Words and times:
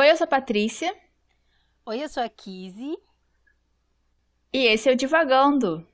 Oi, 0.00 0.10
eu 0.10 0.16
sou 0.16 0.24
a 0.24 0.28
Patrícia. 0.28 0.96
Oi, 1.84 2.02
eu 2.02 2.08
sou 2.08 2.22
a 2.22 2.28
Kizzy. 2.30 2.96
E 4.50 4.64
esse 4.66 4.88
é 4.88 4.92
o 4.94 4.96
Divagando. 4.96 5.86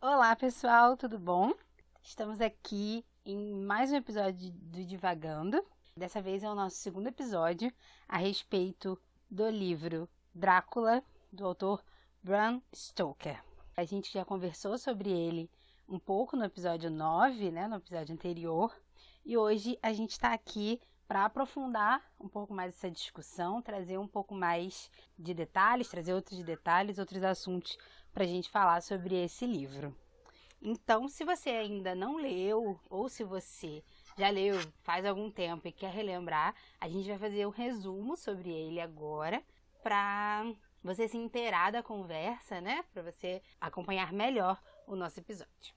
Olá, 0.00 0.34
pessoal, 0.36 0.96
tudo 0.96 1.18
bom? 1.18 1.52
Estamos 2.02 2.40
aqui 2.40 3.04
em 3.26 3.52
mais 3.60 3.92
um 3.92 3.96
episódio 3.96 4.50
do 4.52 4.82
Divagando. 4.86 5.62
Dessa 5.98 6.22
vez 6.22 6.44
é 6.44 6.48
o 6.48 6.54
nosso 6.54 6.76
segundo 6.76 7.08
episódio 7.08 7.72
a 8.08 8.18
respeito 8.18 8.96
do 9.28 9.50
livro 9.50 10.08
Drácula, 10.32 11.02
do 11.32 11.44
autor 11.44 11.84
Bram 12.22 12.62
Stoker. 12.72 13.42
A 13.76 13.82
gente 13.82 14.12
já 14.12 14.24
conversou 14.24 14.78
sobre 14.78 15.10
ele 15.10 15.50
um 15.88 15.98
pouco 15.98 16.36
no 16.36 16.44
episódio 16.44 16.88
9, 16.88 17.50
né, 17.50 17.66
no 17.66 17.78
episódio 17.78 18.14
anterior, 18.14 18.72
e 19.26 19.36
hoje 19.36 19.76
a 19.82 19.92
gente 19.92 20.12
está 20.12 20.32
aqui 20.32 20.80
para 21.08 21.24
aprofundar 21.24 22.00
um 22.20 22.28
pouco 22.28 22.54
mais 22.54 22.76
essa 22.76 22.88
discussão, 22.88 23.60
trazer 23.60 23.98
um 23.98 24.06
pouco 24.06 24.36
mais 24.36 24.88
de 25.18 25.34
detalhes, 25.34 25.88
trazer 25.88 26.14
outros 26.14 26.44
detalhes, 26.44 27.00
outros 27.00 27.24
assuntos 27.24 27.76
para 28.14 28.22
a 28.22 28.28
gente 28.28 28.48
falar 28.48 28.82
sobre 28.82 29.16
esse 29.16 29.44
livro. 29.44 29.92
Então, 30.62 31.08
se 31.08 31.24
você 31.24 31.50
ainda 31.50 31.92
não 31.92 32.18
leu, 32.18 32.78
ou 32.88 33.08
se 33.08 33.24
você 33.24 33.82
já 34.18 34.30
leu 34.30 34.58
faz 34.82 35.06
algum 35.06 35.30
tempo 35.30 35.68
e 35.68 35.72
quer 35.72 35.90
relembrar, 35.90 36.54
a 36.80 36.88
gente 36.88 37.08
vai 37.08 37.18
fazer 37.18 37.46
um 37.46 37.50
resumo 37.50 38.16
sobre 38.16 38.50
ele 38.50 38.80
agora 38.80 39.42
para 39.82 40.44
você 40.82 41.08
se 41.08 41.16
inteirar 41.16 41.70
da 41.70 41.82
conversa, 41.82 42.60
né? 42.60 42.84
Para 42.92 43.02
você 43.02 43.40
acompanhar 43.60 44.12
melhor 44.12 44.60
o 44.86 44.96
nosso 44.96 45.20
episódio. 45.20 45.74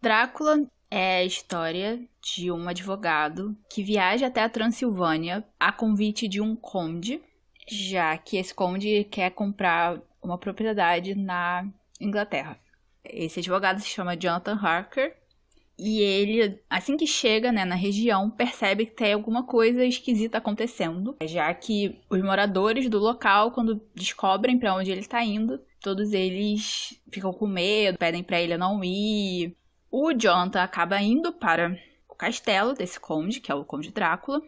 Drácula 0.00 0.66
é 0.90 1.18
a 1.18 1.24
história 1.24 2.04
de 2.20 2.50
um 2.50 2.68
advogado 2.68 3.56
que 3.70 3.82
viaja 3.82 4.26
até 4.26 4.42
a 4.42 4.48
Transilvânia 4.48 5.44
a 5.58 5.72
convite 5.72 6.28
de 6.28 6.40
um 6.40 6.54
conde, 6.54 7.22
já 7.66 8.16
que 8.18 8.36
esse 8.36 8.54
conde 8.54 9.04
quer 9.04 9.30
comprar 9.30 9.98
uma 10.22 10.36
propriedade 10.36 11.14
na 11.14 11.66
Inglaterra. 12.00 12.58
Esse 13.04 13.40
advogado 13.40 13.80
se 13.80 13.86
chama 13.86 14.16
Jonathan 14.16 14.58
Harker. 14.60 15.16
E 15.78 16.00
ele, 16.00 16.60
assim 16.70 16.96
que 16.96 17.06
chega 17.06 17.50
né, 17.50 17.64
na 17.64 17.74
região, 17.74 18.30
percebe 18.30 18.86
que 18.86 18.92
tem 18.92 19.12
alguma 19.12 19.44
coisa 19.44 19.84
esquisita 19.84 20.38
acontecendo, 20.38 21.16
já 21.24 21.52
que 21.52 22.00
os 22.08 22.22
moradores 22.22 22.88
do 22.88 22.98
local, 22.98 23.50
quando 23.50 23.82
descobrem 23.94 24.58
para 24.58 24.74
onde 24.74 24.92
ele 24.92 25.00
está 25.00 25.22
indo, 25.24 25.60
todos 25.80 26.12
eles 26.12 27.00
ficam 27.12 27.32
com 27.32 27.46
medo, 27.46 27.98
pedem 27.98 28.22
para 28.22 28.40
ele 28.40 28.56
não 28.56 28.84
ir. 28.84 29.56
O 29.90 30.12
Jonathan 30.12 30.62
acaba 30.62 31.00
indo 31.00 31.32
para 31.32 31.76
o 32.08 32.14
castelo 32.14 32.72
desse 32.72 33.00
conde, 33.00 33.40
que 33.40 33.50
é 33.50 33.54
o 33.54 33.64
Conde 33.64 33.90
Drácula, 33.90 34.40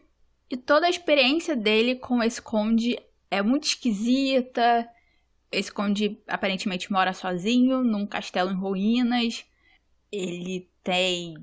e 0.49 0.57
toda 0.57 0.87
a 0.87 0.91
experiência 0.91 1.57
dele 1.57 1.97
com 1.97 2.23
esse 2.23 2.41
conde 2.41 2.97
é 3.31 3.43
muito 3.43 3.65
esquisita, 3.65 4.89
esse 5.51 5.73
conde 5.73 6.21
aparentemente 6.29 6.91
mora 6.91 7.13
sozinho 7.13 7.83
num 7.83 8.07
castelo 8.07 8.51
em 8.51 8.57
ruínas. 8.57 9.45
Ele 10.13 10.71
tem 10.87 11.35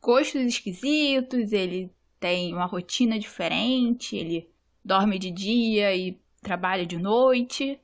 gostos 0.00 0.40
esquisitos, 0.42 1.52
ele 1.52 1.92
tem 2.20 2.54
uma 2.54 2.66
rotina 2.66 3.18
diferente, 3.18 4.14
ele 4.14 4.48
dorme 4.84 5.18
de 5.18 5.28
dia 5.32 5.92
e 5.96 6.20
trabalha 6.40 6.86
de 6.86 6.96
noite. 6.96 7.80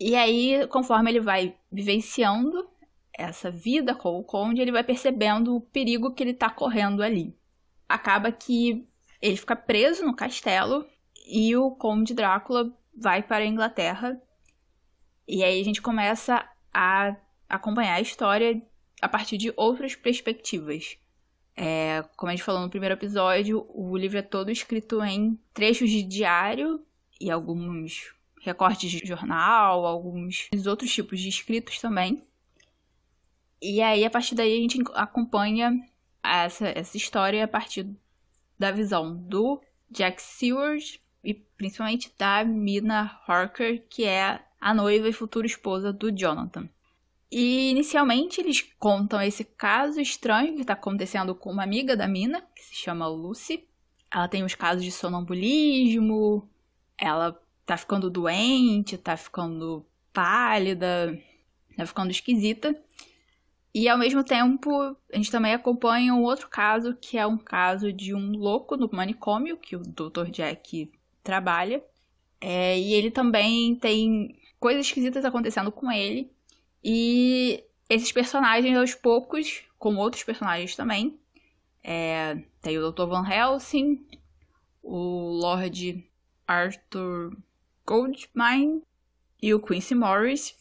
E 0.00 0.16
aí, 0.16 0.66
conforme 0.66 1.12
ele 1.12 1.20
vai 1.20 1.56
vivenciando 1.70 2.68
essa 3.16 3.48
vida 3.48 3.94
com 3.94 4.18
o 4.18 4.24
conde, 4.24 4.60
ele 4.60 4.72
vai 4.72 4.82
percebendo 4.82 5.54
o 5.54 5.60
perigo 5.60 6.12
que 6.12 6.24
ele 6.24 6.32
está 6.32 6.50
correndo 6.50 7.00
ali. 7.00 7.32
Acaba 7.88 8.32
que 8.32 8.84
ele 9.22 9.36
fica 9.36 9.54
preso 9.54 10.04
no 10.04 10.16
castelo 10.16 10.84
e 11.28 11.54
o 11.54 11.70
conde 11.70 12.12
Drácula 12.12 12.76
vai 12.92 13.22
para 13.22 13.44
a 13.44 13.46
Inglaterra 13.46 14.20
e 15.28 15.44
aí 15.44 15.60
a 15.60 15.64
gente 15.64 15.80
começa 15.80 16.44
a 16.72 17.14
acompanhar 17.48 17.94
a 17.94 18.00
história 18.00 18.60
a 19.04 19.08
partir 19.08 19.36
de 19.36 19.52
outras 19.54 19.94
perspectivas. 19.94 20.96
É, 21.54 22.02
como 22.16 22.30
a 22.30 22.34
gente 22.34 22.42
falou 22.42 22.62
no 22.62 22.70
primeiro 22.70 22.94
episódio, 22.94 23.66
o 23.68 23.94
livro 23.98 24.16
é 24.16 24.22
todo 24.22 24.50
escrito 24.50 25.04
em 25.04 25.38
trechos 25.52 25.90
de 25.90 26.02
diário 26.02 26.82
e 27.20 27.30
alguns 27.30 28.14
recortes 28.40 28.90
de 28.90 29.06
jornal, 29.06 29.84
alguns 29.84 30.48
outros 30.66 30.90
tipos 30.90 31.20
de 31.20 31.28
escritos 31.28 31.78
também. 31.78 32.26
E 33.60 33.82
aí, 33.82 34.06
a 34.06 34.10
partir 34.10 34.34
daí, 34.34 34.56
a 34.56 34.60
gente 34.60 34.82
acompanha 34.94 35.78
essa, 36.22 36.68
essa 36.68 36.96
história 36.96 37.44
a 37.44 37.48
partir 37.48 37.86
da 38.58 38.70
visão 38.70 39.14
do 39.14 39.60
Jack 39.90 40.22
Seward 40.22 40.98
e 41.22 41.34
principalmente 41.34 42.10
da 42.18 42.42
Mina 42.42 43.20
Harker, 43.28 43.86
que 43.90 44.04
é 44.04 44.40
a 44.58 44.72
noiva 44.72 45.10
e 45.10 45.12
futura 45.12 45.46
esposa 45.46 45.92
do 45.92 46.10
Jonathan. 46.10 46.70
E 47.30 47.70
inicialmente 47.70 48.40
eles 48.40 48.62
contam 48.78 49.20
esse 49.20 49.44
caso 49.44 50.00
estranho 50.00 50.54
que 50.54 50.60
está 50.60 50.74
acontecendo 50.74 51.34
com 51.34 51.50
uma 51.50 51.64
amiga 51.64 51.96
da 51.96 52.06
Mina, 52.06 52.42
que 52.54 52.64
se 52.64 52.74
chama 52.74 53.08
Lucy. 53.08 53.66
Ela 54.12 54.28
tem 54.28 54.44
uns 54.44 54.54
casos 54.54 54.84
de 54.84 54.92
sonambulismo, 54.92 56.48
ela 56.96 57.38
tá 57.66 57.76
ficando 57.76 58.10
doente, 58.10 58.96
tá 58.96 59.16
ficando 59.16 59.84
pálida, 60.12 61.18
tá 61.76 61.84
ficando 61.84 62.10
esquisita. 62.10 62.76
E 63.74 63.88
ao 63.88 63.98
mesmo 63.98 64.22
tempo, 64.22 64.96
a 65.12 65.16
gente 65.16 65.32
também 65.32 65.52
acompanha 65.52 66.14
um 66.14 66.22
outro 66.22 66.48
caso, 66.48 66.94
que 66.94 67.18
é 67.18 67.26
um 67.26 67.36
caso 67.36 67.92
de 67.92 68.14
um 68.14 68.30
louco 68.36 68.76
no 68.76 68.88
manicômio, 68.92 69.56
que 69.56 69.74
o 69.74 69.80
Dr. 69.80 70.30
Jack 70.30 70.92
trabalha. 71.24 71.82
É, 72.40 72.78
e 72.78 72.92
ele 72.92 73.10
também 73.10 73.74
tem 73.74 74.38
coisas 74.60 74.86
esquisitas 74.86 75.24
acontecendo 75.24 75.72
com 75.72 75.90
ele. 75.90 76.30
E 76.84 77.64
esses 77.88 78.12
personagens, 78.12 78.76
aos 78.76 78.94
poucos, 78.94 79.62
como 79.78 80.00
outros 80.00 80.22
personagens 80.22 80.76
também, 80.76 81.18
é, 81.82 82.42
tem 82.60 82.78
o 82.78 82.92
Dr. 82.92 83.06
Van 83.06 83.26
Helsing, 83.26 84.06
o 84.82 85.38
Lord 85.40 86.06
Arthur 86.46 87.36
Goldmine 87.86 88.82
e 89.42 89.54
o 89.54 89.60
Quincy 89.60 89.94
Morris. 89.94 90.54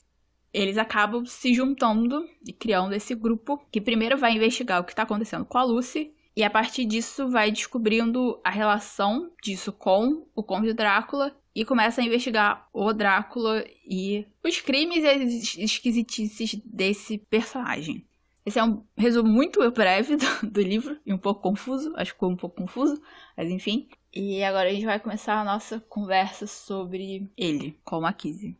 Eles 0.53 0.77
acabam 0.77 1.25
se 1.25 1.53
juntando 1.53 2.29
e 2.45 2.53
criando 2.53 2.93
esse 2.93 3.15
grupo 3.15 3.57
que 3.71 3.81
primeiro 3.81 4.17
vai 4.17 4.33
investigar 4.33 4.79
o 4.79 4.83
que 4.83 4.91
está 4.91 5.03
acontecendo 5.03 5.45
com 5.45 5.57
a 5.57 5.63
Lucy 5.63 6.13
e 6.35 6.43
a 6.43 6.49
partir 6.49 6.85
disso 6.85 7.27
vai 7.29 7.51
descobrindo 7.51 8.39
a 8.43 8.49
relação 8.49 9.31
disso 9.41 9.73
com 9.73 10.27
o 10.35 10.43
Conde 10.43 10.73
Drácula 10.73 11.35
e 11.55 11.63
começa 11.63 12.01
a 12.01 12.03
investigar 12.03 12.67
o 12.73 12.91
Drácula 12.93 13.63
e 13.85 14.25
os 14.43 14.59
crimes 14.59 15.03
e 15.03 15.07
as 15.07 15.57
esquisitices 15.57 16.55
desse 16.65 17.17
personagem. 17.17 18.05
Esse 18.45 18.59
é 18.59 18.63
um 18.63 18.83
resumo 18.97 19.29
muito 19.29 19.71
breve 19.71 20.17
do, 20.17 20.25
do, 20.49 20.61
livro 20.61 20.99
e 21.05 21.13
um 21.13 21.17
pouco 21.17 21.41
confuso, 21.41 21.93
acho 21.95 22.11
que 22.11 22.15
ficou 22.15 22.29
um 22.29 22.35
pouco 22.35 22.57
confuso, 22.57 23.01
mas 23.37 23.49
enfim. 23.49 23.87
E 24.13 24.43
agora 24.43 24.69
a 24.69 24.73
gente 24.73 24.85
vai 24.85 24.99
começar 24.99 25.39
a 25.39 25.45
nossa 25.45 25.79
conversa 25.79 26.45
sobre 26.45 27.31
ele, 27.37 27.79
com 27.83 28.05
a 28.05 28.11
Kizzy. 28.11 28.57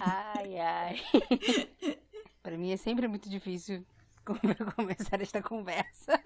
ai, 0.00 0.58
ai. 0.58 1.00
Para 2.42 2.58
mim 2.58 2.70
é 2.70 2.76
sempre 2.76 3.08
muito 3.08 3.30
difícil 3.30 3.84
começar 4.76 5.20
esta 5.22 5.42
conversa. 5.42 6.20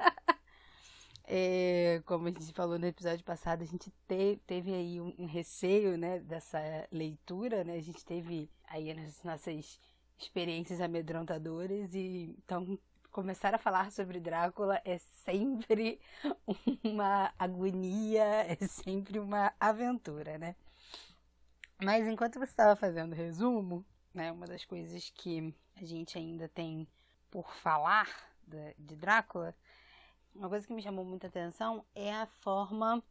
É, 1.35 2.03
como 2.05 2.29
a 2.29 2.31
gente 2.31 2.53
falou 2.53 2.79
no 2.79 2.87
episódio 2.87 3.25
passado, 3.25 3.63
a 3.63 3.65
gente 3.65 3.91
te, 4.07 4.39
teve 4.47 4.75
aí 4.75 5.01
um, 5.01 5.15
um, 5.19 5.25
receio, 5.25 5.97
né, 5.97 6.19
dessa 6.19 6.61
leitura, 6.93 7.65
né? 7.65 7.77
A 7.77 7.81
gente 7.81 8.05
teve 8.05 8.51
aí 8.69 8.91
as 8.91 9.23
nossas 9.25 9.81
experiências 10.19 10.79
amedrontadoras 10.79 11.95
e 11.95 12.37
então 12.45 12.79
começar 13.11 13.55
a 13.55 13.59
falar 13.59 13.91
sobre 13.91 14.21
Drácula 14.21 14.79
é 14.85 14.99
sempre 14.99 15.99
uma 16.85 17.33
agonia, 17.39 18.25
é 18.47 18.57
sempre 18.67 19.19
uma 19.19 19.55
aventura, 19.59 20.37
né? 20.37 20.55
Mas 21.83 22.07
enquanto 22.07 22.35
você 22.35 22.53
estava 22.53 22.77
fazendo 22.77 23.15
resumo, 23.15 23.83
né, 24.13 24.31
uma 24.31 24.47
das 24.47 24.67
coisas 24.67 25.09
que 25.09 25.55
a 25.77 25.85
gente 25.87 26.19
ainda 26.19 26.47
tem 26.51 26.87
por 27.31 27.55
falar 27.55 28.07
de, 28.47 28.75
de 28.79 28.97
Drácula 28.97 29.55
uma 30.35 30.49
coisa 30.49 30.67
que 30.67 30.73
me 30.73 30.83
chamou 30.83 31.05
muita 31.05 31.27
atenção 31.27 31.85
é 31.95 32.13
a 32.13 32.27
forma 32.27 33.03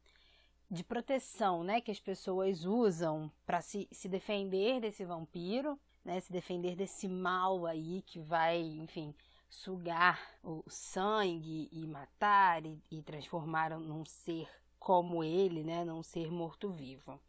de 0.69 0.83
proteção, 0.83 1.63
né, 1.63 1.81
que 1.81 1.91
as 1.91 1.99
pessoas 1.99 2.63
usam 2.63 3.29
para 3.45 3.61
se, 3.61 3.87
se 3.91 4.07
defender 4.07 4.79
desse 4.79 5.03
vampiro, 5.03 5.77
né, 6.03 6.19
se 6.19 6.31
defender 6.31 6.75
desse 6.75 7.07
mal 7.07 7.65
aí 7.65 8.01
que 8.03 8.19
vai, 8.19 8.61
enfim, 8.61 9.13
sugar 9.49 10.19
o 10.41 10.63
sangue 10.69 11.69
e 11.73 11.85
matar 11.85 12.65
e, 12.65 12.81
e 12.89 13.01
transformar 13.03 13.77
num 13.77 14.05
ser 14.05 14.47
como 14.79 15.23
ele, 15.23 15.63
né, 15.63 15.83
não 15.83 16.01
ser 16.01 16.31
morto-vivo. 16.31 17.19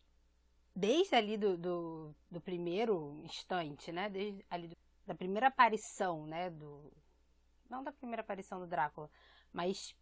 Desde 0.75 1.17
ali 1.17 1.37
do, 1.37 1.59
do, 1.59 2.15
do, 2.31 2.41
primeiro 2.41 3.21
instante, 3.25 3.91
né, 3.91 4.09
desde 4.09 4.43
ali 4.49 4.69
do, 4.69 4.77
da 5.05 5.15
primeira 5.15 5.49
aparição, 5.49 6.27
né, 6.27 6.49
do... 6.49 6.93
Não 7.69 7.83
da 7.83 7.93
primeira 7.93 8.23
aparição 8.23 8.61
do 8.61 8.67
Drácula, 8.67 9.11
mas 9.53 9.95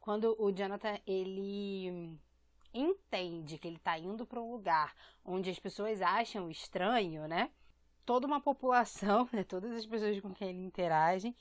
quando 0.00 0.36
o 0.38 0.52
Jonathan, 0.52 0.98
ele 1.06 2.18
entende 2.74 3.56
que 3.56 3.68
ele 3.68 3.76
está 3.76 3.98
indo 3.98 4.26
para 4.26 4.40
um 4.40 4.50
lugar 4.50 4.94
onde 5.24 5.48
as 5.48 5.58
pessoas 5.58 6.02
acham 6.02 6.50
estranho, 6.50 7.26
né? 7.26 7.50
Toda 8.04 8.26
uma 8.26 8.40
população, 8.40 9.28
né, 9.32 9.44
todas 9.44 9.72
as 9.72 9.86
pessoas 9.86 10.20
com 10.20 10.34
quem 10.34 10.50
ele 10.50 10.62
interage, 10.62 11.34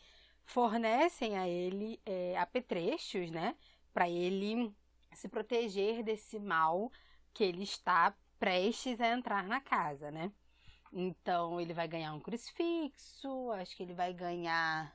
fornecem 0.45 1.37
a 1.37 1.47
ele 1.47 1.99
é, 2.05 2.37
apetrechos, 2.37 3.29
né? 3.31 3.55
Para 3.93 4.09
ele 4.09 4.73
se 5.13 5.27
proteger 5.27 6.03
desse 6.03 6.39
mal 6.39 6.91
que 7.33 7.43
ele 7.43 7.63
está 7.63 8.15
prestes 8.39 9.01
a 9.01 9.09
entrar 9.09 9.43
na 9.43 9.59
casa, 9.59 10.11
né? 10.11 10.31
Então 10.91 11.59
ele 11.59 11.73
vai 11.73 11.87
ganhar 11.87 12.13
um 12.13 12.19
crucifixo, 12.19 13.51
acho 13.51 13.75
que 13.75 13.83
ele 13.83 13.93
vai 13.93 14.13
ganhar 14.13 14.93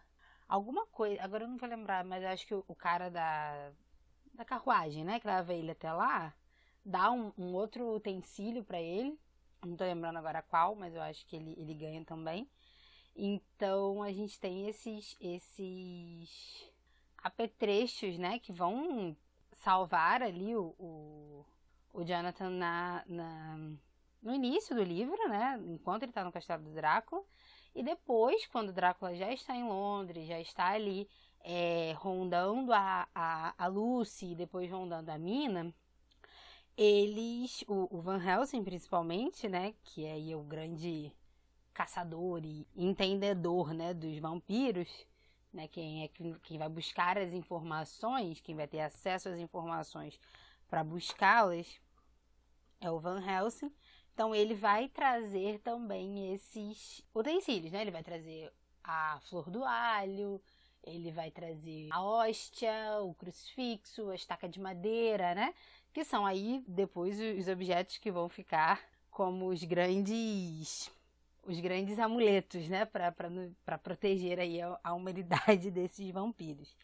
alguma 0.49 0.87
coisa. 0.87 1.23
Agora 1.23 1.45
eu 1.45 1.49
não 1.49 1.59
vou 1.59 1.69
lembrar, 1.69 2.05
mas 2.05 2.25
acho 2.25 2.47
que 2.47 2.55
o, 2.55 2.75
cara 2.75 3.11
da, 3.11 3.71
da 4.35 4.45
carruagem, 4.45 5.05
né, 5.05 5.21
que 5.21 5.27
leva 5.27 5.53
ele 5.53 5.71
até 5.73 5.93
lá, 5.93 6.35
dá 6.85 7.11
um, 7.11 7.33
um 7.37 7.53
outro 7.55 7.95
utensílio 7.95 8.65
para 8.65 8.81
ele. 8.81 9.19
Não 9.65 9.77
tô 9.77 9.85
lembrando 9.85 10.17
agora 10.17 10.43
qual, 10.43 10.75
mas 10.75 10.95
eu 10.95 11.03
acho 11.03 11.27
que 11.27 11.37
ele, 11.37 11.55
ele 11.59 11.75
ganha 11.75 12.05
também. 12.05 12.49
Então 13.15 14.03
a 14.03 14.13
gente 14.13 14.39
tem 14.41 14.69
esses 14.69 15.17
esses 15.21 16.73
apetrechos, 17.19 18.17
né, 18.17 18.39
que 18.39 18.53
vão 18.53 19.17
salvar 19.53 20.23
ali 20.23 20.55
o, 20.55 20.75
o, 20.79 21.45
o 21.93 22.05
Jonathan 22.05 22.51
na, 22.51 23.05
na, 23.07 23.57
no 24.23 24.33
início 24.33 24.75
do 24.75 24.83
livro, 24.83 25.17
né? 25.29 25.61
Enquanto 25.67 26.05
ele 26.05 26.11
está 26.11 26.25
no 26.25 26.33
castelo 26.33 26.63
do 26.63 26.73
Drácula. 26.73 27.23
E 27.79 27.83
depois, 27.83 28.47
quando 28.47 28.73
Drácula 28.73 29.15
já 29.15 29.33
está 29.33 29.55
em 29.55 29.65
Londres, 29.65 30.27
já 30.27 30.41
está 30.41 30.71
ali 30.71 31.09
é, 31.45 31.95
rondando 31.97 32.73
a, 32.73 33.09
a, 33.15 33.55
a 33.57 33.67
Lucy 33.67 34.33
e 34.33 34.35
depois 34.35 34.71
rondando 34.71 35.11
a 35.11 35.19
Mina, 35.19 35.73
eles, 36.77 37.65
o, 37.69 37.97
o, 37.97 38.01
Van 38.01 38.23
Helsing 38.23 38.65
principalmente, 38.65 39.49
né? 39.49 39.75
Que 39.83 40.05
é 40.05 40.13
aí 40.13 40.35
o 40.35 40.43
grande 40.43 41.13
caçador 41.73 42.45
e 42.45 42.67
entendedor, 42.77 43.73
né? 43.73 43.95
Dos 43.95 44.19
vampiros 44.19 45.07
né? 45.53 45.69
Quem 45.69 46.05
é 46.05 46.09
quem 46.43 46.59
vai 46.59 46.69
buscar 46.69 47.19
as 47.19 47.33
informações, 47.33 48.41
quem 48.41 48.55
vai 48.55 48.67
ter 48.67 48.81
acesso 48.81 49.29
às 49.29 49.39
informações 49.39 50.19
para 50.69 50.85
buscá-las 50.85 51.81
é 52.81 52.91
o 52.91 52.99
Van 53.01 53.21
Helsing. 53.21 53.73
Então 54.19 54.35
ele 54.35 54.53
vai 54.53 54.89
trazer 54.89 55.61
também 55.61 56.35
esses 56.35 57.05
utensílios, 57.15 57.71
né? 57.71 57.83
Ele 57.83 57.93
vai 57.93 58.03
trazer 58.03 58.53
a 58.83 59.21
flor 59.29 59.49
do 59.49 59.63
alho, 59.63 60.43
ele 60.83 61.13
vai 61.13 61.31
trazer 61.31 61.87
a 61.93 62.03
hóstia, 62.03 62.99
o 63.01 63.15
crucifixo, 63.15 64.11
a 64.11 64.17
estaca 64.17 64.49
de 64.49 64.59
madeira, 64.59 65.37
né? 65.37 65.55
Que 65.93 66.03
são 66.03 66.27
aí 66.27 66.65
depois 66.67 67.17
os 67.21 67.47
objetos 67.47 67.99
que 67.99 68.11
vão 68.11 68.29
ficar 68.29 68.83
como 69.09 69.51
os 69.51 69.63
grandes 69.63 70.91
os 71.47 71.61
grandes 71.61 72.01
amuletos, 72.01 72.69
né, 72.69 72.87
para 72.87 73.79
proteger 73.79 74.41
aí 74.41 74.61
a, 74.61 74.81
a 74.83 74.95
humanidade 74.95 75.71
desses 75.71 76.11
vampiros. 76.11 76.75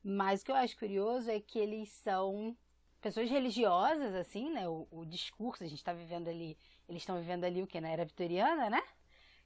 Mas 0.00 0.42
o 0.42 0.44
que 0.44 0.52
eu 0.52 0.56
acho 0.56 0.78
curioso 0.78 1.28
é 1.28 1.40
que 1.40 1.58
eles 1.58 1.88
são 1.88 2.56
pessoas 3.04 3.28
religiosas, 3.28 4.14
assim, 4.14 4.48
né? 4.50 4.66
O, 4.66 4.86
o 4.90 5.04
discurso, 5.04 5.62
a 5.62 5.66
gente 5.66 5.78
está 5.78 5.92
vivendo 5.92 6.28
ali, 6.28 6.56
eles 6.88 7.02
estão 7.02 7.18
vivendo 7.18 7.44
ali 7.44 7.62
o 7.62 7.66
que? 7.66 7.80
Na 7.80 7.88
era 7.88 8.04
vitoriana, 8.04 8.70
né? 8.70 8.82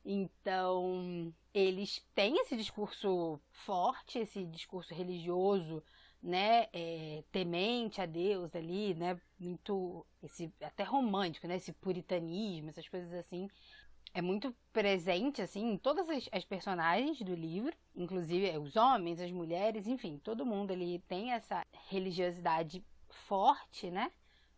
Então, 0.05 1.33
eles 1.53 2.05
têm 2.15 2.41
esse 2.41 2.57
discurso 2.57 3.41
forte, 3.51 4.19
esse 4.19 4.45
discurso 4.47 4.95
religioso, 4.95 5.83
né? 6.23 6.67
É, 6.73 7.23
temente 7.31 8.01
a 8.01 8.07
Deus 8.07 8.55
ali, 8.55 8.95
né? 8.95 9.21
Muito, 9.39 10.07
esse, 10.23 10.53
até 10.63 10.83
romântico, 10.83 11.47
né? 11.47 11.57
Esse 11.57 11.73
puritanismo, 11.73 12.71
essas 12.71 12.89
coisas 12.89 13.13
assim 13.13 13.49
é 14.15 14.23
muito 14.23 14.55
presente, 14.73 15.43
assim, 15.43 15.73
em 15.73 15.77
todas 15.77 16.09
as, 16.09 16.29
as, 16.33 16.45
personagens 16.45 17.21
do 17.21 17.35
livro, 17.35 17.75
inclusive 17.95 18.49
é, 18.49 18.59
os 18.59 18.77
homens, 18.77 19.21
as 19.21 19.31
mulheres, 19.31 19.87
enfim, 19.87 20.19
todo 20.19 20.47
mundo 20.47 20.73
ali 20.73 20.99
tem 21.01 21.33
essa 21.33 21.65
religiosidade 21.89 22.85
forte, 23.09 23.91
né? 23.91 24.11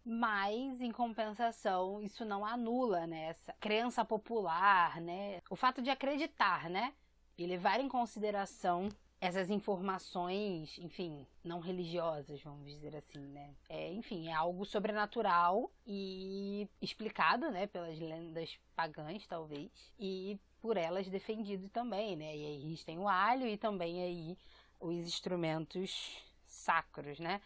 Mas, 0.05 0.81
em 0.81 0.91
compensação, 0.91 2.00
isso 2.00 2.25
não 2.25 2.44
anula, 2.44 3.06
né? 3.06 3.26
Essa 3.26 3.52
crença 3.61 4.05
popular, 4.05 5.00
né? 5.00 5.41
O 5.50 5.56
fato 5.56 5.82
de 5.82 5.91
acreditar, 5.91 6.70
né? 6.70 6.94
E 7.37 7.47
levar 7.47 7.81
em 7.81 7.88
consideração 7.88 8.88
essas 9.20 9.50
informações, 9.50 10.79
enfim, 10.79 11.26
não 11.44 11.61
religiosas, 11.61 12.41
vamos 12.43 12.67
dizer 12.73 12.97
assim, 12.97 13.20
né? 13.20 13.55
É, 13.69 13.93
enfim, 13.93 14.29
é 14.29 14.32
algo 14.32 14.64
sobrenatural 14.64 15.70
e 15.87 16.67
explicado, 16.81 17.50
né, 17.50 17.67
pelas 17.67 17.99
lendas 17.99 18.58
pagãs, 18.75 19.26
talvez, 19.26 19.70
e 19.99 20.41
por 20.62 20.79
elas 20.79 21.06
defendido 21.08 21.69
também, 21.69 22.17
né? 22.17 22.35
E 22.35 22.47
aí 22.47 22.56
a 22.56 22.69
gente 22.69 22.85
tem 22.85 22.99
o 22.99 23.08
alho 23.08 23.47
e 23.47 23.58
também 23.58 24.02
aí 24.02 24.38
os 24.81 24.97
instrumentos 24.97 26.17
sacros, 26.47 27.20
né? 27.20 27.43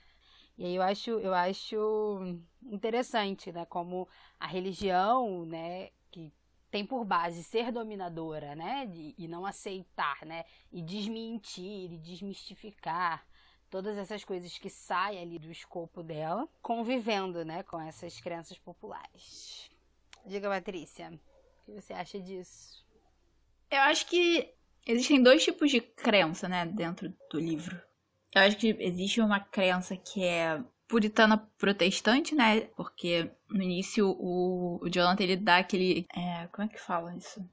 E 0.57 0.65
aí 0.65 0.77
eu 0.77 0.83
acho, 0.83 1.11
eu 1.11 1.35
acho 1.35 2.41
interessante, 2.63 3.51
né, 3.51 3.65
como 3.67 4.09
a 4.39 4.47
religião, 4.47 5.45
né, 5.45 5.91
que 6.11 6.33
tem 6.75 6.85
por 6.85 7.05
base 7.05 7.45
ser 7.45 7.71
dominadora, 7.71 8.57
né? 8.57 8.85
De, 8.87 9.15
e 9.17 9.29
não 9.29 9.47
aceitar, 9.47 10.19
né? 10.27 10.45
E 10.73 10.83
desmentir, 10.83 11.93
e 11.93 11.99
desmistificar 11.99 13.25
todas 13.71 13.97
essas 13.97 14.25
coisas 14.25 14.59
que 14.59 14.69
saem 14.69 15.21
ali 15.21 15.39
do 15.39 15.53
escopo 15.53 16.03
dela, 16.03 16.49
convivendo, 16.61 17.45
né, 17.45 17.63
com 17.63 17.81
essas 17.81 18.21
crenças 18.21 18.59
populares. 18.59 19.71
Diga, 20.27 20.49
Patrícia, 20.49 21.13
o 21.13 21.65
que 21.65 21.81
você 21.81 21.93
acha 21.93 22.21
disso? 22.21 22.85
Eu 23.71 23.81
acho 23.83 24.07
que 24.07 24.53
existem 24.85 25.23
dois 25.23 25.45
tipos 25.45 25.71
de 25.71 25.81
crença, 25.81 26.49
né, 26.49 26.67
dentro 26.67 27.13
do 27.31 27.39
livro. 27.39 27.81
Eu 28.35 28.43
acho 28.43 28.57
que 28.57 28.77
existe 28.81 29.21
uma 29.21 29.39
crença 29.41 29.97
que 29.97 30.25
é 30.25 30.61
puritana 30.89 31.39
protestante, 31.59 32.35
né? 32.35 32.63
Porque 32.77 33.31
no 33.49 33.63
início 33.63 34.11
o, 34.19 34.81
o 34.83 34.91
Jonathan 34.91 35.23
ele 35.23 35.37
dá 35.37 35.59
aquele. 35.59 36.07
É, 36.15 36.47
como 36.49 36.67
é 36.67 36.69
que 36.69 36.81
fala 36.81 37.15
isso? 37.17 37.45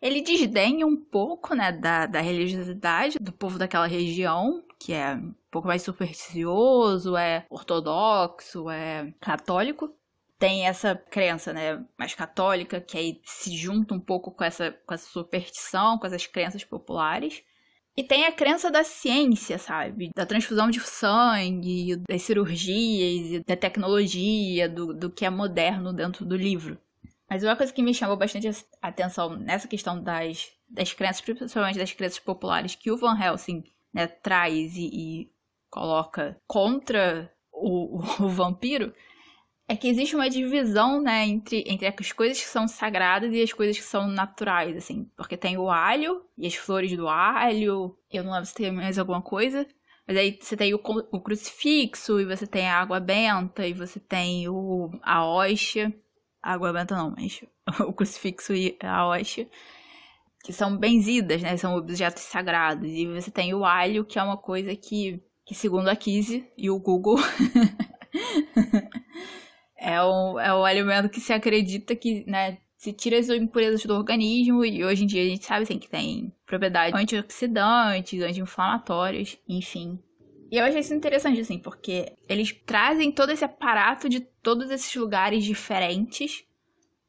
Ele 0.00 0.20
desdenha 0.20 0.84
um 0.84 0.96
pouco, 0.96 1.54
né, 1.54 1.70
da, 1.70 2.06
da 2.06 2.20
religiosidade 2.20 3.20
do 3.20 3.32
povo 3.32 3.56
daquela 3.56 3.86
região, 3.86 4.64
que 4.76 4.92
é 4.92 5.14
um 5.14 5.32
pouco 5.48 5.68
mais 5.68 5.82
supersticioso, 5.82 7.16
é 7.16 7.46
ortodoxo, 7.48 8.68
é 8.68 9.14
católico. 9.20 9.94
Tem 10.40 10.66
essa 10.66 10.96
crença, 10.96 11.52
né, 11.52 11.84
mais 11.96 12.16
católica, 12.16 12.80
que 12.80 12.98
aí 12.98 13.20
se 13.24 13.56
junta 13.56 13.94
um 13.94 14.00
pouco 14.00 14.32
com 14.32 14.42
essa, 14.42 14.72
com 14.84 14.92
essa 14.92 15.08
superstição, 15.08 15.96
com 15.96 16.06
essas 16.08 16.26
crenças 16.26 16.64
populares. 16.64 17.44
E 17.96 18.02
tem 18.02 18.24
a 18.24 18.32
crença 18.32 18.70
da 18.70 18.82
ciência, 18.82 19.58
sabe? 19.58 20.10
Da 20.16 20.24
transfusão 20.24 20.70
de 20.70 20.80
sangue, 20.80 21.96
das 22.08 22.22
cirurgias, 22.22 23.42
da 23.46 23.56
tecnologia, 23.56 24.68
do, 24.68 24.94
do 24.94 25.10
que 25.10 25.26
é 25.26 25.30
moderno 25.30 25.92
dentro 25.92 26.24
do 26.24 26.34
livro. 26.34 26.78
Mas 27.28 27.42
uma 27.42 27.56
coisa 27.56 27.72
que 27.72 27.82
me 27.82 27.94
chamou 27.94 28.16
bastante 28.16 28.48
atenção 28.80 29.36
nessa 29.36 29.68
questão 29.68 30.02
das, 30.02 30.50
das 30.68 30.92
crenças, 30.92 31.20
principalmente 31.20 31.78
das 31.78 31.92
crenças 31.92 32.18
populares, 32.18 32.74
que 32.74 32.90
o 32.90 32.96
Van 32.96 33.18
Helsing 33.18 33.64
né, 33.92 34.06
traz 34.06 34.76
e, 34.76 34.90
e 34.92 35.32
coloca 35.70 36.36
contra 36.46 37.30
o, 37.52 37.98
o, 37.98 38.24
o 38.24 38.28
vampiro, 38.28 38.94
é 39.72 39.76
que 39.76 39.88
existe 39.88 40.14
uma 40.14 40.28
divisão, 40.28 41.00
né, 41.00 41.26
entre, 41.26 41.64
entre 41.66 41.86
as 41.86 42.12
coisas 42.12 42.38
que 42.38 42.46
são 42.46 42.68
sagradas 42.68 43.32
e 43.32 43.40
as 43.40 43.54
coisas 43.54 43.78
que 43.78 43.82
são 43.82 44.06
naturais, 44.06 44.76
assim. 44.76 45.10
Porque 45.16 45.34
tem 45.34 45.56
o 45.56 45.70
alho 45.70 46.22
e 46.36 46.46
as 46.46 46.54
flores 46.54 46.94
do 46.94 47.08
alho. 47.08 47.96
Eu 48.10 48.22
não 48.22 48.32
lembro 48.32 48.44
se 48.44 48.54
tem 48.54 48.70
mais 48.70 48.98
alguma 48.98 49.22
coisa. 49.22 49.66
Mas 50.06 50.18
aí 50.18 50.38
você 50.38 50.58
tem 50.58 50.74
o, 50.74 50.80
o 51.10 51.20
crucifixo, 51.20 52.20
e 52.20 52.26
você 52.26 52.46
tem 52.46 52.68
a 52.68 52.78
água 52.78 53.00
benta, 53.00 53.66
e 53.66 53.72
você 53.72 53.98
tem 53.98 54.46
o, 54.46 54.90
a 55.02 55.24
hóstia. 55.24 55.90
A 56.42 56.52
água 56.52 56.70
benta 56.70 56.94
não, 56.94 57.14
mas 57.16 57.40
o 57.80 57.94
crucifixo 57.94 58.52
e 58.52 58.76
a 58.82 59.06
hóstia. 59.06 59.48
Que 60.44 60.52
são 60.52 60.76
benzidas, 60.76 61.40
né? 61.40 61.56
São 61.56 61.76
objetos 61.76 62.24
sagrados. 62.24 62.90
E 62.90 63.06
você 63.06 63.30
tem 63.30 63.54
o 63.54 63.64
alho, 63.64 64.04
que 64.04 64.18
é 64.18 64.22
uma 64.22 64.36
coisa 64.36 64.76
que, 64.76 65.22
que 65.46 65.54
segundo 65.54 65.88
a 65.88 65.96
Kizzy 65.96 66.46
e 66.58 66.68
o 66.68 66.78
Google... 66.78 67.16
É 69.84 70.00
o, 70.00 70.38
é 70.38 70.54
o 70.54 70.64
alimento 70.64 71.08
que 71.08 71.18
se 71.18 71.32
acredita 71.32 71.96
que, 71.96 72.24
né, 72.24 72.58
se 72.76 72.92
tira 72.92 73.18
as 73.18 73.28
impurezas 73.28 73.84
do 73.84 73.94
organismo 73.94 74.64
e 74.64 74.84
hoje 74.84 75.02
em 75.02 75.06
dia 75.06 75.22
a 75.22 75.28
gente 75.28 75.44
sabe 75.44 75.64
assim, 75.64 75.78
que 75.78 75.88
tem 75.88 76.32
propriedades 76.46 76.94
antioxidantes, 76.94 78.22
anti-inflamatórias, 78.22 79.36
enfim. 79.48 79.98
E 80.52 80.56
eu 80.56 80.64
achei 80.64 80.80
isso 80.80 80.94
interessante, 80.94 81.40
assim, 81.40 81.58
porque 81.58 82.12
eles 82.28 82.52
trazem 82.66 83.10
todo 83.10 83.30
esse 83.30 83.44
aparato 83.44 84.08
de 84.08 84.20
todos 84.20 84.70
esses 84.70 84.94
lugares 84.94 85.42
diferentes 85.42 86.44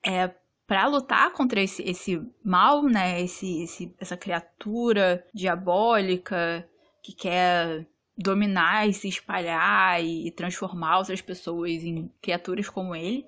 é, 0.03 0.31
para 0.65 0.87
lutar 0.87 1.31
contra 1.33 1.61
esse, 1.61 1.83
esse 1.83 2.21
mal, 2.43 2.83
né? 2.83 3.21
Esse, 3.21 3.63
esse, 3.63 3.95
essa 3.99 4.15
criatura 4.15 5.25
diabólica 5.33 6.67
que 7.01 7.13
quer 7.13 7.85
dominar 8.17 8.87
e 8.87 8.93
se 8.93 9.07
espalhar 9.07 10.03
e 10.03 10.31
transformar 10.31 10.99
outras 10.99 11.21
pessoas 11.21 11.83
em 11.83 12.11
criaturas 12.21 12.69
como 12.69 12.95
ele. 12.95 13.25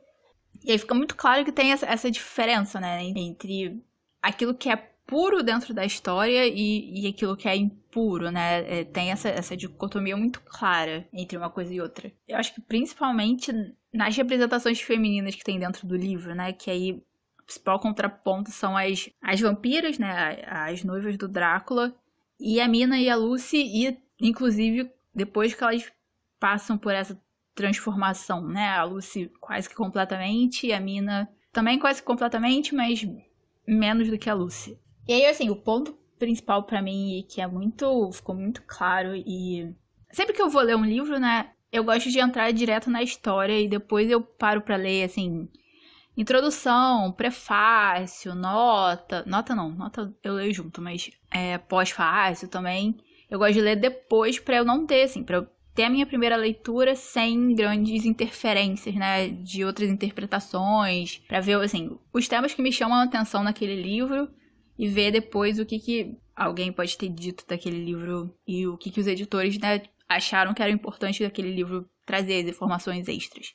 E 0.63 0.71
aí 0.71 0.77
fica 0.77 0.93
muito 0.93 1.15
claro 1.15 1.43
que 1.43 1.51
tem 1.51 1.71
essa, 1.71 2.09
diferença, 2.09 2.79
né? 2.79 3.03
Entre 3.03 3.83
aquilo 4.21 4.53
que 4.53 4.69
é 4.69 4.75
puro 5.05 5.43
dentro 5.43 5.73
da 5.73 5.85
história 5.85 6.47
e, 6.47 7.03
e 7.03 7.07
aquilo 7.07 7.37
que 7.37 7.47
é 7.47 7.55
impuro, 7.55 8.31
né? 8.31 8.79
É, 8.79 8.83
tem 8.83 9.11
essa, 9.11 9.29
essa 9.29 9.55
dicotomia 9.55 10.15
muito 10.17 10.41
clara 10.41 11.07
entre 11.13 11.37
uma 11.37 11.49
coisa 11.49 11.73
e 11.73 11.81
outra. 11.81 12.11
Eu 12.27 12.37
acho 12.37 12.53
que 12.53 12.61
principalmente 12.61 13.51
nas 13.93 14.15
representações 14.15 14.81
femininas 14.81 15.35
que 15.35 15.43
tem 15.43 15.59
dentro 15.59 15.87
do 15.87 15.95
livro, 15.95 16.33
né? 16.33 16.53
Que 16.53 16.71
aí 16.71 16.91
o 17.39 17.43
principal 17.43 17.79
contraponto 17.79 18.51
são 18.51 18.75
as, 18.75 19.09
as 19.21 19.39
vampiras, 19.39 19.99
né? 19.99 20.43
As 20.47 20.83
noivas 20.83 21.17
do 21.17 21.27
Drácula. 21.27 21.93
E 22.39 22.59
a 22.59 22.67
Mina 22.67 22.99
e 22.99 23.09
a 23.09 23.15
Lucy, 23.15 23.57
e 23.57 23.97
inclusive 24.19 24.91
depois 25.13 25.53
que 25.53 25.63
elas 25.63 25.91
passam 26.39 26.77
por 26.77 26.93
essa 26.93 27.19
transformação, 27.55 28.45
né? 28.45 28.69
A 28.69 28.83
Lucy 28.83 29.31
quase 29.39 29.69
que 29.69 29.75
completamente, 29.75 30.67
e 30.67 30.73
a 30.73 30.79
Mina 30.79 31.29
também 31.51 31.79
quase 31.79 32.03
completamente, 32.03 32.75
mas 32.75 33.07
menos 33.65 34.09
do 34.09 34.17
que 34.17 34.29
a 34.29 34.33
Lucy. 34.33 34.77
E 35.07 35.13
aí, 35.13 35.25
assim, 35.25 35.49
o 35.49 35.55
ponto 35.55 35.97
principal 36.19 36.63
para 36.63 36.81
mim, 36.81 37.25
que 37.29 37.39
é 37.41 37.47
muito. 37.47 38.11
ficou 38.11 38.35
muito 38.35 38.61
claro, 38.63 39.15
e. 39.15 39.73
Sempre 40.11 40.33
que 40.33 40.41
eu 40.41 40.49
vou 40.49 40.61
ler 40.61 40.75
um 40.75 40.85
livro, 40.85 41.19
né? 41.19 41.51
Eu 41.71 41.83
gosto 41.83 42.09
de 42.09 42.19
entrar 42.19 42.51
direto 42.51 42.89
na 42.89 43.03
história 43.03 43.59
e 43.59 43.67
depois 43.67 44.09
eu 44.09 44.21
paro 44.21 44.61
para 44.61 44.75
ler, 44.75 45.03
assim. 45.03 45.49
Introdução, 46.17 47.11
prefácio, 47.11 48.33
nota. 48.33 49.23
Nota 49.25 49.53
não, 49.53 49.69
nota 49.71 50.13
eu 50.23 50.33
leio 50.33 50.53
junto, 50.53 50.81
mas 50.81 51.11
é, 51.31 51.57
pós-fácio 51.57 52.47
também. 52.47 52.97
Eu 53.29 53.39
gosto 53.39 53.53
de 53.53 53.61
ler 53.61 53.75
depois 53.75 54.39
para 54.39 54.57
eu 54.57 54.65
não 54.65 54.85
ter, 54.85 55.03
assim, 55.03 55.23
pra 55.23 55.37
eu 55.37 55.47
ter 55.73 55.83
a 55.83 55.89
minha 55.89 56.05
primeira 56.05 56.37
leitura 56.37 56.95
sem 56.95 57.53
grandes 57.53 58.05
interferências, 58.05 58.95
né, 58.95 59.27
de 59.27 59.65
outras 59.65 59.89
interpretações, 59.89 61.21
para 61.27 61.41
ver, 61.41 61.59
assim, 61.61 61.97
os 62.13 62.27
temas 62.27 62.53
que 62.53 62.61
me 62.61 62.71
chamam 62.71 62.97
a 62.97 63.03
atenção 63.03 63.43
naquele 63.43 63.81
livro 63.81 64.29
e 64.77 64.87
ver 64.87 65.11
depois 65.11 65.59
o 65.59 65.65
que, 65.65 65.79
que 65.79 66.17
alguém 66.35 66.71
pode 66.71 66.97
ter 66.97 67.09
dito 67.09 67.45
daquele 67.47 67.83
livro 67.83 68.33
e 68.47 68.67
o 68.67 68.77
que, 68.77 68.89
que 68.89 68.99
os 68.99 69.07
editores 69.07 69.57
né, 69.57 69.81
acharam 70.07 70.53
que 70.53 70.61
era 70.61 70.71
importante 70.71 71.23
daquele 71.23 71.53
livro 71.53 71.89
trazer 72.05 72.43
as 72.43 72.49
informações 72.49 73.07
extras. 73.07 73.53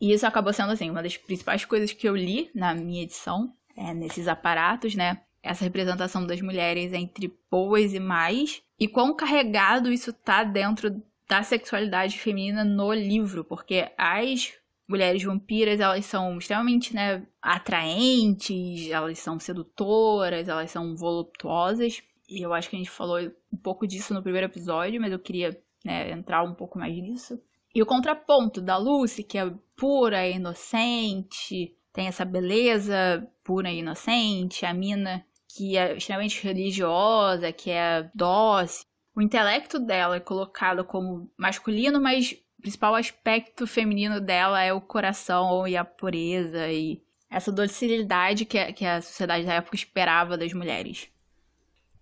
E 0.00 0.12
isso 0.12 0.26
acabou 0.26 0.52
sendo 0.52 0.72
assim 0.72 0.90
uma 0.90 1.02
das 1.02 1.16
principais 1.16 1.64
coisas 1.64 1.92
que 1.92 2.08
eu 2.08 2.16
li 2.16 2.50
na 2.54 2.74
minha 2.74 3.02
edição, 3.02 3.52
é, 3.76 3.92
nesses 3.94 4.28
aparatos, 4.28 4.94
né? 4.94 5.20
Essa 5.44 5.64
representação 5.64 6.26
das 6.26 6.40
mulheres 6.40 6.92
entre 6.92 7.32
boas 7.50 7.92
e 7.92 8.00
mais, 8.00 8.62
e 8.80 8.88
quão 8.88 9.14
carregado 9.14 9.92
isso 9.92 10.12
tá 10.12 10.42
dentro 10.42 11.02
da 11.28 11.42
sexualidade 11.42 12.18
feminina 12.18 12.64
no 12.64 12.92
livro, 12.92 13.44
porque 13.44 13.90
as 13.96 14.54
mulheres 14.88 15.22
vampiras, 15.22 15.80
elas 15.80 16.04
são 16.06 16.38
extremamente, 16.38 16.94
né, 16.94 17.26
atraentes, 17.40 18.90
elas 18.90 19.18
são 19.18 19.38
sedutoras, 19.38 20.48
elas 20.48 20.70
são 20.70 20.96
voluptuosas. 20.96 22.02
E 22.28 22.42
eu 22.42 22.52
acho 22.52 22.68
que 22.68 22.76
a 22.76 22.78
gente 22.78 22.90
falou 22.90 23.18
um 23.52 23.56
pouco 23.56 23.86
disso 23.86 24.14
no 24.14 24.22
primeiro 24.22 24.46
episódio, 24.46 25.00
mas 25.00 25.12
eu 25.12 25.18
queria 25.18 25.58
né, 25.84 26.10
entrar 26.10 26.42
um 26.42 26.54
pouco 26.54 26.78
mais 26.78 26.94
nisso. 26.94 27.40
E 27.74 27.82
o 27.82 27.86
contraponto 27.86 28.60
da 28.60 28.76
Lucy, 28.76 29.22
que 29.22 29.36
é 29.36 29.52
pura 29.76 30.26
e 30.26 30.36
inocente, 30.36 31.76
tem 31.92 32.06
essa 32.06 32.24
beleza 32.24 33.26
pura 33.42 33.70
e 33.70 33.78
inocente, 33.78 34.64
a 34.64 34.72
Mina, 34.72 35.24
que 35.54 35.76
é 35.76 35.96
extremamente 35.96 36.42
religiosa, 36.42 37.52
que 37.52 37.70
é 37.70 38.10
dócil. 38.14 38.84
O 39.14 39.22
intelecto 39.22 39.78
dela 39.78 40.16
é 40.16 40.20
colocado 40.20 40.84
como 40.84 41.30
masculino, 41.36 42.00
mas 42.00 42.36
principal 42.60 42.94
aspecto 42.94 43.66
feminino 43.66 44.20
dela 44.20 44.62
é 44.62 44.72
o 44.72 44.80
coração 44.80 45.68
e 45.68 45.76
a 45.76 45.84
pureza 45.84 46.66
e 46.68 47.04
essa 47.30 47.52
docilidade 47.52 48.44
que, 48.44 48.72
que 48.72 48.84
a 48.84 49.00
sociedade 49.02 49.46
da 49.46 49.54
época 49.54 49.76
esperava 49.76 50.36
das 50.36 50.52
mulheres. 50.52 51.08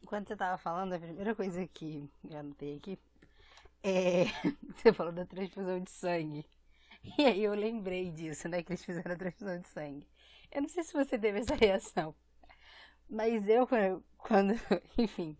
Enquanto 0.02 0.28
você 0.28 0.36
tava 0.36 0.56
falando, 0.56 0.94
a 0.94 0.98
primeira 0.98 1.34
coisa 1.34 1.66
que 1.66 2.08
eu 2.30 2.38
anotei 2.38 2.76
aqui 2.76 2.98
é. 3.82 4.24
Você 4.76 4.92
falou 4.92 5.12
da 5.12 5.26
transfusão 5.26 5.80
de 5.80 5.90
sangue. 5.90 6.46
E 7.18 7.24
aí 7.24 7.42
eu 7.42 7.54
lembrei 7.54 8.10
disso, 8.10 8.48
né? 8.48 8.62
Que 8.62 8.72
eles 8.72 8.84
fizeram 8.84 9.12
a 9.12 9.16
transfusão 9.16 9.60
de 9.60 9.68
sangue. 9.68 10.06
Eu 10.50 10.62
não 10.62 10.68
sei 10.68 10.84
se 10.84 10.92
você 10.92 11.18
teve 11.18 11.40
essa 11.40 11.54
reação. 11.54 12.14
Mas 13.08 13.48
eu, 13.48 13.66
quando. 14.18 14.54
Enfim. 14.98 15.36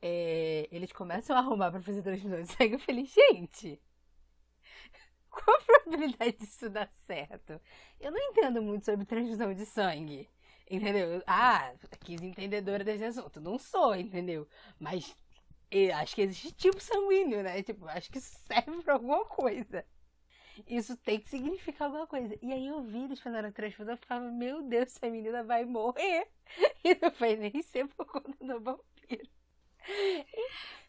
É, 0.00 0.68
eles 0.72 0.92
começam 0.92 1.36
a 1.36 1.38
arrumar 1.40 1.70
pra 1.70 1.80
fazer 1.80 2.02
transfusão 2.02 2.42
de 2.42 2.48
sangue, 2.48 2.74
eu 2.74 2.78
falei, 2.80 3.04
gente 3.06 3.80
qual 5.30 5.56
a 5.56 5.60
probabilidade 5.60 6.36
disso 6.38 6.68
dar 6.68 6.88
certo? 7.06 7.60
Eu 8.00 8.10
não 8.12 8.20
entendo 8.20 8.62
muito 8.62 8.84
sobre 8.84 9.06
transfusão 9.06 9.52
de 9.54 9.64
sangue. 9.66 10.28
Entendeu? 10.70 11.22
Ah, 11.26 11.72
quis 12.04 12.22
entendedora 12.22 12.84
desse 12.84 13.04
assunto. 13.04 13.40
Não 13.40 13.58
sou, 13.58 13.94
entendeu? 13.94 14.48
Mas 14.78 15.16
acho 15.94 16.14
que 16.14 16.22
existe 16.22 16.52
tipo 16.52 16.80
sanguíneo, 16.80 17.42
né? 17.42 17.62
Tipo, 17.62 17.86
acho 17.88 18.10
que 18.10 18.18
isso 18.18 18.36
serve 18.46 18.82
pra 18.82 18.94
alguma 18.94 19.24
coisa. 19.24 19.84
Isso 20.66 20.96
tem 20.96 21.18
que 21.18 21.28
significar 21.28 21.86
alguma 21.86 22.06
coisa. 22.06 22.36
E 22.42 22.52
aí 22.52 22.66
eu 22.66 22.82
vi 22.82 23.04
eles 23.04 23.20
fazendo 23.20 23.52
transfusão, 23.52 23.94
eu 23.94 23.98
ficava, 23.98 24.30
meu 24.30 24.62
Deus, 24.62 24.94
essa 24.94 25.10
menina 25.10 25.42
vai 25.42 25.64
morrer. 25.64 26.26
E 26.84 26.98
não 27.00 27.10
foi 27.12 27.36
nem 27.36 27.62
ser 27.62 27.86
por 27.88 28.04
conta 28.04 28.32
do 28.44 28.60
vampiro. 28.60 29.28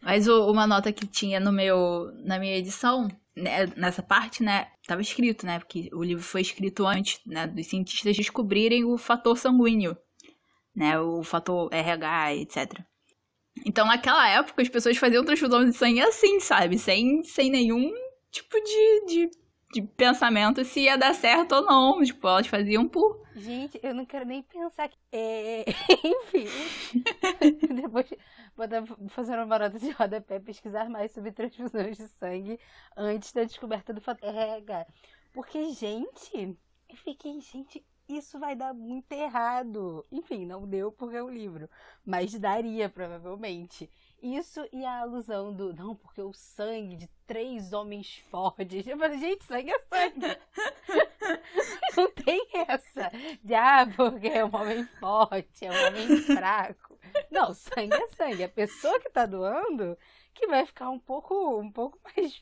Mas 0.01 0.27
o, 0.27 0.51
uma 0.51 0.67
nota 0.67 0.91
que 0.91 1.07
tinha 1.07 1.39
no 1.39 1.51
meu, 1.51 2.11
na 2.25 2.37
minha 2.37 2.57
edição, 2.57 3.07
né, 3.35 3.67
nessa 3.77 4.03
parte, 4.03 4.43
né, 4.43 4.71
estava 4.81 5.01
escrito, 5.01 5.45
né, 5.45 5.59
porque 5.59 5.89
o 5.93 6.03
livro 6.03 6.23
foi 6.23 6.41
escrito 6.41 6.85
antes, 6.85 7.21
né, 7.25 7.47
dos 7.47 7.67
cientistas 7.67 8.15
descobrirem 8.17 8.83
o 8.83 8.97
fator 8.97 9.37
sanguíneo, 9.37 9.97
né, 10.75 10.99
o 10.99 11.23
fator 11.23 11.73
RH, 11.73 12.35
etc. 12.35 12.81
Então, 13.65 13.85
naquela 13.85 14.27
época, 14.27 14.61
as 14.61 14.69
pessoas 14.69 14.97
faziam 14.97 15.23
transfusão 15.23 15.63
de 15.63 15.73
sangue 15.73 16.01
assim, 16.01 16.39
sabe, 16.39 16.77
sem, 16.77 17.23
sem 17.23 17.49
nenhum 17.49 17.91
tipo 18.31 18.59
de, 18.59 19.05
de, 19.05 19.31
de 19.73 19.81
pensamento 19.81 20.63
se 20.63 20.81
ia 20.81 20.97
dar 20.97 21.15
certo 21.15 21.55
ou 21.55 21.61
não, 21.63 22.03
tipo, 22.03 22.27
elas 22.27 22.47
faziam 22.47 22.87
por... 22.87 23.23
Gente, 23.35 23.79
eu 23.81 23.95
não 23.95 24.05
quero 24.05 24.25
nem 24.25 24.43
pensar 24.43 24.87
que... 24.87 24.97
É... 25.11 25.65
Enfim, 26.05 26.45
depois 27.81 28.07
vou 28.55 29.09
fazer 29.09 29.33
uma 29.39 29.57
nota 29.57 29.79
de 29.79 29.89
rodapé 29.89 30.39
pesquisar 30.39 30.89
mais 30.89 31.11
sobre 31.11 31.31
transfusões 31.31 31.97
de 31.97 32.07
sangue 32.07 32.59
antes 32.95 33.33
da 33.33 33.43
descoberta 33.43 33.91
do 33.91 33.99
fator 34.01 34.29
RH. 34.29 34.85
Porque, 35.33 35.71
gente, 35.71 36.55
eu 36.87 36.97
fiquei, 36.97 37.41
gente, 37.41 37.83
isso 38.07 38.39
vai 38.39 38.55
dar 38.55 38.73
muito 38.73 39.11
errado. 39.11 40.05
Enfim, 40.11 40.45
não 40.45 40.67
deu 40.67 40.91
porque 40.91 41.17
é 41.17 41.23
um 41.23 41.29
livro, 41.29 41.67
mas 42.05 42.37
daria 42.37 42.87
provavelmente. 42.87 43.89
Isso 44.23 44.65
e 44.71 44.85
a 44.85 45.01
alusão 45.01 45.53
do 45.53 45.73
não, 45.73 45.97
porque 45.97 46.21
o 46.21 46.31
sangue 46.31 46.95
de 46.95 47.09
três 47.27 47.73
homens 47.73 48.19
fortes. 48.31 48.87
Eu 48.87 48.97
falei, 48.97 49.19
gente, 49.19 49.43
sangue 49.43 49.69
é 49.69 49.79
sangue. 49.79 50.39
não 51.97 52.09
tem 52.13 52.47
essa 52.53 53.11
de 53.43 53.53
ah, 53.53 53.85
porque 53.93 54.29
é 54.29 54.45
um 54.45 54.55
homem 54.55 54.85
forte, 54.97 55.65
é 55.65 55.69
um 55.69 55.87
homem 55.87 56.17
fraco. 56.21 56.97
Não, 57.29 57.53
sangue 57.53 57.95
é 57.95 58.07
sangue. 58.15 58.45
A 58.45 58.49
pessoa 58.49 58.97
que 59.01 59.09
tá 59.09 59.25
doando 59.25 59.97
que 60.33 60.47
vai 60.47 60.65
ficar 60.65 60.89
um 60.89 60.99
pouco, 60.99 61.59
um 61.59 61.69
pouco 61.69 61.99
mais. 62.01 62.41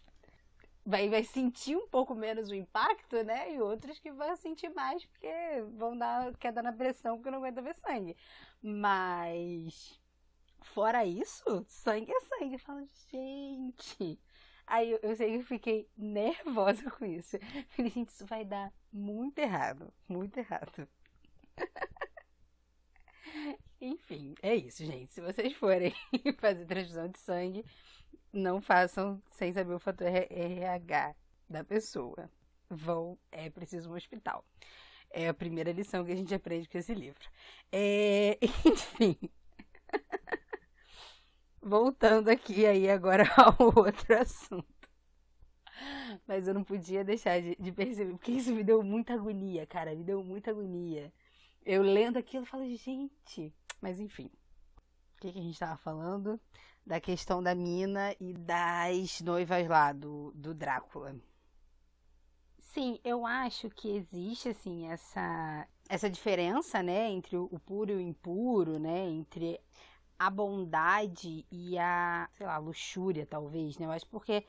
Vai, 0.86 1.10
vai 1.10 1.24
sentir 1.24 1.76
um 1.76 1.88
pouco 1.88 2.14
menos 2.14 2.50
o 2.52 2.56
impacto, 2.56 3.24
né? 3.24 3.56
E 3.56 3.60
outros 3.60 3.98
que 3.98 4.12
vão 4.12 4.36
sentir 4.36 4.70
mais 4.70 5.04
porque 5.04 5.34
vão 5.78 5.98
dar 5.98 6.32
queda 6.38 6.62
na 6.62 6.72
pressão 6.72 7.16
porque 7.16 7.32
não 7.32 7.40
aguenta 7.40 7.60
ver 7.60 7.74
sangue. 7.74 8.16
Mas. 8.62 10.00
Fora 10.62 11.06
isso, 11.06 11.44
sangue 11.68 12.12
é 12.12 12.20
sangue. 12.22 12.54
Eu 12.54 12.60
falo, 12.60 12.86
gente. 13.12 14.20
Aí 14.68 14.92
eu, 14.92 15.00
eu 15.04 15.16
sei 15.16 15.32
que 15.32 15.38
eu 15.38 15.46
fiquei 15.46 15.90
nervosa 15.98 16.90
com 16.92 17.06
isso. 17.06 17.38
Falei, 17.70 17.92
gente, 17.92 18.10
isso 18.10 18.26
vai 18.26 18.46
dar 18.46 18.72
muito 18.92 19.40
errado. 19.40 19.94
Muito 20.08 20.38
errado. 20.38 20.88
Enfim, 23.82 24.36
é 24.42 24.56
isso, 24.56 24.86
gente. 24.86 25.14
Se 25.14 25.22
vocês 25.22 25.54
forem 25.54 25.94
fazer 26.40 26.66
transfusão 26.66 27.08
de 27.10 27.20
sangue, 27.20 27.66
não 28.32 28.62
façam 28.62 29.22
sem 29.32 29.52
saber 29.54 29.74
o 29.74 29.80
fator 29.80 30.08
RH 30.08 31.16
da 31.50 31.64
pessoa. 31.64 32.30
Vão, 32.70 33.18
é 33.32 33.50
preciso 33.50 33.92
um 33.92 33.96
hospital. 33.96 34.46
É 35.10 35.28
a 35.28 35.34
primeira 35.34 35.72
lição 35.74 36.06
que 36.06 36.12
a 36.12 36.16
gente 36.16 36.34
aprende 36.34 36.70
com 36.70 36.78
esse 36.78 36.94
livro. 36.94 37.28
É, 37.72 38.38
enfim. 38.66 39.18
Voltando 41.62 42.30
aqui 42.30 42.66
aí 42.66 42.90
agora 42.90 43.24
ao 43.38 43.68
outro 43.78 44.18
assunto. 44.20 44.66
Mas 46.28 46.48
eu 46.48 46.54
não 46.54 46.64
podia 46.64 47.04
deixar 47.04 47.42
de, 47.42 47.56
de, 47.56 47.72
perceber, 47.72 48.12
porque 48.12 48.32
isso 48.32 48.54
me 48.54 48.64
deu 48.64 48.84
muita 48.84 49.14
agonia, 49.14 49.66
cara, 49.66 49.96
me 49.96 50.04
deu 50.04 50.24
muita 50.24 50.52
agonia. 50.52 51.12
Eu 51.66 51.82
lendo 51.82 52.18
aquilo, 52.18 52.44
eu 52.44 52.48
falo, 52.48 52.68
gente, 52.76 53.54
mas 53.80 54.00
enfim. 54.00 54.30
O 55.18 55.22
que, 55.22 55.32
que 55.32 55.40
a 55.40 55.42
gente 55.42 55.60
tava 55.60 55.78
falando? 55.78 56.40
Da 56.86 57.00
questão 57.00 57.42
da 57.42 57.54
mina 57.54 58.16
e 58.20 58.34
das 58.34 59.22
noivas 59.22 59.68
lá 59.68 59.94
do, 59.94 60.32
do 60.36 60.54
Drácula. 60.54 61.16
Sim, 62.60 63.00
eu 63.04 63.26
acho 63.26 63.70
que 63.70 63.90
existe 63.90 64.50
assim 64.50 64.88
essa 64.88 65.68
essa 65.90 66.10
diferença, 66.10 66.82
né, 66.82 67.10
entre 67.10 67.36
o 67.36 67.60
puro 67.60 67.92
e 67.92 67.96
o 67.96 68.00
impuro, 68.00 68.80
né, 68.80 69.10
entre 69.10 69.60
a 70.22 70.30
bondade 70.30 71.48
e 71.52 71.80
a, 71.80 72.30
sei 72.34 72.46
lá, 72.46 72.60
luxúria, 72.60 73.26
talvez, 73.26 73.80
né? 73.80 73.88
Eu 73.88 73.92
acho 73.92 74.06
porque 74.06 74.46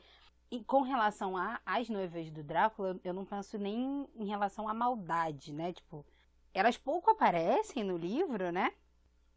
e 0.51 0.63
com 0.63 0.83
relação 0.83 1.33
às 1.65 1.89
noivas 1.89 2.29
do 2.29 2.43
Drácula, 2.43 2.99
eu 3.03 3.11
não 3.11 3.25
penso 3.25 3.57
nem 3.57 4.07
em 4.15 4.25
relação 4.27 4.69
à 4.69 4.73
maldade, 4.73 5.51
né? 5.51 5.73
Tipo, 5.73 6.05
elas 6.53 6.77
pouco 6.77 7.09
aparecem 7.09 7.83
no 7.83 7.97
livro, 7.97 8.51
né? 8.51 8.71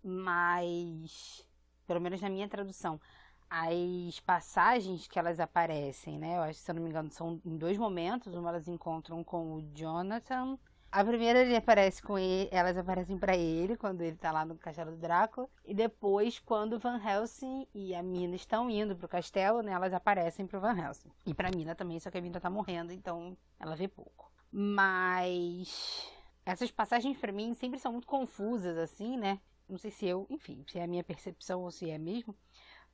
Mas, 0.05 1.43
pelo 1.87 2.03
menos 2.03 2.21
na 2.21 2.29
minha 2.29 2.47
tradução, 2.47 3.01
as 3.49 4.21
passagens 4.21 5.09
que 5.09 5.19
elas 5.19 5.41
aparecem, 5.41 6.19
né? 6.19 6.37
Eu 6.37 6.43
acho, 6.43 6.59
se 6.59 6.71
eu 6.71 6.75
não 6.75 6.83
me 6.83 6.91
engano, 6.91 7.11
são 7.11 7.41
em 7.47 7.57
dois 7.57 7.79
momentos. 7.79 8.35
Uma 8.35 8.51
elas 8.51 8.69
encontram 8.69 9.25
com 9.25 9.55
o 9.55 9.63
Jonathan 9.75 10.59
a 10.97 11.05
primeira 11.05 11.41
ele 11.41 11.55
aparece 11.55 12.01
com 12.01 12.19
ele, 12.19 12.49
elas 12.51 12.75
aparecem 12.75 13.19
para 13.19 13.37
ele 13.37 13.77
quando 13.77 14.01
ele 14.01 14.17
tá 14.17 14.33
lá 14.33 14.47
no 14.47 14.57
castelo 14.57 14.93
do 14.93 14.97
Drácula. 14.97 15.47
E 15.63 15.75
depois, 15.75 16.39
quando 16.39 16.79
Van 16.79 16.99
Helsing 16.99 17.67
e 17.75 17.95
a 17.95 18.03
Mina 18.03 18.35
estão 18.35 18.71
indo 18.71 18.97
pro 18.97 19.07
castelo, 19.07 19.61
né, 19.61 19.73
elas 19.73 19.93
aparecem 19.93 20.47
pro 20.47 20.59
Van 20.59 20.75
Helsing. 20.75 21.11
E 21.27 21.35
pra 21.35 21.51
Mina 21.55 21.75
também, 21.75 22.01
só 22.01 22.11
que 22.11 22.17
a 22.17 22.21
Mina 22.23 22.41
tá 22.41 22.49
morrendo, 22.49 22.95
então 22.95 23.37
ela 23.61 23.77
vê 23.77 23.87
pouco. 23.87 24.33
Mas 24.51 26.11
essas 26.47 26.71
passagens 26.71 27.19
para 27.19 27.31
mim 27.31 27.53
sempre 27.53 27.79
são 27.79 27.93
muito 27.93 28.07
confusas, 28.07 28.79
assim, 28.79 29.19
né? 29.19 29.39
Não 29.69 29.77
sei 29.77 29.91
se 29.91 30.07
eu, 30.07 30.27
enfim, 30.31 30.65
se 30.67 30.79
é 30.79 30.85
a 30.85 30.87
minha 30.87 31.05
percepção 31.05 31.61
ou 31.61 31.71
se 31.71 31.91
é 31.91 31.99
mesmo. 31.99 32.35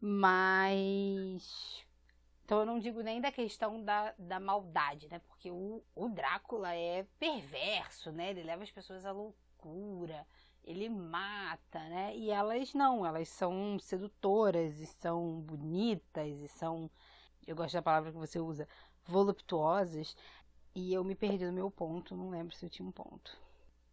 Mas 0.01 1.87
então 2.53 2.61
eu 2.61 2.67
não 2.67 2.79
digo 2.79 3.01
nem 3.01 3.19
da 3.19 3.33
questão 3.33 3.83
da, 3.83 4.13
da 4.19 4.39
maldade, 4.39 5.09
né? 5.09 5.19
Porque 5.21 5.51
o, 5.51 5.83
o 5.97 6.09
Drácula 6.11 6.75
é 6.75 7.07
perverso, 7.19 8.13
né? 8.13 8.29
Ele 8.29 8.43
leva 8.43 8.63
as 8.63 8.71
pessoas 8.71 9.07
à 9.07 9.11
loucura, 9.11 10.27
ele 10.63 10.87
mata, 10.91 11.79
né? 11.79 12.15
E 12.15 12.29
elas 12.29 12.75
não, 12.75 13.07
elas 13.07 13.31
são 13.31 13.79
sedutoras 13.79 14.79
e 14.81 14.85
são 14.85 15.41
bonitas 15.41 16.29
e 16.43 16.49
são, 16.49 16.91
eu 17.47 17.57
gosto 17.57 17.73
da 17.73 17.81
palavra 17.81 18.13
que 18.13 18.19
você 18.19 18.39
usa, 18.39 18.69
voluptuosas. 19.07 20.15
E 20.75 20.93
eu 20.93 21.03
me 21.03 21.15
perdi 21.15 21.47
no 21.47 21.55
meu 21.55 21.71
ponto, 21.71 22.15
não 22.15 22.29
lembro 22.29 22.55
se 22.55 22.67
eu 22.67 22.69
tinha 22.69 22.87
um 22.87 22.93
ponto. 22.93 23.35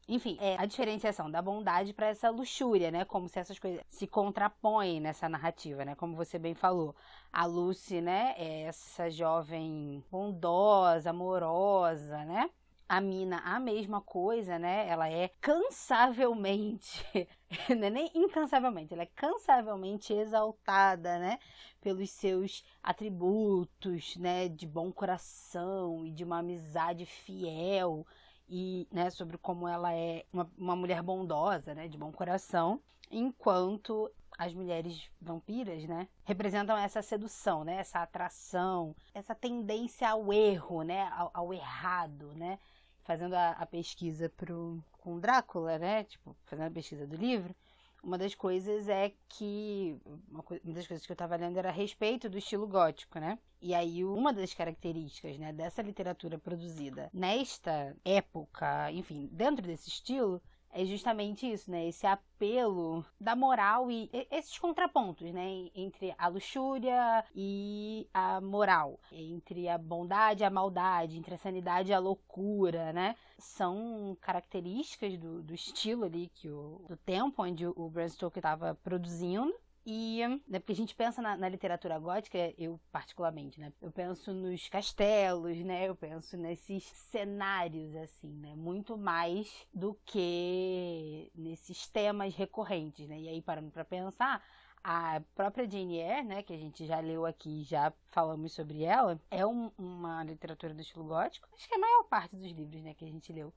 Enfim, 0.09 0.39
é 0.41 0.55
a 0.57 0.65
diferenciação 0.65 1.29
da 1.29 1.39
bondade 1.39 1.93
para 1.93 2.07
essa 2.07 2.31
luxúria, 2.31 2.89
né? 2.89 3.05
Como 3.05 3.29
se 3.29 3.37
essas 3.37 3.59
coisas 3.59 3.85
se 3.91 4.07
contrapõem 4.07 4.99
nessa 4.99 5.29
narrativa, 5.29 5.85
né? 5.85 5.93
Como 5.93 6.15
você 6.15 6.39
bem 6.39 6.55
falou. 6.55 6.95
A 7.31 7.45
Lucy, 7.45 8.01
né, 8.01 8.33
é 8.35 8.61
essa 8.63 9.07
jovem 9.11 10.03
bondosa, 10.09 11.11
amorosa, 11.11 12.25
né? 12.25 12.49
A 12.87 12.99
Mina, 12.99 13.37
a 13.45 13.59
mesma 13.59 14.01
coisa, 14.01 14.57
né? 14.57 14.87
Ela 14.89 15.07
é 15.07 15.29
cansavelmente, 15.39 17.05
não 17.69 17.85
é 17.85 17.89
nem 17.91 18.09
incansavelmente, 18.15 18.95
ela 18.95 19.03
é 19.03 19.11
cansavelmente 19.15 20.11
exaltada, 20.11 21.19
né? 21.19 21.37
Pelos 21.79 22.09
seus 22.09 22.65
atributos, 22.81 24.17
né? 24.17 24.49
De 24.49 24.65
bom 24.65 24.91
coração 24.91 26.03
e 26.03 26.11
de 26.11 26.23
uma 26.23 26.39
amizade 26.39 27.05
fiel 27.05 28.07
e 28.49 28.87
né, 28.91 29.09
sobre 29.09 29.37
como 29.37 29.67
ela 29.67 29.93
é 29.93 30.25
uma, 30.33 30.49
uma 30.57 30.75
mulher 30.75 31.01
bondosa, 31.03 31.75
né, 31.75 31.87
de 31.87 31.97
bom 31.97 32.11
coração, 32.11 32.81
enquanto 33.11 34.11
as 34.37 34.53
mulheres 34.53 35.09
vampiras, 35.21 35.83
né, 35.85 36.07
representam 36.23 36.77
essa 36.77 37.01
sedução, 37.01 37.63
né, 37.63 37.75
essa 37.75 38.01
atração, 38.01 38.95
essa 39.13 39.35
tendência 39.35 40.09
ao 40.09 40.31
erro, 40.33 40.81
né, 40.81 41.09
ao, 41.15 41.29
ao 41.33 41.53
errado, 41.53 42.33
né, 42.35 42.57
fazendo 43.03 43.33
a, 43.33 43.51
a 43.51 43.65
pesquisa 43.65 44.29
pro, 44.29 44.83
com 44.99 45.19
Drácula, 45.19 45.77
né, 45.77 46.05
tipo, 46.05 46.35
fazendo 46.45 46.67
a 46.67 46.71
pesquisa 46.71 47.05
do 47.05 47.15
livro, 47.15 47.53
uma 48.03 48.17
das 48.17 48.35
coisas 48.35 48.87
é 48.87 49.11
que. 49.27 49.97
Uma, 50.29 50.43
das 50.73 50.87
coisas 50.87 51.05
que 51.05 51.11
eu 51.11 51.15
estava 51.15 51.35
lendo 51.35 51.57
era 51.57 51.69
a 51.69 51.73
respeito 51.73 52.29
do 52.29 52.37
estilo 52.37 52.67
gótico, 52.67 53.19
né? 53.19 53.37
E 53.61 53.73
aí, 53.73 54.05
uma 54.05 54.31
das 54.31 54.53
características 54.53 55.37
né, 55.37 55.51
dessa 55.51 55.81
literatura 55.81 56.37
produzida 56.37 57.09
nesta 57.13 57.95
época, 58.05 58.91
enfim, 58.91 59.27
dentro 59.31 59.65
desse 59.65 59.89
estilo, 59.89 60.41
é 60.71 60.85
justamente 60.85 61.51
isso, 61.51 61.69
né? 61.69 61.87
Esse 61.87 62.05
apelo 62.05 63.03
da 63.19 63.35
moral 63.35 63.89
e 63.89 64.09
esses 64.31 64.57
contrapontos, 64.57 65.31
né? 65.31 65.69
Entre 65.75 66.13
a 66.17 66.27
luxúria 66.27 67.23
e 67.35 68.07
a 68.13 68.39
moral, 68.39 68.99
entre 69.11 69.67
a 69.67 69.77
bondade 69.77 70.43
e 70.43 70.45
a 70.45 70.49
maldade, 70.49 71.17
entre 71.17 71.35
a 71.35 71.37
sanidade 71.37 71.89
e 71.89 71.93
a 71.93 71.99
loucura, 71.99 72.93
né? 72.93 73.15
São 73.37 74.17
características 74.21 75.17
do, 75.17 75.41
do 75.41 75.53
estilo 75.53 76.05
ali, 76.05 76.29
que 76.35 76.49
o, 76.49 76.81
do 76.87 76.97
tempo 76.97 77.43
onde 77.43 77.65
o 77.65 77.89
Bram 77.89 78.07
Stoker 78.07 78.39
estava 78.39 78.75
produzindo. 78.83 79.53
E, 79.85 80.21
né, 80.47 80.59
porque 80.59 80.73
a 80.73 80.75
gente 80.75 80.95
pensa 80.95 81.21
na, 81.21 81.37
na, 81.37 81.49
literatura 81.49 81.97
gótica, 81.97 82.37
eu 82.57 82.79
particularmente, 82.91 83.59
né? 83.59 83.73
Eu 83.81 83.91
penso 83.91 84.33
nos 84.33 84.67
castelos, 84.67 85.57
né? 85.59 85.87
Eu 85.87 85.95
penso 85.95 86.37
nesses 86.37 86.83
cenários, 86.83 87.95
assim, 87.95 88.29
né? 88.35 88.55
Muito 88.55 88.97
mais 88.97 89.67
do 89.73 89.97
que 90.05 91.31
nesses 91.33 91.87
temas 91.87 92.35
recorrentes, 92.35 93.07
né? 93.07 93.19
E 93.19 93.29
aí, 93.29 93.41
parando 93.41 93.71
para 93.71 93.85
pensar, 93.85 94.43
a 94.83 95.21
própria 95.35 95.69
Jane 95.69 95.97
Eyre, 95.97 96.23
né, 96.23 96.43
que 96.43 96.53
a 96.53 96.57
gente 96.57 96.85
já 96.85 96.99
leu 96.99 97.25
aqui, 97.25 97.63
já 97.63 97.91
falamos 98.07 98.53
sobre 98.53 98.83
ela, 98.83 99.19
é 99.29 99.45
um, 99.45 99.71
uma 99.77 100.23
literatura 100.23 100.73
do 100.73 100.81
estilo 100.81 101.05
gótico. 101.05 101.47
Acho 101.53 101.67
que 101.67 101.73
é 101.73 101.77
a 101.77 101.81
maior 101.81 102.03
parte 102.03 102.35
dos 102.35 102.51
livros, 102.51 102.81
né, 102.81 102.93
que 102.93 103.05
a 103.05 103.09
gente 103.09 103.31
leu. 103.33 103.53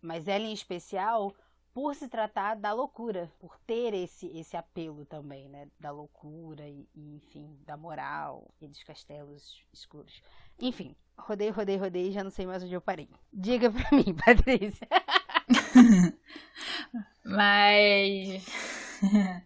Mas 0.00 0.26
ela 0.26 0.44
em 0.44 0.52
especial 0.52 1.34
por 1.74 1.94
se 1.94 2.08
tratar 2.08 2.54
da 2.54 2.72
loucura, 2.72 3.32
por 3.38 3.58
ter 3.66 3.94
esse, 3.94 4.26
esse 4.38 4.56
apelo 4.56 5.04
também, 5.06 5.48
né? 5.48 5.68
Da 5.80 5.90
loucura 5.90 6.68
e, 6.68 6.86
e, 6.94 7.16
enfim, 7.16 7.56
da 7.66 7.76
moral 7.76 8.52
e 8.60 8.68
dos 8.68 8.82
castelos 8.82 9.62
escuros. 9.72 10.22
Enfim, 10.60 10.94
rodei, 11.16 11.50
rodei, 11.50 11.76
rodei 11.76 12.12
já 12.12 12.22
não 12.22 12.30
sei 12.30 12.46
mais 12.46 12.62
onde 12.62 12.74
eu 12.74 12.80
parei. 12.80 13.08
Diga 13.32 13.70
pra 13.70 13.96
mim, 13.96 14.14
Patrícia. 14.24 14.86
mas. 17.24 18.44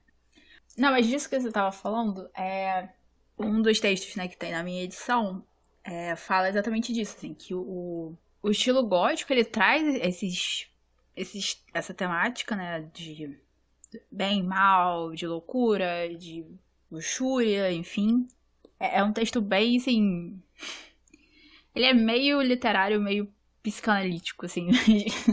não, 0.77 0.91
mas 0.91 1.07
disso 1.07 1.29
que 1.29 1.41
você 1.41 1.51
tava 1.51 1.71
falando, 1.71 2.29
é. 2.37 2.89
Um 3.39 3.61
dos 3.61 3.79
textos 3.79 4.17
né, 4.17 4.29
que 4.29 4.37
tem 4.37 4.51
na 4.51 4.63
minha 4.63 4.83
edição 4.83 5.45
é, 5.85 6.17
fala 6.17 6.49
exatamente 6.49 6.91
disso, 6.91 7.15
assim, 7.19 7.35
que 7.35 7.55
o, 7.55 8.15
o 8.43 8.51
estilo 8.51 8.83
gótico 8.83 9.31
ele 9.31 9.45
traz 9.45 9.83
esses 9.97 10.71
essa 11.73 11.95
temática, 11.95 12.55
né, 12.55 12.89
de 12.93 13.39
bem, 14.11 14.43
mal, 14.43 15.15
de 15.15 15.27
loucura, 15.27 16.09
de 16.17 16.45
luxúria, 16.91 17.73
enfim. 17.73 18.29
É, 18.79 18.99
é 18.99 19.05
um 19.05 19.13
texto 19.13 19.41
bem, 19.41 19.77
assim. 19.77 20.41
Ele 21.75 21.87
é 21.87 21.95
meio 21.95 22.41
literário, 22.43 23.01
meio 23.01 23.33
psicanalítico, 23.63 24.47
assim. 24.47 24.69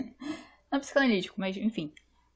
Não 0.72 0.80
psicanalítico, 0.80 1.36
mas 1.40 1.56
enfim. 1.58 1.92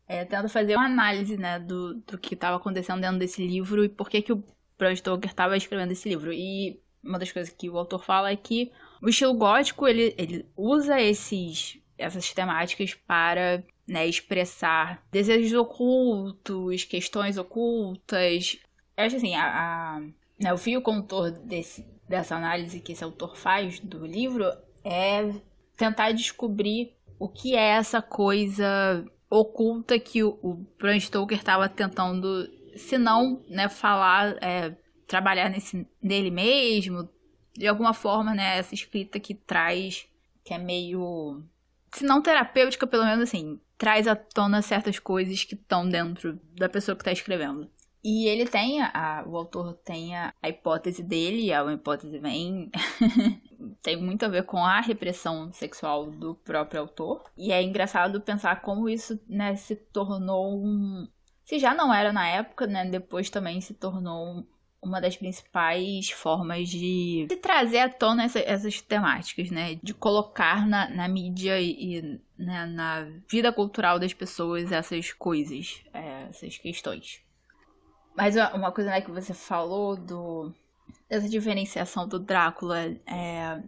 É, 0.07 0.23
tenta 0.23 0.47
fazer 0.47 0.75
uma 0.75 0.86
análise, 0.86 1.38
né, 1.38 1.60
do, 1.60 1.95
do 1.95 2.17
que 2.17 2.33
estava 2.33 2.57
acontecendo 2.57 3.01
dentro 3.01 3.19
desse 3.19 3.45
livro 3.45 3.83
e 3.83 3.89
por 3.89 4.10
que, 4.10 4.21
que 4.21 4.31
o 4.31 4.43
Bram 4.77 4.95
Stoker 4.95 5.29
estava 5.29 5.57
escrevendo 5.57 5.91
esse 5.91 6.07
livro. 6.07 6.31
E 6.31 6.79
uma 7.03 7.19
das 7.19 7.31
coisas 7.31 7.53
que 7.53 7.69
o 7.69 7.77
autor 7.77 8.03
fala 8.03 8.31
é 8.31 8.36
que 8.36 8.71
o 9.01 9.10
estilo 9.10 9.33
gótico, 9.33 9.88
ele, 9.88 10.13
ele 10.17 10.45
usa 10.55 11.01
esses 11.01 11.79
essas 11.97 12.33
temáticas 12.33 12.93
para 12.93 13.63
né, 13.88 14.05
expressar 14.05 15.03
desejos 15.12 15.53
ocultos, 15.53 16.83
questões 16.83 17.38
ocultas. 17.38 18.57
Eu 18.95 19.05
acho 19.05 19.15
assim, 19.15 19.36
a, 19.36 19.45
a 19.45 20.01
né, 20.39 20.53
o 20.53 20.57
fio 20.57 20.81
condutor 20.81 21.31
desse, 21.31 21.86
dessa 22.07 22.36
análise 22.36 22.79
que 22.79 22.91
esse 22.91 23.03
autor 23.03 23.36
faz 23.36 23.79
do 23.79 24.05
livro 24.05 24.45
é 24.83 25.33
tentar 25.75 26.12
descobrir 26.12 26.95
o 27.19 27.27
que 27.27 27.55
é 27.55 27.69
essa 27.69 28.01
coisa 28.01 29.05
oculta 29.29 29.99
que 29.99 30.23
o, 30.23 30.39
o 30.41 30.53
Bram 30.79 30.99
Stoker 30.99 31.38
estava 31.38 31.67
tentando, 31.67 32.47
se 32.75 32.97
não, 32.97 33.43
né, 33.47 33.67
falar, 33.67 34.38
é, 34.41 34.75
trabalhar 35.07 35.49
nesse, 35.49 35.88
nele 36.01 36.31
mesmo, 36.31 37.10
de 37.53 37.67
alguma 37.67 37.93
forma, 37.93 38.33
né, 38.33 38.57
essa 38.57 38.73
escrita 38.73 39.19
que 39.19 39.33
traz, 39.33 40.07
que 40.43 40.53
é 40.53 40.57
meio 40.57 41.43
se 41.91 42.04
não 42.04 42.21
terapêutica, 42.21 42.88
pelo 42.88 43.06
menos 43.06 43.23
assim, 43.23 43.60
traz 43.78 44.08
à 44.08 44.15
tona 44.15 44.62
certas 44.62 45.00
coisas 45.00 45.43
que 45.43 45.56
estão 45.56 45.88
dentro 45.88 46.39
da 46.56 46.67
pessoa 46.67 46.95
que 46.95 47.02
está 47.02 47.12
escrevendo. 47.12 47.69
E 48.04 48.26
ele 48.28 48.45
tem, 48.45 48.82
a, 48.82 49.23
o 49.28 49.36
autor 49.36 49.73
tem 49.84 50.15
a, 50.15 50.34
a 50.41 50.50
hipótese 50.50 51.04
dele, 51.04 51.52
é 51.52 51.62
uma 51.62 51.73
hipótese 51.73 52.19
bem. 52.19 52.71
tem 53.82 54.02
muito 54.02 54.23
a 54.23 54.30
ver 54.30 54.43
com 54.43 54.60
a 54.60 54.80
repressão 54.80 55.52
sexual 55.52 56.10
do 56.10 56.36
próprio 56.36 56.82
autor. 56.82 57.23
E 57.36 57.52
é 57.52 57.62
engraçado 57.62 58.21
pensar 58.21 58.62
como 58.62 58.88
isso 58.88 59.19
né, 59.28 59.56
se 59.56 59.76
tornou 59.76 60.58
um. 60.58 61.08
Se 61.43 61.60
já 61.60 61.73
não 61.73 61.93
era 61.93 62.13
na 62.13 62.28
época, 62.28 62.67
né? 62.67 62.86
Depois 62.86 63.30
também 63.30 63.60
se 63.62 63.73
tornou 63.73 64.45
uma 64.88 65.02
das 65.02 65.17
principais 65.17 66.10
formas 66.10 66.69
de, 66.69 67.26
de 67.30 67.36
trazer 67.36 67.80
à 67.80 67.89
tona 67.89 68.23
essa, 68.23 68.39
essas 68.39 68.82
temáticas, 68.82 69.52
né? 69.52 69.76
De 69.82 69.93
colocar 69.93 70.67
na, 70.67 70.89
na 70.89 71.08
mídia 71.08 71.60
e, 71.60 71.97
e 71.97 72.21
né, 72.38 72.65
na 72.65 73.08
vida 73.30 73.52
cultural 73.52 74.00
das 74.00 74.13
pessoas 74.13 74.71
essas 74.71 75.12
coisas, 75.12 75.84
é, 75.93 76.28
essas 76.30 76.58
questões. 76.58 77.21
Mas 78.15 78.36
uma 78.36 78.71
coisa 78.71 78.89
né, 78.89 79.02
que 79.02 79.12
você 79.12 79.34
falou 79.34 79.95
do 79.95 80.54
dessa 81.10 81.28
diferenciação 81.30 82.08
do 82.08 82.19
Drácula 82.19 82.80
é, 83.06 83.62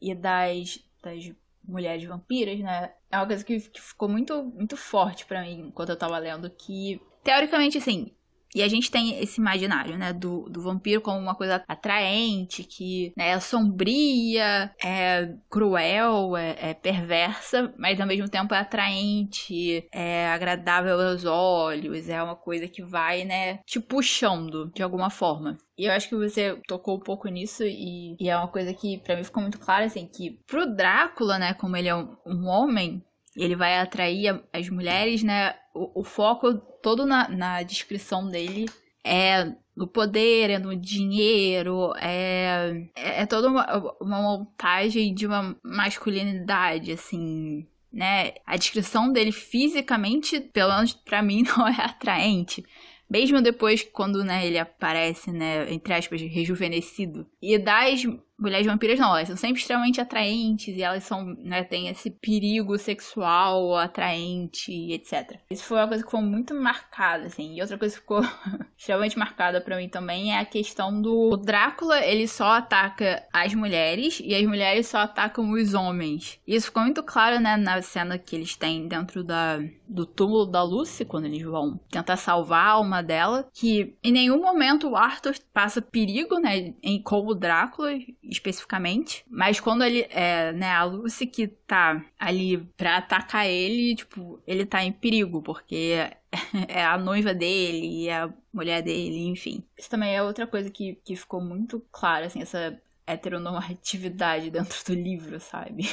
e 0.00 0.14
das, 0.14 0.78
das 1.02 1.32
mulheres 1.66 2.04
vampiras, 2.04 2.58
né? 2.60 2.92
É 3.10 3.16
uma 3.16 3.26
coisa 3.26 3.44
que, 3.44 3.60
que 3.60 3.80
ficou 3.80 4.08
muito, 4.08 4.44
muito 4.44 4.76
forte 4.76 5.24
para 5.26 5.42
mim 5.42 5.68
enquanto 5.68 5.90
eu 5.90 5.98
tava 5.98 6.18
lendo. 6.18 6.48
Que, 6.50 7.00
teoricamente, 7.22 7.78
assim, 7.78 8.14
e 8.54 8.62
a 8.62 8.68
gente 8.68 8.90
tem 8.90 9.20
esse 9.20 9.40
imaginário, 9.40 9.98
né, 9.98 10.12
do, 10.12 10.48
do 10.48 10.60
vampiro 10.60 11.00
como 11.00 11.18
uma 11.18 11.34
coisa 11.34 11.62
atraente, 11.66 12.62
que 12.62 13.12
né, 13.16 13.30
é 13.30 13.40
sombria, 13.40 14.72
é 14.82 15.34
cruel, 15.50 16.36
é, 16.36 16.70
é, 16.70 16.74
perversa, 16.74 17.74
mas 17.76 18.00
ao 18.00 18.06
mesmo 18.06 18.28
tempo 18.28 18.54
é 18.54 18.58
atraente, 18.58 19.86
é 19.92 20.28
agradável 20.28 21.00
aos 21.00 21.24
olhos, 21.24 22.08
é 22.08 22.22
uma 22.22 22.36
coisa 22.36 22.68
que 22.68 22.82
vai, 22.82 23.24
né, 23.24 23.58
te 23.66 23.80
puxando 23.80 24.70
de 24.74 24.82
alguma 24.82 25.10
forma. 25.10 25.58
E 25.76 25.86
eu 25.86 25.92
acho 25.92 26.08
que 26.08 26.14
você 26.14 26.56
tocou 26.68 26.96
um 26.96 27.00
pouco 27.00 27.28
nisso 27.28 27.64
e, 27.64 28.16
e 28.20 28.28
é 28.28 28.36
uma 28.36 28.46
coisa 28.46 28.72
que 28.72 28.98
para 28.98 29.16
mim 29.16 29.24
ficou 29.24 29.42
muito 29.42 29.58
clara, 29.58 29.86
assim, 29.86 30.06
que 30.06 30.38
pro 30.46 30.72
Drácula, 30.72 31.38
né, 31.38 31.54
como 31.54 31.76
ele 31.76 31.88
é 31.88 31.94
um, 31.94 32.16
um 32.24 32.46
homem, 32.46 33.02
ele 33.36 33.56
vai 33.56 33.78
atrair 33.78 34.42
as 34.52 34.68
mulheres, 34.68 35.22
né? 35.22 35.54
O, 35.74 36.00
o 36.00 36.04
foco 36.04 36.54
todo 36.54 37.04
na, 37.04 37.28
na, 37.28 37.62
descrição 37.62 38.28
dele 38.28 38.66
é 39.02 39.52
no 39.76 39.88
poder, 39.88 40.50
é 40.50 40.58
no 40.58 40.76
dinheiro, 40.76 41.92
é, 41.96 42.86
é, 42.94 43.22
é 43.22 43.26
toda 43.26 43.48
uma, 43.48 43.96
uma 44.00 44.22
montagem 44.22 45.12
de 45.12 45.26
uma 45.26 45.56
masculinidade, 45.64 46.92
assim, 46.92 47.66
né? 47.92 48.34
A 48.46 48.56
descrição 48.56 49.12
dele 49.12 49.32
fisicamente, 49.32 50.40
pelo 50.40 50.74
menos 50.74 50.92
pra 50.92 51.22
mim, 51.22 51.42
não 51.56 51.66
é 51.66 51.80
atraente. 51.80 52.64
Mesmo 53.10 53.42
depois, 53.42 53.82
quando 53.82 54.24
né, 54.24 54.46
ele 54.46 54.58
aparece, 54.58 55.30
né, 55.30 55.70
entre 55.72 55.92
aspas, 55.92 56.20
rejuvenescido. 56.22 57.26
E 57.40 57.58
das 57.58 58.02
mulheres 58.38 58.66
vampiras 58.66 58.98
não, 58.98 59.16
elas 59.16 59.28
são 59.28 59.36
sempre 59.36 59.60
extremamente 59.60 60.00
atraentes 60.00 60.76
e 60.76 60.82
elas 60.82 61.04
são, 61.04 61.24
né, 61.38 61.62
tem 61.64 61.88
esse 61.88 62.10
perigo 62.10 62.76
sexual 62.78 63.76
atraente, 63.76 64.92
etc. 64.92 65.38
Isso 65.50 65.64
foi 65.64 65.78
uma 65.78 65.88
coisa 65.88 66.02
que 66.02 66.10
ficou 66.10 66.22
muito 66.22 66.54
marcada, 66.54 67.26
assim. 67.26 67.54
E 67.54 67.60
outra 67.60 67.78
coisa 67.78 67.94
que 67.94 68.00
ficou 68.00 68.20
extremamente 68.76 69.18
marcada 69.18 69.60
para 69.60 69.76
mim 69.76 69.88
também 69.88 70.34
é 70.34 70.38
a 70.38 70.44
questão 70.44 71.00
do 71.00 71.30
o 71.32 71.36
Drácula, 71.36 72.04
ele 72.04 72.26
só 72.26 72.52
ataca 72.52 73.24
as 73.32 73.54
mulheres 73.54 74.20
e 74.22 74.34
as 74.34 74.44
mulheres 74.44 74.88
só 74.88 74.98
atacam 74.98 75.50
os 75.52 75.74
homens. 75.74 76.40
E 76.46 76.54
isso 76.54 76.66
ficou 76.66 76.82
muito 76.82 77.02
claro, 77.02 77.40
né, 77.40 77.56
na 77.56 77.80
cena 77.82 78.18
que 78.18 78.34
eles 78.34 78.56
têm 78.56 78.88
dentro 78.88 79.22
da 79.22 79.60
do 79.86 80.06
túmulo 80.06 80.46
da 80.46 80.62
Lucy, 80.62 81.04
quando 81.04 81.26
eles 81.26 81.42
vão 81.42 81.78
tentar 81.90 82.16
salvar 82.16 82.66
a 82.66 82.70
alma 82.70 83.02
dela, 83.02 83.48
que 83.52 83.94
em 84.02 84.12
nenhum 84.12 84.40
momento 84.40 84.88
o 84.88 84.96
Arthur 84.96 85.34
passa 85.52 85.82
perigo, 85.82 86.38
né, 86.38 86.74
em, 86.82 87.00
com 87.00 87.26
o 87.26 87.34
Drácula, 87.34 87.90
especificamente. 88.28 89.24
Mas 89.28 89.60
quando 89.60 89.84
ele, 89.84 90.06
é, 90.10 90.52
né, 90.52 90.70
a 90.70 90.84
Lucy 90.84 91.26
que 91.26 91.46
tá 91.46 92.04
ali 92.18 92.58
pra 92.76 92.98
atacar 92.98 93.46
ele, 93.46 93.94
tipo, 93.94 94.42
ele 94.46 94.64
tá 94.64 94.82
em 94.82 94.92
perigo, 94.92 95.42
porque 95.42 96.10
é 96.68 96.84
a 96.84 96.98
noiva 96.98 97.34
dele 97.34 98.04
e 98.04 98.10
a 98.10 98.32
mulher 98.52 98.82
dele, 98.82 99.26
enfim. 99.26 99.64
Isso 99.78 99.90
também 99.90 100.14
é 100.14 100.22
outra 100.22 100.46
coisa 100.46 100.70
que, 100.70 100.94
que 101.04 101.16
ficou 101.16 101.40
muito 101.40 101.80
clara, 101.92 102.26
assim, 102.26 102.42
essa 102.42 102.80
heteronormatividade 103.06 104.50
dentro 104.52 104.84
do 104.86 104.94
livro, 104.94 105.38
sabe? 105.40 105.88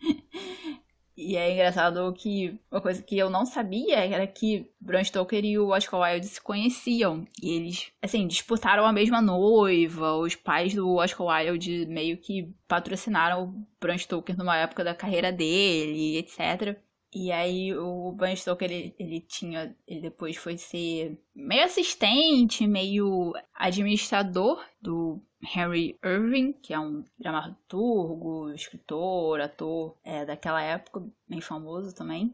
E 1.20 1.36
é 1.36 1.52
engraçado 1.52 2.10
que 2.14 2.58
uma 2.70 2.80
coisa 2.80 3.02
que 3.02 3.18
eu 3.18 3.28
não 3.28 3.44
sabia 3.44 3.98
era 3.98 4.26
que 4.26 4.66
Bram 4.80 5.04
Stoker 5.04 5.44
e 5.44 5.58
o 5.58 5.68
Oscar 5.68 6.00
Wilde 6.00 6.26
se 6.26 6.40
conheciam. 6.40 7.26
E 7.42 7.56
eles, 7.56 7.92
assim, 8.02 8.26
disputaram 8.26 8.86
a 8.86 8.92
mesma 8.92 9.20
noiva. 9.20 10.14
Os 10.14 10.34
pais 10.34 10.74
do 10.74 10.96
Oscar 10.96 11.26
Wilde 11.26 11.84
meio 11.86 12.16
que 12.16 12.50
patrocinaram 12.66 13.44
o 13.44 13.66
Bram 13.78 13.98
Stoker 13.98 14.36
numa 14.36 14.56
época 14.56 14.82
da 14.82 14.94
carreira 14.94 15.30
dele, 15.30 16.16
etc. 16.16 16.78
E 17.12 17.32
aí 17.32 17.76
o 17.76 18.12
Bram 18.12 18.36
Stoker, 18.36 18.70
ele, 18.70 18.94
ele 18.98 19.20
tinha, 19.20 19.74
ele 19.86 20.00
depois 20.00 20.36
foi 20.36 20.56
ser 20.56 21.20
meio 21.34 21.64
assistente, 21.64 22.66
meio 22.68 23.32
administrador 23.52 24.64
do 24.80 25.20
Henry 25.42 25.98
Irving, 26.04 26.52
que 26.52 26.72
é 26.72 26.78
um 26.78 27.04
dramaturgo, 27.18 28.52
escritor, 28.52 29.40
ator 29.40 29.96
é, 30.04 30.24
daquela 30.24 30.62
época, 30.62 31.04
bem 31.28 31.40
famoso 31.40 31.94
também. 31.94 32.32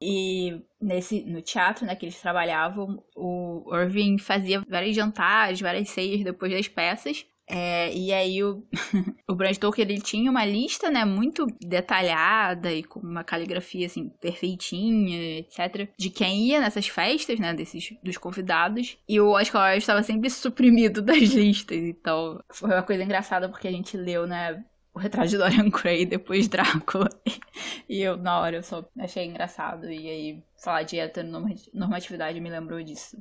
E 0.00 0.60
nesse 0.80 1.24
no 1.24 1.42
teatro 1.42 1.84
né, 1.84 1.96
que 1.96 2.04
eles 2.04 2.20
trabalhavam, 2.20 3.02
o 3.16 3.64
Irving 3.74 4.18
fazia 4.18 4.60
vários 4.68 4.94
jantares, 4.94 5.60
várias 5.60 5.88
ceias 5.88 6.22
depois 6.22 6.52
das 6.52 6.68
peças. 6.68 7.26
É, 7.50 7.90
e 7.94 8.12
aí 8.12 8.44
o, 8.44 8.62
o 9.26 9.34
Bram 9.34 9.52
Stoker 9.52 9.82
ele 9.82 10.00
tinha 10.00 10.30
uma 10.30 10.44
lista, 10.44 10.90
né, 10.90 11.04
muito 11.04 11.46
detalhada 11.60 12.70
e 12.70 12.82
com 12.82 13.00
uma 13.00 13.24
caligrafia 13.24 13.86
assim 13.86 14.10
perfeitinha, 14.20 15.38
etc, 15.38 15.88
de 15.98 16.10
quem 16.10 16.46
ia 16.46 16.60
nessas 16.60 16.86
festas, 16.88 17.40
né, 17.40 17.54
desses 17.54 17.94
dos 18.02 18.18
convidados. 18.18 18.98
E 19.08 19.18
o 19.18 19.30
Oscar 19.30 19.64
Wilde 19.64 19.78
estava 19.78 20.02
sempre 20.02 20.28
suprimido 20.28 21.00
das 21.02 21.20
listas, 21.20 21.78
então 21.78 22.42
foi 22.52 22.68
uma 22.68 22.82
coisa 22.82 23.02
engraçada 23.02 23.48
porque 23.48 23.66
a 23.66 23.72
gente 23.72 23.96
leu, 23.96 24.26
né, 24.26 24.62
o 24.98 24.98
retrato 24.98 25.28
de 25.28 25.38
Dorian 25.38 25.70
Gray 25.70 26.04
depois 26.04 26.48
Drácula. 26.48 27.08
e 27.88 28.00
eu, 28.00 28.16
na 28.16 28.40
hora, 28.40 28.56
eu 28.56 28.62
só 28.62 28.84
achei 28.98 29.24
engraçado. 29.24 29.90
E 29.90 30.08
aí, 30.10 30.42
falar 30.62 30.82
de 30.82 30.98
heteronormatividade 30.98 32.40
me 32.40 32.50
lembrou 32.50 32.82
disso. 32.82 33.16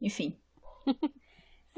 Enfim. 0.00 0.38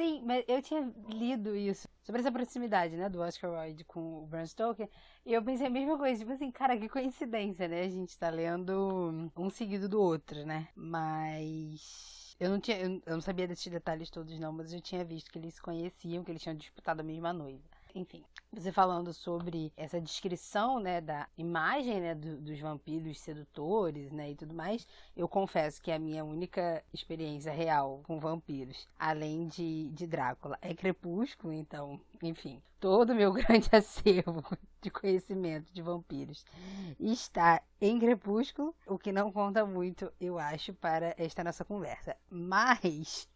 Sim, 0.01 0.23
mas 0.25 0.43
eu 0.49 0.63
tinha 0.63 0.91
lido 1.11 1.55
isso 1.55 1.87
sobre 2.03 2.23
essa 2.23 2.33
proximidade, 2.33 2.97
né, 2.97 3.07
do 3.11 3.21
Oscar 3.21 3.51
Wilde 3.51 3.85
com 3.85 4.23
o 4.23 4.27
Bram 4.27 4.47
Stoker, 4.47 4.89
e 5.27 5.35
eu 5.35 5.43
pensei 5.45 5.67
a 5.67 5.71
mesma 5.71 5.99
coisa, 5.99 6.19
tipo 6.19 6.33
assim, 6.33 6.51
cara, 6.51 6.75
que 6.79 6.89
coincidência, 6.89 7.69
né? 7.69 7.83
A 7.83 7.89
gente 7.91 8.19
tá 8.19 8.31
lendo 8.31 9.31
um 9.37 9.51
seguido 9.51 9.91
do 9.91 10.01
outro, 10.01 10.47
né? 10.47 10.69
Mas 10.75 12.35
eu 12.41 12.49
não 12.49 12.59
tinha, 12.59 12.79
eu 12.79 13.13
não 13.13 13.21
sabia 13.21 13.47
desses 13.47 13.71
detalhes 13.71 14.09
todos 14.09 14.39
não, 14.41 14.53
mas 14.55 14.73
eu 14.73 14.81
tinha 14.81 15.05
visto 15.05 15.31
que 15.31 15.39
eles 15.39 15.53
se 15.55 15.61
conheciam, 15.61 16.25
que 16.25 16.31
eles 16.31 16.43
tinham 16.43 16.57
disputado 16.57 17.01
a 17.01 17.05
mesma 17.05 17.31
noiva. 17.31 17.80
Enfim, 17.95 18.23
você 18.53 18.73
falando 18.73 19.13
sobre 19.13 19.73
essa 19.77 20.01
descrição, 20.01 20.81
né, 20.81 21.01
da 21.01 21.29
imagem, 21.39 22.01
né, 22.01 22.15
do, 22.15 22.37
dos 22.41 22.59
vampiros 22.59 23.21
sedutores, 23.21 24.11
né, 24.11 24.31
e 24.31 24.35
tudo 24.35 24.55
mais, 24.55 24.87
eu 25.17 25.29
confesso 25.29 25.81
que 25.81 25.93
a 25.93 25.99
minha 25.99 26.25
única 26.25 26.83
experiência 26.93 27.53
real 27.53 28.01
com 28.05 28.19
vampiros, 28.19 28.89
além 28.99 29.47
de, 29.47 29.91
de 29.91 30.07
Drácula, 30.07 30.59
é 30.61 30.75
Crepúsculo, 30.75 31.53
então, 31.53 32.01
enfim, 32.23 32.61
todo 32.81 33.11
o 33.11 33.15
meu 33.15 33.33
grande 33.35 33.69
acervo 33.73 34.43
de 34.81 34.91
conhecimento 34.91 35.73
de 35.73 35.83
vampiros 35.83 36.45
está 36.99 37.63
em 37.81 37.99
Crepúsculo, 37.99 38.75
o 38.87 38.99
que 38.99 39.13
não 39.13 39.31
conta 39.31 39.65
muito, 39.65 40.13
eu 40.21 40.39
acho, 40.39 40.75
para 40.75 41.15
esta 41.17 41.45
nossa 41.45 41.65
conversa. 41.65 42.17
Mas 42.29 43.29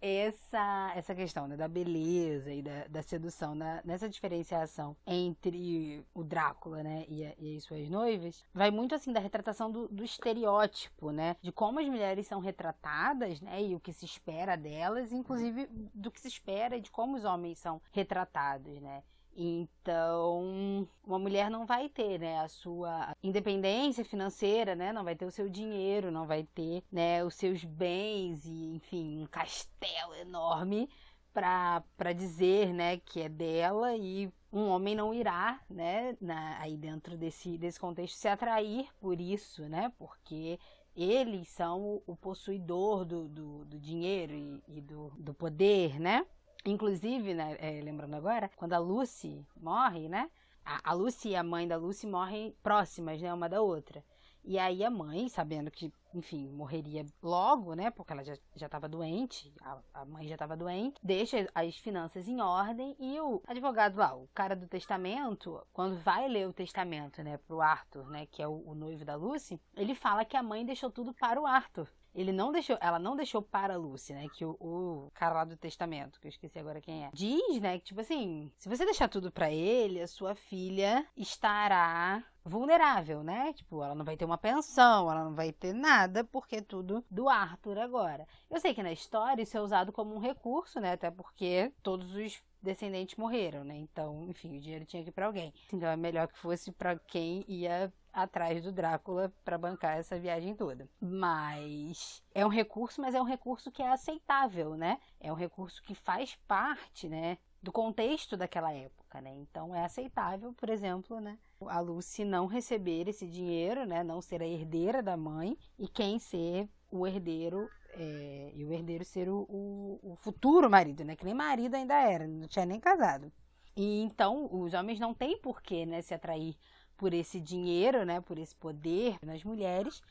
essa, 0.00 0.92
essa 0.94 1.14
questão 1.14 1.46
né, 1.46 1.56
da 1.56 1.68
beleza 1.68 2.52
e 2.52 2.62
da, 2.62 2.86
da 2.88 3.02
sedução, 3.02 3.54
na, 3.54 3.80
nessa 3.84 4.08
diferenciação 4.08 4.96
entre 5.06 6.04
o 6.14 6.24
Drácula 6.24 6.82
né, 6.82 7.04
e, 7.08 7.24
a, 7.24 7.34
e 7.38 7.56
as 7.56 7.64
suas 7.64 7.88
noivas, 7.88 8.44
vai 8.52 8.70
muito 8.70 8.94
assim 8.94 9.12
da 9.12 9.20
retratação 9.20 9.70
do, 9.70 9.88
do, 9.88 10.04
estereótipo, 10.04 11.10
né? 11.10 11.36
De 11.42 11.52
como 11.52 11.80
as 11.80 11.86
mulheres 11.86 12.26
são 12.26 12.40
retratadas, 12.40 13.40
né? 13.40 13.62
E 13.62 13.74
o 13.74 13.80
que 13.80 13.92
se 13.92 14.04
espera 14.04 14.56
delas, 14.56 15.12
inclusive 15.12 15.68
do 15.94 16.10
que 16.10 16.20
se 16.20 16.28
espera 16.28 16.76
e 16.76 16.80
de 16.80 16.90
como 16.90 17.16
os 17.16 17.24
homens 17.24 17.58
são 17.58 17.80
retratados, 17.92 18.80
né? 18.80 19.02
Então, 19.36 20.88
uma 21.04 21.18
mulher 21.18 21.50
não 21.50 21.64
vai 21.64 21.88
ter, 21.88 22.18
né, 22.18 22.40
a 22.40 22.48
sua 22.48 23.14
independência 23.22 24.04
financeira, 24.04 24.74
né, 24.74 24.92
não 24.92 25.04
vai 25.04 25.14
ter 25.14 25.24
o 25.24 25.30
seu 25.30 25.48
dinheiro, 25.48 26.10
não 26.10 26.26
vai 26.26 26.44
ter, 26.44 26.82
né, 26.90 27.24
os 27.24 27.34
seus 27.34 27.64
bens 27.64 28.44
e, 28.44 28.74
enfim, 28.74 29.22
um 29.22 29.26
castelo 29.26 30.14
enorme 30.16 30.88
para 31.32 32.12
dizer, 32.14 32.74
né, 32.74 32.98
que 32.98 33.20
é 33.20 33.28
dela 33.28 33.96
e 33.96 34.30
um 34.52 34.68
homem 34.68 34.94
não 34.96 35.14
irá, 35.14 35.60
né, 35.70 36.16
na, 36.20 36.58
aí 36.60 36.76
dentro 36.76 37.16
desse, 37.16 37.56
desse 37.56 37.78
contexto 37.78 38.16
se 38.16 38.28
atrair 38.28 38.88
por 39.00 39.20
isso, 39.20 39.68
né, 39.68 39.92
porque 39.96 40.58
eles 40.94 41.48
são 41.48 42.02
o, 42.06 42.16
possuidor 42.16 43.04
do, 43.04 43.28
do, 43.28 43.64
do 43.64 43.78
dinheiro 43.78 44.34
e, 44.34 44.62
e, 44.68 44.80
do, 44.80 45.10
do 45.16 45.32
poder, 45.32 46.00
né? 46.00 46.26
Inclusive, 46.64 47.34
né, 47.34 47.56
é, 47.58 47.80
lembrando 47.82 48.14
agora, 48.14 48.50
quando 48.56 48.74
a 48.74 48.78
Lucy 48.78 49.46
morre, 49.56 50.08
né? 50.08 50.30
A, 50.64 50.90
a 50.90 50.92
Lucy 50.92 51.30
e 51.30 51.36
a 51.36 51.42
mãe 51.42 51.66
da 51.66 51.76
Lucy 51.76 52.06
morrem 52.06 52.54
próximas, 52.62 53.20
né, 53.20 53.32
uma 53.32 53.48
da 53.48 53.62
outra. 53.62 54.04
E 54.42 54.58
aí 54.58 54.82
a 54.82 54.90
mãe, 54.90 55.28
sabendo 55.28 55.70
que, 55.70 55.92
enfim, 56.14 56.48
morreria 56.48 57.04
logo, 57.22 57.74
né? 57.74 57.90
Porque 57.90 58.12
ela 58.12 58.24
já 58.24 58.36
estava 58.56 58.88
doente, 58.88 59.52
a, 59.60 59.78
a, 59.92 60.04
mãe 60.04 60.26
já 60.26 60.34
estava 60.34 60.56
doente, 60.56 60.98
deixa 61.02 61.46
as 61.54 61.76
finanças 61.76 62.26
em 62.26 62.40
ordem 62.40 62.96
e 62.98 63.20
o 63.20 63.42
advogado 63.46 63.98
lá, 63.98 64.14
o 64.14 64.28
cara 64.34 64.56
do 64.56 64.66
testamento, 64.66 65.62
quando 65.72 65.96
vai 66.02 66.26
ler 66.26 66.48
o 66.48 66.52
testamento, 66.52 67.22
né, 67.22 67.36
pro 67.36 67.60
Arthur, 67.60 68.08
né, 68.08 68.26
que 68.26 68.42
é 68.42 68.48
o, 68.48 68.62
o 68.66 68.74
noivo 68.74 69.04
da 69.04 69.14
Lucy, 69.14 69.60
ele 69.76 69.94
fala 69.94 70.24
que 70.24 70.36
a 70.36 70.42
mãe 70.42 70.64
deixou 70.64 70.90
tudo 70.90 71.12
para 71.12 71.40
o 71.40 71.46
Arthur. 71.46 71.88
Ele 72.14 72.32
não 72.32 72.50
deixou, 72.50 72.76
ela 72.80 72.98
não 72.98 73.16
deixou 73.16 73.40
para 73.40 73.74
a 73.74 73.76
Lucy, 73.76 74.12
né? 74.12 74.26
Que 74.34 74.44
o, 74.44 74.50
o, 74.60 75.10
cara 75.14 75.34
lá 75.34 75.44
do 75.44 75.56
testamento, 75.56 76.20
que 76.20 76.26
eu 76.26 76.30
esqueci 76.30 76.58
agora 76.58 76.80
quem 76.80 77.04
é, 77.04 77.10
diz, 77.12 77.60
né? 77.60 77.78
Que 77.78 77.86
tipo 77.86 78.00
assim, 78.00 78.50
se 78.56 78.68
você 78.68 78.84
deixar 78.84 79.08
tudo 79.08 79.30
para 79.30 79.50
ele, 79.50 80.00
a 80.00 80.08
sua 80.08 80.34
filha 80.34 81.06
estará 81.16 82.24
vulnerável, 82.44 83.22
né? 83.22 83.52
Tipo, 83.52 83.82
ela 83.82 83.94
não 83.94 84.04
vai 84.04 84.16
ter 84.16 84.24
uma 84.24 84.38
pensão, 84.38 85.10
ela 85.10 85.24
não 85.24 85.34
vai 85.34 85.52
ter 85.52 85.72
nada, 85.72 86.24
porque 86.24 86.56
é 86.56 86.62
tudo 86.62 87.04
do 87.10 87.28
Arthur 87.28 87.78
agora. 87.78 88.26
Eu 88.50 88.58
sei 88.60 88.74
que 88.74 88.82
na 88.82 88.92
história 88.92 89.42
isso 89.42 89.56
é 89.56 89.60
usado 89.60 89.92
como 89.92 90.14
um 90.14 90.18
recurso, 90.18 90.80
né? 90.80 90.92
Até 90.92 91.10
porque 91.10 91.72
todos 91.82 92.14
os 92.14 92.42
descendentes 92.62 93.16
morreram, 93.16 93.64
né? 93.64 93.76
Então, 93.76 94.26
enfim, 94.28 94.56
o 94.56 94.60
dinheiro 94.60 94.84
tinha 94.84 95.02
que 95.02 95.08
ir 95.08 95.12
para 95.12 95.26
alguém. 95.26 95.52
Então 95.72 95.88
é 95.88 95.96
melhor 95.96 96.28
que 96.28 96.38
fosse 96.38 96.70
para 96.72 96.98
quem 96.98 97.44
ia 97.48 97.92
atrás 98.12 98.62
do 98.62 98.72
Drácula 98.72 99.32
para 99.44 99.58
bancar 99.58 99.98
essa 99.98 100.18
viagem 100.18 100.54
toda. 100.54 100.88
Mas 101.00 102.22
é 102.34 102.44
um 102.44 102.48
recurso, 102.48 103.00
mas 103.00 103.14
é 103.14 103.20
um 103.20 103.24
recurso 103.24 103.70
que 103.70 103.82
é 103.82 103.90
aceitável, 103.90 104.76
né? 104.76 104.98
É 105.20 105.32
um 105.32 105.36
recurso 105.36 105.82
que 105.82 105.94
faz 105.94 106.36
parte, 106.46 107.08
né, 107.08 107.38
do 107.62 107.70
contexto 107.70 108.36
daquela 108.36 108.72
época, 108.72 109.20
né? 109.20 109.34
Então 109.36 109.74
é 109.74 109.84
aceitável, 109.84 110.52
por 110.54 110.68
exemplo, 110.68 111.20
né, 111.20 111.38
a 111.66 111.78
Lucy 111.80 112.24
não 112.24 112.46
receber 112.46 113.06
esse 113.08 113.26
dinheiro, 113.26 113.84
né, 113.86 114.02
não 114.02 114.20
ser 114.20 114.42
a 114.42 114.46
herdeira 114.46 115.02
da 115.02 115.16
mãe 115.16 115.56
e 115.78 115.86
quem 115.86 116.18
ser 116.18 116.68
o 116.90 117.06
herdeiro 117.06 117.68
é, 117.94 118.52
e 118.54 118.64
o 118.64 118.72
herdeiro 118.72 119.04
ser 119.04 119.28
o, 119.28 119.46
o, 119.48 120.12
o, 120.12 120.16
futuro 120.16 120.68
marido, 120.70 121.04
né? 121.04 121.16
Que 121.16 121.24
nem 121.24 121.34
marido 121.34 121.74
ainda 121.74 121.94
era, 121.94 122.26
não 122.26 122.46
tinha 122.46 122.66
nem 122.66 122.80
casado. 122.80 123.32
E 123.76 124.02
então 124.02 124.48
os 124.52 124.74
homens 124.74 124.98
não 124.98 125.14
têm 125.14 125.38
porquê, 125.38 125.86
né, 125.86 126.02
se 126.02 126.12
atrair 126.12 126.56
por 126.96 127.14
esse 127.14 127.40
dinheiro, 127.40 128.04
né, 128.04 128.20
por 128.20 128.38
esse 128.38 128.54
poder 128.54 129.16
nas 129.22 129.42
mulheres. 129.42 130.02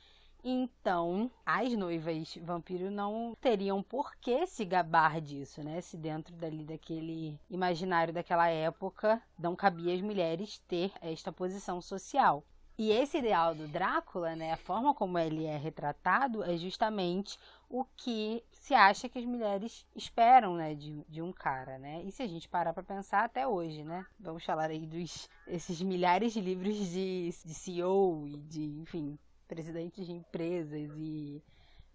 Então, 0.44 1.30
as 1.46 1.74
noivas 1.74 2.36
vampiro 2.42 2.90
não 2.90 3.36
teriam 3.42 3.84
por 3.84 4.16
que 4.16 4.48
se 4.48 4.64
gabar 4.64 5.20
disso, 5.20 5.62
né? 5.62 5.82
Se 5.82 5.98
dentro 5.98 6.34
dali 6.34 6.64
daquele 6.64 7.38
imaginário 7.50 8.14
daquela 8.14 8.48
época 8.48 9.22
não 9.38 9.54
cabia 9.54 9.94
às 9.94 10.02
mulheres 10.02 10.60
ter 10.60 10.94
esta 11.02 11.32
posição 11.32 11.82
social. 11.82 12.46
E 12.78 12.92
esse 12.92 13.18
ideal 13.18 13.54
do 13.54 13.68
Drácula, 13.68 14.38
né, 14.38 14.54
a 14.54 14.58
forma 14.58 14.94
como 14.94 15.20
ele 15.20 15.44
é 15.44 15.58
retratado 15.58 16.42
é 16.42 16.56
justamente 16.56 17.38
o 17.70 17.86
que 17.86 18.44
se 18.52 18.74
acha 18.74 19.08
que 19.08 19.20
as 19.20 19.26
mulheres 19.26 19.86
esperam, 19.96 20.56
né, 20.56 20.74
de, 20.74 21.04
de 21.08 21.22
um 21.22 21.32
cara, 21.32 21.78
né? 21.78 22.02
E 22.04 22.12
se 22.12 22.24
a 22.24 22.28
gente 22.28 22.50
parar 22.50 22.74
para 22.74 22.84
pensar 22.84 23.24
até 23.24 23.48
hoje, 23.48 23.84
né? 23.84 24.06
Vamos 24.20 24.44
falar 24.44 24.72
aí 24.72 24.88
dos 24.88 25.30
esses 25.48 25.82
milhares 25.82 26.34
de 26.34 26.42
livros 26.42 26.76
de, 26.76 27.30
de 27.46 27.54
CEO 27.54 28.28
e 28.28 28.38
de, 28.38 28.64
enfim, 28.82 29.18
presidentes 29.48 30.06
de 30.06 30.14
empresas 30.14 30.92
e 30.98 31.44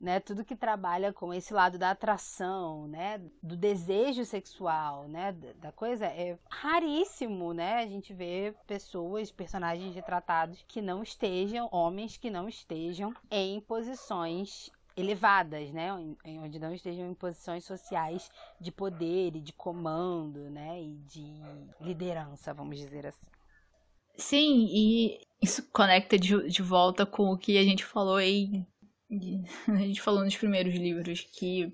né, 0.01 0.21
tudo 0.21 0.45
que 0.45 0.55
trabalha 0.55 1.13
com 1.13 1.33
esse 1.33 1.55
lado 1.55 1.79
da 1.79 1.91
atração, 1.91 2.87
né, 2.89 3.21
do 3.43 3.57
desejo 3.57 4.25
sexual, 4.25 5.09
né, 5.09 5.33
da 5.33 5.73
coisa 5.73 6.05
é 6.07 6.37
raríssimo, 6.51 7.55
né, 7.55 7.77
a 7.77 7.87
gente 7.87 8.13
vê 8.13 8.55
pessoas, 8.67 9.31
personagens 9.31 9.95
retratados 9.95 10.63
que 10.69 10.83
não 10.83 11.03
estejam, 11.03 11.69
homens 11.73 12.19
que 12.19 12.29
não 12.29 12.49
estejam 12.49 13.15
em 13.31 13.61
posições 13.61 14.71
elevadas, 14.97 15.71
né, 15.73 15.93
onde 15.93 16.59
não 16.59 16.73
estejam 16.73 17.11
em 17.11 17.15
posições 17.15 17.65
sociais 17.65 18.31
de 18.61 18.71
poder 18.71 19.35
e 19.35 19.41
de 19.41 19.53
comando, 19.53 20.51
né, 20.51 20.81
e 20.81 20.97
de 20.99 21.27
liderança, 21.81 22.55
vamos 22.55 22.79
dizer 22.79 23.07
assim. 23.07 23.27
Sim, 24.17 24.69
e 24.71 25.21
isso 25.43 25.69
conecta 25.73 26.19
de, 26.19 26.49
de 26.49 26.63
volta 26.63 27.05
com 27.05 27.33
o 27.33 27.39
que 27.39 27.59
a 27.59 27.65
gente 27.65 27.85
falou 27.85 28.17
aí 28.17 28.65
a 29.69 29.77
gente 29.77 30.01
falou 30.01 30.25
nos 30.25 30.37
primeiros 30.37 30.75
livros 30.75 31.27
que 31.33 31.73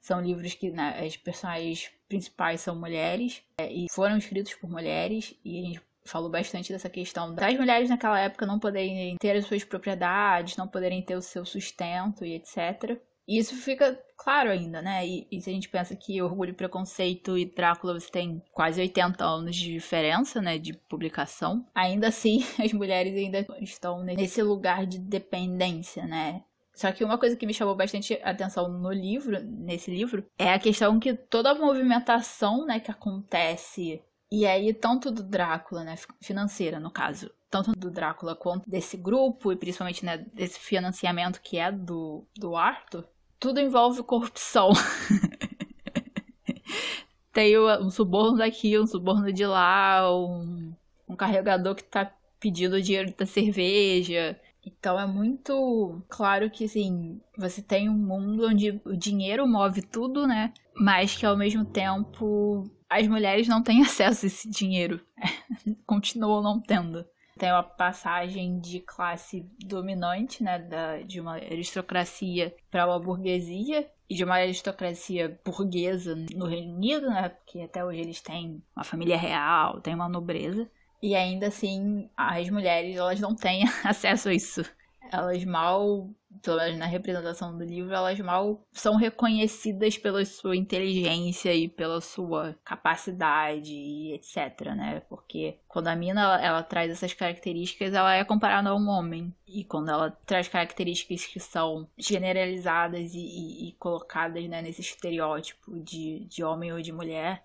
são 0.00 0.20
livros 0.20 0.54
que 0.54 0.70
né, 0.70 1.04
as 1.04 1.16
personagens 1.16 1.90
principais 2.08 2.60
são 2.60 2.76
mulheres 2.76 3.42
é, 3.58 3.72
e 3.72 3.86
foram 3.90 4.16
escritos 4.16 4.54
por 4.54 4.70
mulheres 4.70 5.34
e 5.44 5.58
a 5.58 5.62
gente 5.62 5.82
falou 6.06 6.30
bastante 6.30 6.72
dessa 6.72 6.88
questão 6.88 7.34
das 7.34 7.54
mulheres 7.54 7.88
naquela 7.88 8.18
época 8.18 8.46
não 8.46 8.58
poderem 8.58 9.16
ter 9.18 9.36
as 9.36 9.46
suas 9.46 9.64
propriedades, 9.64 10.56
não 10.56 10.68
poderem 10.68 11.02
ter 11.02 11.16
o 11.16 11.22
seu 11.22 11.44
sustento 11.44 12.24
e 12.24 12.34
etc. 12.34 12.98
E 13.28 13.38
isso 13.38 13.56
fica 13.56 13.98
claro 14.16 14.50
ainda, 14.50 14.80
né? 14.80 15.06
E, 15.06 15.26
e, 15.30 15.40
se 15.40 15.50
a 15.50 15.52
gente 15.52 15.68
pensa 15.68 15.96
que 15.96 16.22
Orgulho 16.22 16.54
Preconceito 16.54 17.36
e 17.36 17.44
Drácula 17.44 17.98
você 17.98 18.10
tem 18.10 18.40
quase 18.52 18.80
80 18.80 19.24
anos 19.24 19.56
de 19.56 19.72
diferença, 19.72 20.40
né, 20.40 20.58
de 20.58 20.72
publicação, 20.72 21.66
ainda 21.74 22.08
assim 22.08 22.44
as 22.62 22.72
mulheres 22.72 23.14
ainda 23.16 23.44
estão 23.60 24.02
nesse 24.04 24.42
lugar 24.42 24.86
de 24.86 24.98
dependência, 24.98 26.06
né? 26.06 26.42
Só 26.72 26.92
que 26.92 27.02
uma 27.02 27.16
coisa 27.16 27.34
que 27.36 27.46
me 27.46 27.54
chamou 27.54 27.74
bastante 27.74 28.20
atenção 28.22 28.68
no 28.68 28.92
livro, 28.92 29.42
nesse 29.42 29.90
livro, 29.90 30.22
é 30.38 30.52
a 30.52 30.58
questão 30.58 31.00
que 31.00 31.14
toda 31.14 31.50
a 31.50 31.54
movimentação, 31.54 32.66
né, 32.66 32.78
que 32.78 32.90
acontece 32.90 34.02
e 34.30 34.44
aí, 34.44 34.74
tanto 34.74 35.10
do 35.10 35.22
Drácula, 35.22 35.84
né, 35.84 35.94
financeira 36.20 36.80
no 36.80 36.90
caso, 36.90 37.30
tanto 37.48 37.72
do 37.72 37.90
Drácula 37.90 38.34
quanto 38.34 38.68
desse 38.68 38.96
grupo, 38.96 39.52
e 39.52 39.56
principalmente 39.56 40.04
né, 40.04 40.18
desse 40.32 40.58
financiamento 40.58 41.40
que 41.40 41.58
é 41.58 41.70
do, 41.70 42.26
do 42.36 42.56
Arthur, 42.56 43.06
tudo 43.38 43.60
envolve 43.60 44.02
corrupção. 44.02 44.70
Tem 47.32 47.56
um 47.58 47.90
suborno 47.90 48.38
daqui, 48.38 48.78
um 48.78 48.86
suborno 48.86 49.32
de 49.32 49.46
lá, 49.46 50.10
um, 50.10 50.74
um 51.06 51.14
carregador 51.14 51.74
que 51.74 51.84
tá 51.84 52.10
pedindo 52.40 52.80
dinheiro 52.80 53.14
da 53.16 53.26
cerveja. 53.26 54.40
Então 54.86 55.00
é 55.00 55.04
muito 55.04 56.00
claro 56.08 56.48
que 56.48 56.66
assim, 56.66 57.20
você 57.36 57.60
tem 57.60 57.88
um 57.88 57.98
mundo 57.98 58.46
onde 58.46 58.80
o 58.84 58.96
dinheiro 58.96 59.44
move 59.44 59.82
tudo, 59.82 60.28
né? 60.28 60.54
Mas 60.76 61.16
que 61.16 61.26
ao 61.26 61.36
mesmo 61.36 61.64
tempo 61.64 62.62
as 62.88 63.04
mulheres 63.08 63.48
não 63.48 63.60
têm 63.60 63.82
acesso 63.82 64.24
a 64.24 64.28
esse 64.28 64.48
dinheiro. 64.48 65.04
Continuam 65.84 66.40
não 66.40 66.60
tendo. 66.60 67.04
Tem 67.36 67.50
uma 67.50 67.64
passagem 67.64 68.60
de 68.60 68.78
classe 68.78 69.44
dominante, 69.58 70.44
né, 70.44 70.60
da, 70.60 71.02
de 71.02 71.20
uma 71.20 71.32
aristocracia 71.32 72.54
para 72.70 72.86
uma 72.86 73.00
burguesia 73.00 73.90
e 74.08 74.14
de 74.14 74.22
uma 74.22 74.36
aristocracia 74.36 75.40
burguesa 75.44 76.14
no 76.32 76.46
Reino 76.46 76.76
Unido, 76.76 77.08
né, 77.08 77.28
porque 77.30 77.60
até 77.60 77.84
hoje 77.84 78.02
eles 78.02 78.20
têm 78.20 78.62
uma 78.76 78.84
família 78.84 79.16
real, 79.16 79.80
têm 79.80 79.96
uma 79.96 80.08
nobreza. 80.08 80.70
E 81.02 81.14
ainda 81.16 81.48
assim, 81.48 82.08
as 82.16 82.48
mulheres 82.50 82.96
elas 82.96 83.20
não 83.20 83.34
têm 83.34 83.64
acesso 83.84 84.28
a 84.28 84.32
isso. 84.34 84.64
Elas 85.12 85.44
mal, 85.44 86.10
pelo 86.42 86.58
menos 86.58 86.78
na 86.78 86.86
representação 86.86 87.56
do 87.56 87.64
livro, 87.64 87.94
elas 87.94 88.18
mal 88.20 88.62
são 88.72 88.96
reconhecidas 88.96 89.96
pela 89.98 90.24
sua 90.24 90.56
inteligência 90.56 91.54
e 91.54 91.68
pela 91.68 92.00
sua 92.00 92.56
capacidade 92.64 93.72
e 93.72 94.14
etc, 94.14 94.74
né? 94.76 95.00
Porque 95.08 95.58
quando 95.68 95.88
a 95.88 95.96
mina 95.96 96.20
ela, 96.20 96.42
ela 96.42 96.62
traz 96.62 96.90
essas 96.90 97.12
características, 97.14 97.94
ela 97.94 98.14
é 98.14 98.24
comparada 98.24 98.70
a 98.70 98.74
um 98.74 98.88
homem. 98.88 99.34
E 99.46 99.64
quando 99.64 99.90
ela 99.90 100.10
traz 100.26 100.48
características 100.48 101.26
que 101.26 101.40
são 101.40 101.88
generalizadas 101.96 103.14
e, 103.14 103.18
e, 103.18 103.68
e 103.68 103.72
colocadas 103.72 104.46
né, 104.48 104.62
nesse 104.62 104.80
estereótipo 104.80 105.78
de, 105.80 106.26
de 106.26 106.42
homem 106.42 106.72
ou 106.72 106.80
de 106.80 106.92
mulher, 106.92 107.42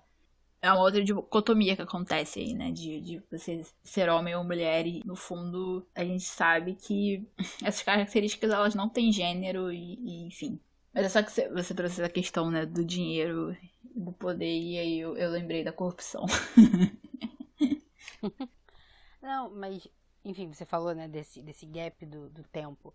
é 0.62 0.71
uma 0.71 0.82
outra 0.82 1.04
dicotomia 1.04 1.76
que 1.76 1.82
acontece 1.82 2.39
aí, 2.39 2.54
né? 2.54 2.71
De, 2.71 3.02
de 3.02 3.24
você 3.32 3.65
ser 3.84 4.10
homem 4.10 4.36
ou 4.36 4.43
mulher 4.43 4.86
e, 4.86 5.02
no 5.04 5.15
fundo, 5.15 5.86
a 5.95 6.04
gente 6.04 6.24
sabe 6.24 6.76
que 6.76 7.28
essas 7.63 7.82
características, 7.82 8.52
elas 8.52 8.76
não 8.76 8.88
têm 8.88 9.12
gênero 9.12 9.71
e, 9.71 9.95
e 9.95 10.28
enfim. 10.28 10.60
Mas 10.93 11.06
é 11.06 11.10
só 11.10 11.24
que 11.24 11.32
você 11.50 11.74
trouxe 11.74 12.02
essa 12.02 12.10
questão, 12.10 12.52
né? 12.52 12.65
Do 12.65 12.86
dinheiro, 12.86 13.58
do 13.95 14.13
poder, 14.13 14.45
e 14.45 14.78
aí 14.78 15.00
eu, 15.00 15.17
eu 15.17 15.32
lembrei 15.32 15.63
da 15.63 15.71
corrupção. 15.71 16.26
não, 19.21 19.50
mas, 19.56 19.88
enfim, 20.24 20.54
você 20.54 20.65
falou, 20.65 20.93
né? 20.93 21.08
Desse, 21.08 21.41
desse 21.41 21.65
gap 21.65 22.06
do, 22.06 22.30
do 22.30 22.43
tempo 22.43 22.93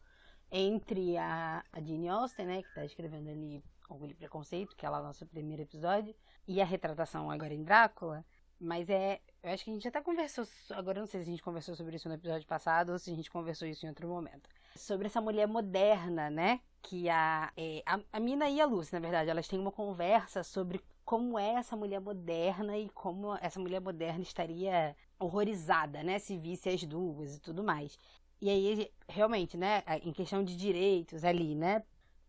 entre 0.53 1.17
a, 1.17 1.65
a 1.73 1.81
Jane 1.81 2.09
Austen, 2.09 2.47
né? 2.47 2.63
Que 2.63 2.75
tá 2.75 2.85
escrevendo 2.85 3.29
ali 3.29 3.65
Orgulho 3.89 4.13
e 4.13 4.15
Preconceito, 4.15 4.77
que 4.77 4.85
é 4.85 4.91
lá 4.91 5.01
o 5.01 5.05
nosso 5.05 5.27
primeiro 5.27 5.63
episódio, 5.63 6.15
e 6.47 6.61
a 6.61 6.65
retratação 6.65 7.31
agora 7.31 7.55
em 7.55 7.63
Drácula, 7.63 8.25
Mas 8.59 8.89
é. 8.89 9.21
Eu 9.43 9.53
acho 9.53 9.65
que 9.65 9.71
a 9.71 9.75
gente 9.75 9.87
até 9.87 10.01
conversou. 10.01 10.45
Agora 10.71 11.01
não 11.01 11.07
sei 11.07 11.21
se 11.21 11.29
a 11.29 11.31
gente 11.31 11.43
conversou 11.43 11.75
sobre 11.77 11.97
isso 11.97 12.09
no 12.09 12.15
episódio 12.15 12.47
passado 12.47 12.91
ou 12.91 12.99
se 12.99 13.11
a 13.11 13.15
gente 13.15 13.31
conversou 13.31 13.69
isso 13.69 13.85
em 13.85 13.89
outro 13.89 14.09
momento. 14.09 14.49
Sobre 14.75 15.07
essa 15.07 15.21
mulher 15.21 15.47
moderna, 15.47 16.31
né? 16.31 16.61
Que 16.83 17.09
a, 17.09 17.53
é, 17.57 17.83
a, 17.87 18.01
a 18.13 18.21
Mina 18.21 18.49
e 18.49 18.61
a 18.61 18.67
Lucy, 18.67 18.93
na 18.93 18.99
verdade, 19.01 19.31
elas 19.31 19.47
têm 19.47 19.59
uma 19.59 19.73
conversa 19.73 20.43
sobre 20.43 20.81
como 21.05 21.39
é 21.39 21.55
essa 21.55 21.77
mulher 21.77 22.01
moderna 22.01 22.77
e 22.77 22.89
como 22.91 23.37
essa 23.41 23.61
mulher 23.61 23.81
moderna 23.81 24.23
estaria 24.23 24.97
horrorizada, 25.19 26.03
né? 26.03 26.19
Se 26.19 26.37
visse 26.37 26.69
as 26.69 26.83
duas 26.83 27.37
e 27.37 27.41
tudo 27.41 27.63
mais. 27.63 27.97
E 28.41 28.51
aí, 28.51 28.91
realmente, 29.09 29.57
né? 29.57 29.83
Em 30.03 30.13
questão 30.13 30.43
de 30.43 30.57
direitos 30.57 31.25
ali, 31.25 31.55
né? 31.55 31.83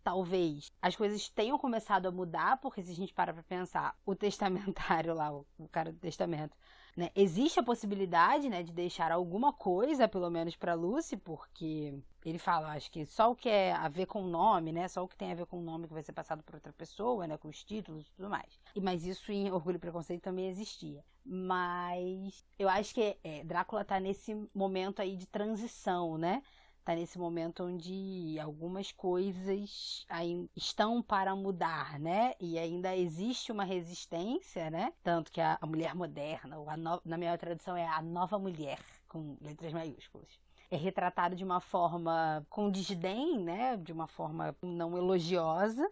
Talvez 0.08 0.72
as 0.82 0.96
coisas 0.96 1.28
tenham 1.28 1.60
começado 1.60 2.06
a 2.06 2.12
mudar, 2.12 2.56
porque 2.62 2.82
se 2.82 2.93
a 2.93 2.96
gente 2.96 3.13
para 3.13 3.34
pra 3.34 3.43
pensar, 3.43 3.93
o 4.06 4.15
testamentário 4.15 5.13
lá, 5.13 5.34
o, 5.34 5.67
cara 5.70 5.91
do 5.91 6.00
testamento, 6.00 6.56
né, 6.96 7.12
existe 7.13 7.60
a 7.60 7.63
possibilidade, 7.63 8.48
né, 8.48 8.63
de 8.63 8.72
deixar 8.72 9.12
alguma 9.12 9.52
coisa, 9.52 10.08
pelo 10.08 10.30
menos 10.30 10.56
para 10.56 10.76
Lucy, 10.76 11.17
porque 11.17 11.93
ele 12.24 12.39
fala, 12.39 12.72
acho 12.72 12.89
que 12.89 13.06
só 13.06 13.32
o 13.32 13.36
que 13.36 13.50
é 13.50 13.74
a 13.74 13.89
ver 13.89 14.06
com 14.06 14.24
o 14.24 14.30
nome, 14.30 14.72
né, 14.72 14.88
só 14.88 15.04
o 15.04 15.10
que 15.10 15.17
tem 15.17 15.34
a 15.34 15.36
ver 15.36 15.46
com 15.46 15.58
o 15.60 15.62
nome 15.62 15.89
que 15.89 15.93
vai 15.93 16.04
ser 16.04 16.13
passado 16.13 16.41
para 16.41 16.56
outra 16.56 16.72
pessoa, 16.72 17.28
né, 17.28 17.38
com 17.38 17.50
os 17.50 17.62
títulos 17.62 18.08
e 18.08 18.13
tudo 18.13 18.30
mais. 18.30 18.58
E 18.74 18.80
mas 18.80 19.06
isso 19.06 19.30
em 19.30 19.52
Orgulho 19.52 19.76
e 19.76 19.80
Preconceito 19.80 20.22
também 20.22 20.48
existia. 20.48 21.04
Mas 21.26 22.46
eu 22.58 22.70
acho 22.70 22.93
que 22.93 23.17
é, 23.22 23.43
Drácula 23.43 23.84
tá 23.84 24.00
nesse 24.00 24.34
momento 24.56 25.02
aí 25.02 25.17
de 25.17 25.28
transição, 25.28 26.17
né? 26.17 26.41
Está 26.88 26.95
nesse 26.95 27.19
momento 27.19 27.65
onde 27.65 28.39
algumas 28.39 28.93
coisas 28.93 30.08
estão 30.56 31.04
para 31.04 31.36
mudar, 31.36 32.00
né? 32.00 32.34
E 32.39 32.58
ainda 32.58 32.95
existe 32.95 33.52
uma 33.52 33.65
resistência, 33.65 34.69
né? 34.69 34.93
Tanto 35.04 35.30
que 35.30 35.41
a, 35.41 35.58
a 35.60 35.67
mulher 35.67 35.93
moderna, 35.93 36.58
ou 36.58 36.78
no, 36.78 37.02
na 37.04 37.17
minha 37.17 37.38
tradução 37.38 37.76
é 37.76 37.86
a 37.86 38.02
nova 38.02 38.39
mulher, 38.39 38.80
com 39.10 39.36
letras 39.41 39.73
maiúsculas 39.73 40.39
é 40.69 40.76
retratado 40.76 41.34
de 41.34 41.45
uma 41.45 41.62
forma 41.62 42.45
com 42.50 42.69
desdém, 42.69 43.39
né? 43.39 43.78
De 43.78 43.93
uma 43.93 44.06
forma 44.06 44.54
não 44.62 44.97
elogiosa, 44.97 45.89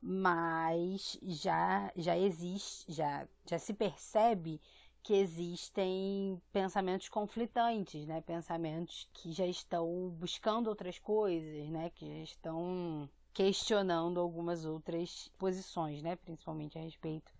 mas 0.00 1.18
já 1.22 1.90
já 1.96 2.16
existe, 2.16 2.92
já 2.92 3.26
já 3.44 3.58
se 3.58 3.74
percebe 3.74 4.60
que 5.02 5.14
existem 5.14 6.40
pensamentos 6.52 7.08
conflitantes, 7.08 8.06
né? 8.06 8.20
Pensamentos 8.20 9.08
que 9.12 9.32
já 9.32 9.46
estão 9.46 10.10
buscando 10.10 10.68
outras 10.68 10.98
coisas, 10.98 11.68
né? 11.68 11.90
Que 11.90 12.06
já 12.06 12.22
estão 12.22 13.08
questionando 13.32 14.20
algumas 14.20 14.64
outras 14.64 15.28
posições, 15.38 16.02
né? 16.02 16.16
Principalmente 16.16 16.78
a 16.78 16.82
respeito 16.82 17.32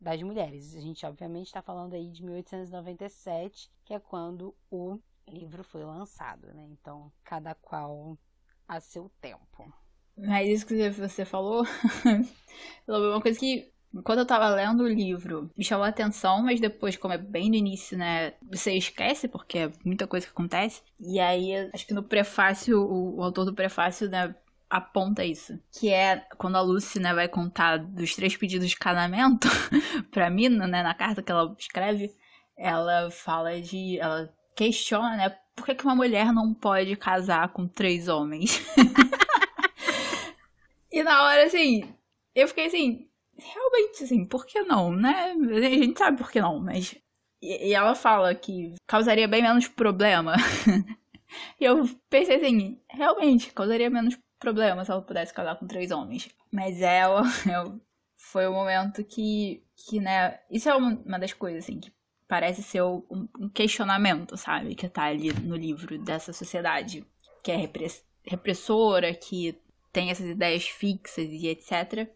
das 0.00 0.22
mulheres. 0.22 0.74
A 0.74 0.80
gente, 0.80 1.04
obviamente, 1.04 1.48
está 1.48 1.60
falando 1.60 1.94
aí 1.94 2.10
de 2.10 2.24
1897, 2.24 3.70
que 3.84 3.92
é 3.92 4.00
quando 4.00 4.54
o 4.70 4.98
livro 5.28 5.62
foi 5.62 5.84
lançado, 5.84 6.52
né? 6.54 6.66
Então, 6.70 7.12
cada 7.22 7.54
qual 7.54 8.16
a 8.66 8.80
seu 8.80 9.10
tempo. 9.20 9.72
Mas 10.16 10.48
isso 10.48 10.66
que 10.66 10.90
você 10.90 11.24
falou, 11.24 11.64
uma 12.88 13.20
coisa 13.20 13.38
que 13.38 13.72
quando 14.04 14.20
eu 14.20 14.26
tava 14.26 14.48
lendo 14.48 14.84
o 14.84 14.88
livro, 14.88 15.50
me 15.56 15.64
chamou 15.64 15.84
a 15.84 15.88
atenção, 15.88 16.42
mas 16.42 16.60
depois, 16.60 16.96
como 16.96 17.12
é 17.12 17.18
bem 17.18 17.50
no 17.50 17.56
início, 17.56 17.98
né, 17.98 18.34
você 18.48 18.72
esquece, 18.72 19.26
porque 19.26 19.58
é 19.58 19.72
muita 19.84 20.06
coisa 20.06 20.26
que 20.26 20.32
acontece. 20.32 20.80
E 21.00 21.18
aí, 21.18 21.68
acho 21.74 21.86
que 21.86 21.94
no 21.94 22.02
prefácio, 22.02 22.80
o, 22.80 23.16
o 23.16 23.22
autor 23.22 23.44
do 23.44 23.54
prefácio, 23.54 24.08
né, 24.08 24.32
aponta 24.68 25.24
isso. 25.24 25.58
Que 25.72 25.90
é 25.90 26.24
quando 26.38 26.56
a 26.56 26.60
Lucy, 26.60 27.00
né, 27.00 27.12
vai 27.12 27.26
contar 27.26 27.78
dos 27.78 28.14
três 28.14 28.36
pedidos 28.36 28.70
de 28.70 28.76
casamento 28.76 29.48
pra 30.12 30.30
Mina, 30.30 30.68
né, 30.68 30.84
na 30.84 30.94
carta 30.94 31.22
que 31.22 31.32
ela 31.32 31.54
escreve, 31.58 32.12
ela 32.56 33.10
fala 33.10 33.60
de. 33.60 33.98
Ela 33.98 34.32
questiona, 34.54 35.16
né, 35.16 35.36
por 35.56 35.66
que, 35.66 35.74
que 35.74 35.84
uma 35.84 35.96
mulher 35.96 36.32
não 36.32 36.54
pode 36.54 36.94
casar 36.94 37.48
com 37.48 37.66
três 37.66 38.06
homens? 38.06 38.64
e 40.92 41.02
na 41.02 41.24
hora, 41.24 41.44
assim, 41.44 41.92
eu 42.34 42.46
fiquei 42.46 42.66
assim, 42.66 43.09
realmente, 43.40 44.04
assim, 44.04 44.24
por 44.24 44.46
que 44.46 44.62
não, 44.62 44.92
né? 44.92 45.32
A 45.32 45.60
gente 45.60 45.98
sabe 45.98 46.18
por 46.18 46.30
que 46.30 46.40
não, 46.40 46.58
mas. 46.60 46.96
E, 47.42 47.72
ela 47.72 47.94
fala 47.94 48.34
que 48.34 48.74
causaria 48.86 49.26
bem 49.26 49.42
menos 49.42 49.68
problema. 49.68 50.34
e 51.60 51.64
eu 51.64 51.88
pensei 52.08 52.36
assim, 52.36 52.80
realmente, 52.88 53.52
causaria 53.52 53.90
menos 53.90 54.18
problema 54.38 54.84
se 54.84 54.90
ela 54.90 55.02
pudesse 55.02 55.32
casar 55.32 55.56
com 55.56 55.66
três 55.66 55.90
homens. 55.90 56.28
Mas 56.52 56.80
ela, 56.80 57.22
eu, 57.50 57.80
foi 58.16 58.46
o 58.46 58.50
um 58.50 58.54
momento 58.54 59.02
que, 59.04 59.62
que, 59.76 60.00
né, 60.00 60.38
isso 60.50 60.68
é 60.68 60.74
uma 60.74 61.18
das 61.18 61.32
coisas, 61.32 61.64
assim, 61.64 61.80
que 61.80 61.92
parece 62.28 62.62
ser 62.62 62.82
um, 62.82 63.02
um 63.38 63.48
questionamento, 63.48 64.36
sabe, 64.36 64.74
que 64.74 64.88
tá 64.88 65.04
ali 65.04 65.32
no 65.32 65.56
livro 65.56 65.98
dessa 65.98 66.32
sociedade 66.32 67.04
que 67.42 67.50
é 67.50 67.68
repressora, 68.24 69.14
que 69.14 69.58
tem 69.92 70.10
essas 70.10 70.26
ideias 70.26 70.68
fixas 70.68 71.28
e 71.28 71.48
etc. 71.48 72.08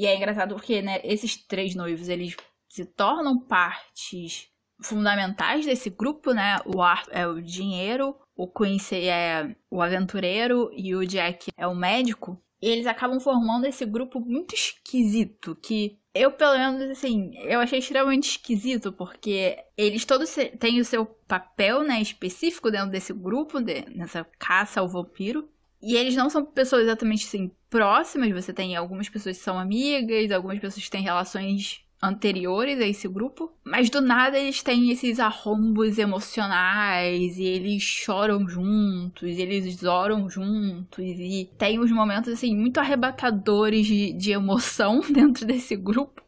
E 0.00 0.06
é 0.06 0.16
engraçado 0.16 0.54
porque, 0.54 0.80
né, 0.80 0.98
esses 1.04 1.36
três 1.36 1.74
noivos, 1.74 2.08
eles 2.08 2.34
se 2.70 2.86
tornam 2.86 3.38
partes 3.38 4.48
fundamentais 4.80 5.66
desse 5.66 5.90
grupo, 5.90 6.32
né? 6.32 6.56
O 6.64 6.80
Arthur 6.80 7.10
é 7.14 7.26
o 7.26 7.42
dinheiro, 7.42 8.16
o 8.34 8.48
Quincy 8.48 9.10
é 9.10 9.54
o 9.70 9.82
aventureiro 9.82 10.70
e 10.72 10.94
o 10.96 11.06
Jack 11.06 11.50
é 11.54 11.66
o 11.66 11.74
médico. 11.74 12.42
E 12.62 12.68
eles 12.70 12.86
acabam 12.86 13.20
formando 13.20 13.66
esse 13.66 13.84
grupo 13.84 14.20
muito 14.20 14.54
esquisito, 14.54 15.54
que 15.54 15.98
eu, 16.14 16.32
pelo 16.32 16.56
menos, 16.56 16.88
assim, 16.88 17.32
eu 17.44 17.60
achei 17.60 17.78
extremamente 17.78 18.30
esquisito, 18.30 18.94
porque 18.94 19.58
eles 19.76 20.06
todos 20.06 20.34
têm 20.58 20.80
o 20.80 20.84
seu 20.84 21.04
papel, 21.04 21.84
né, 21.84 22.00
específico 22.00 22.70
dentro 22.70 22.90
desse 22.90 23.12
grupo, 23.12 23.60
de, 23.60 23.84
nessa 23.94 24.24
caça 24.38 24.80
ao 24.80 24.88
vampiro. 24.88 25.46
E 25.82 25.96
eles 25.96 26.14
não 26.14 26.28
são 26.28 26.44
pessoas 26.44 26.82
exatamente 26.82 27.26
assim 27.26 27.50
próximas, 27.70 28.30
você 28.32 28.52
tem 28.52 28.76
algumas 28.76 29.08
pessoas 29.08 29.38
que 29.38 29.44
são 29.44 29.58
amigas, 29.58 30.30
algumas 30.30 30.58
pessoas 30.58 30.84
que 30.84 30.90
têm 30.90 31.02
relações 31.02 31.84
anteriores 32.02 32.80
a 32.80 32.86
esse 32.86 33.06
grupo, 33.06 33.52
mas 33.62 33.90
do 33.90 34.00
nada 34.00 34.38
eles 34.38 34.62
têm 34.62 34.90
esses 34.90 35.20
arrombos 35.20 35.98
emocionais 35.98 37.38
e 37.38 37.44
eles 37.44 37.82
choram 37.82 38.48
juntos, 38.48 39.38
eles 39.38 39.82
oram 39.84 40.28
juntos 40.28 40.98
e 40.98 41.50
tem 41.58 41.78
uns 41.78 41.92
momentos 41.92 42.32
assim 42.32 42.56
muito 42.56 42.80
arrebatadores 42.80 43.86
de, 43.86 44.12
de 44.14 44.32
emoção 44.32 45.00
dentro 45.12 45.46
desse 45.46 45.76
grupo. 45.76 46.22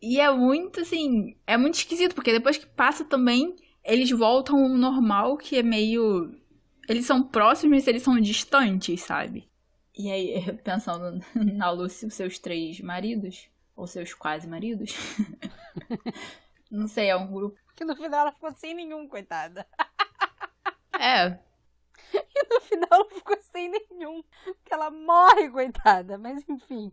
E 0.00 0.18
é 0.18 0.30
muito 0.32 0.80
assim, 0.80 1.36
é 1.46 1.56
muito 1.56 1.74
esquisito 1.74 2.14
porque 2.14 2.32
depois 2.32 2.58
que 2.58 2.66
passa 2.66 3.04
também 3.04 3.54
eles 3.84 4.10
voltam 4.10 4.62
ao 4.62 4.68
normal, 4.68 5.36
que 5.36 5.56
é 5.56 5.62
meio 5.62 6.32
eles 6.88 7.06
são 7.06 7.22
próximos, 7.22 7.76
mas 7.76 7.86
eles 7.86 8.02
são 8.02 8.18
distantes, 8.20 9.02
sabe? 9.02 9.50
E 9.96 10.10
aí, 10.10 10.52
pensando 10.64 11.24
na 11.34 11.70
Lucy, 11.70 12.06
os 12.06 12.14
seus 12.14 12.38
três 12.38 12.80
maridos, 12.80 13.48
ou 13.76 13.86
seus 13.86 14.14
quase 14.14 14.46
maridos. 14.46 14.94
Não 16.70 16.88
sei, 16.88 17.10
é 17.10 17.16
um 17.16 17.30
grupo. 17.30 17.58
Que 17.76 17.84
no 17.84 17.94
final 17.94 18.20
ela 18.20 18.32
ficou 18.32 18.52
sem 18.54 18.74
nenhum, 18.74 19.08
coitada. 19.08 19.66
É. 20.98 21.38
E 22.14 22.54
no 22.54 22.60
final 22.60 22.88
ela 22.92 23.08
ficou 23.08 23.38
sem 23.40 23.70
nenhum. 23.70 24.22
Porque 24.44 24.74
ela 24.74 24.90
morre, 24.90 25.48
coitada. 25.48 26.18
Mas 26.18 26.46
enfim. 26.46 26.92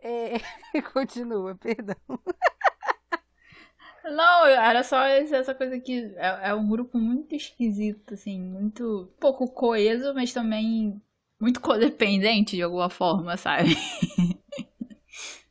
É... 0.00 0.38
Continua, 0.92 1.54
perdão. 1.54 1.96
Não, 4.10 4.46
era 4.46 4.82
só 4.82 5.02
essa 5.04 5.54
coisa 5.54 5.78
que 5.78 6.12
é, 6.16 6.48
é, 6.50 6.54
um 6.54 6.68
grupo 6.68 6.98
muito 6.98 7.34
esquisito, 7.34 8.14
assim, 8.14 8.40
muito 8.40 9.12
pouco 9.20 9.48
coeso, 9.50 10.14
mas 10.14 10.32
também 10.32 11.00
muito 11.40 11.60
codependente 11.60 12.56
de 12.56 12.62
alguma 12.62 12.90
forma, 12.90 13.36
sabe? 13.36 13.74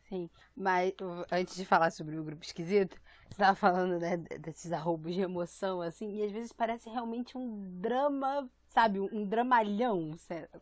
Sim, 0.09 0.29
mas 0.55 0.93
antes 1.31 1.55
de 1.55 1.65
falar 1.65 1.91
sobre 1.91 2.17
o 2.17 2.23
grupo 2.23 2.43
esquisito, 2.43 2.97
você 3.29 3.37
tava 3.37 3.55
falando, 3.55 3.99
né, 3.99 4.17
desses 4.17 4.71
arroubos 4.71 5.13
de 5.13 5.21
emoção, 5.21 5.81
assim, 5.81 6.15
e 6.15 6.23
às 6.23 6.31
vezes 6.31 6.51
parece 6.51 6.89
realmente 6.89 7.37
um 7.37 7.79
drama, 7.79 8.49
sabe, 8.67 8.99
um 8.99 9.25
dramalhão, 9.25 10.15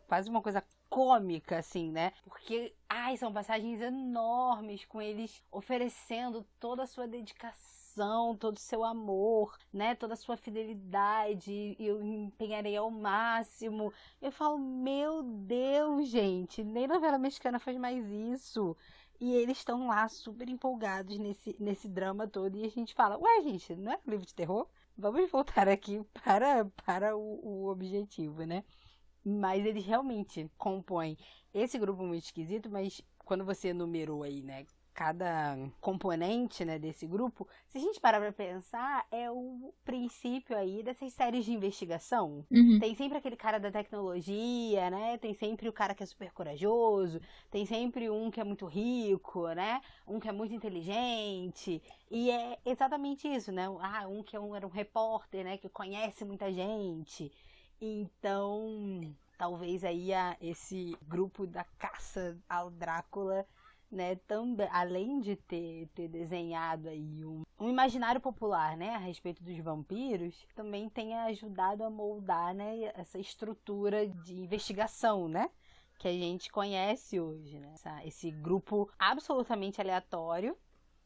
quase 0.08 0.28
uma 0.28 0.42
coisa 0.42 0.62
cômica, 0.88 1.58
assim, 1.58 1.90
né? 1.90 2.12
Porque, 2.24 2.74
ai, 2.88 3.16
são 3.16 3.32
passagens 3.32 3.80
enormes 3.80 4.84
com 4.84 5.00
eles 5.00 5.42
oferecendo 5.50 6.46
toda 6.58 6.82
a 6.82 6.86
sua 6.86 7.06
dedicação 7.06 7.85
todo 8.38 8.56
o 8.56 8.60
seu 8.60 8.84
amor, 8.84 9.56
né? 9.72 9.94
Toda 9.94 10.14
a 10.14 10.16
sua 10.16 10.36
fidelidade, 10.36 11.76
eu 11.78 12.02
empenharei 12.02 12.76
ao 12.76 12.90
máximo. 12.90 13.92
Eu 14.20 14.30
falo, 14.32 14.58
meu 14.58 15.22
Deus, 15.22 16.08
gente, 16.08 16.62
nem 16.62 16.86
novela 16.86 17.18
mexicana 17.18 17.58
faz 17.58 17.76
mais 17.78 18.06
isso. 18.08 18.76
E 19.20 19.32
eles 19.34 19.58
estão 19.58 19.86
lá 19.86 20.08
super 20.08 20.48
empolgados 20.48 21.18
nesse, 21.18 21.56
nesse 21.58 21.88
drama 21.88 22.26
todo. 22.28 22.56
E 22.56 22.64
a 22.64 22.70
gente 22.70 22.94
fala, 22.94 23.18
ué, 23.18 23.42
gente, 23.42 23.74
não 23.74 23.92
é 23.92 24.00
livro 24.06 24.26
de 24.26 24.34
terror? 24.34 24.68
Vamos 24.96 25.30
voltar 25.30 25.68
aqui 25.68 26.02
para, 26.24 26.64
para 26.84 27.16
o, 27.16 27.40
o 27.42 27.68
objetivo, 27.68 28.44
né? 28.44 28.64
Mas 29.24 29.64
eles 29.64 29.84
realmente 29.84 30.50
compõem 30.56 31.16
esse 31.52 31.78
grupo 31.78 32.04
muito 32.04 32.24
esquisito, 32.24 32.70
mas 32.70 33.02
quando 33.24 33.44
você 33.44 33.72
numerou 33.72 34.22
aí, 34.22 34.42
né? 34.42 34.66
Cada 34.96 35.58
componente 35.78 36.64
né, 36.64 36.78
desse 36.78 37.06
grupo, 37.06 37.46
se 37.68 37.76
a 37.76 37.80
gente 37.82 38.00
parar 38.00 38.18
pra 38.18 38.32
pensar, 38.32 39.06
é 39.12 39.30
o 39.30 39.74
princípio 39.84 40.56
aí 40.56 40.82
dessas 40.82 41.12
séries 41.12 41.44
de 41.44 41.52
investigação. 41.52 42.46
Uhum. 42.50 42.78
Tem 42.80 42.94
sempre 42.94 43.18
aquele 43.18 43.36
cara 43.36 43.60
da 43.60 43.70
tecnologia, 43.70 44.88
né? 44.88 45.18
Tem 45.18 45.34
sempre 45.34 45.68
o 45.68 45.72
cara 45.72 45.94
que 45.94 46.02
é 46.02 46.06
super 46.06 46.32
corajoso, 46.32 47.20
tem 47.50 47.66
sempre 47.66 48.08
um 48.08 48.30
que 48.30 48.40
é 48.40 48.44
muito 48.44 48.64
rico, 48.64 49.46
né? 49.48 49.82
Um 50.08 50.18
que 50.18 50.30
é 50.30 50.32
muito 50.32 50.54
inteligente. 50.54 51.82
E 52.10 52.30
é 52.30 52.58
exatamente 52.64 53.28
isso, 53.28 53.52
né? 53.52 53.66
Ah, 53.80 54.08
um 54.08 54.22
que 54.22 54.34
é 54.34 54.40
um, 54.40 54.56
era 54.56 54.66
um 54.66 54.70
repórter, 54.70 55.44
né? 55.44 55.58
Que 55.58 55.68
conhece 55.68 56.24
muita 56.24 56.50
gente. 56.50 57.30
Então, 57.78 59.14
talvez 59.36 59.84
aí 59.84 60.14
a, 60.14 60.38
esse 60.40 60.96
grupo 61.06 61.46
da 61.46 61.64
caça 61.78 62.38
ao 62.48 62.70
Drácula 62.70 63.46
né, 63.90 64.16
também, 64.26 64.68
além 64.70 65.20
de 65.20 65.36
ter, 65.36 65.88
ter 65.94 66.08
desenhado 66.08 66.88
aí 66.88 67.24
um, 67.24 67.42
um, 67.58 67.68
imaginário 67.68 68.20
popular, 68.20 68.76
né, 68.76 68.94
a 68.94 68.98
respeito 68.98 69.42
dos 69.42 69.56
vampiros, 69.58 70.46
também 70.54 70.88
tenha 70.88 71.24
ajudado 71.24 71.84
a 71.84 71.90
moldar, 71.90 72.54
né, 72.54 72.92
essa 72.94 73.18
estrutura 73.18 74.06
de 74.06 74.34
investigação, 74.34 75.28
né, 75.28 75.50
que 75.98 76.08
a 76.08 76.12
gente 76.12 76.50
conhece 76.50 77.20
hoje, 77.20 77.58
né, 77.58 77.70
essa, 77.74 78.04
esse 78.04 78.30
grupo 78.30 78.90
absolutamente 78.98 79.80
aleatório. 79.80 80.56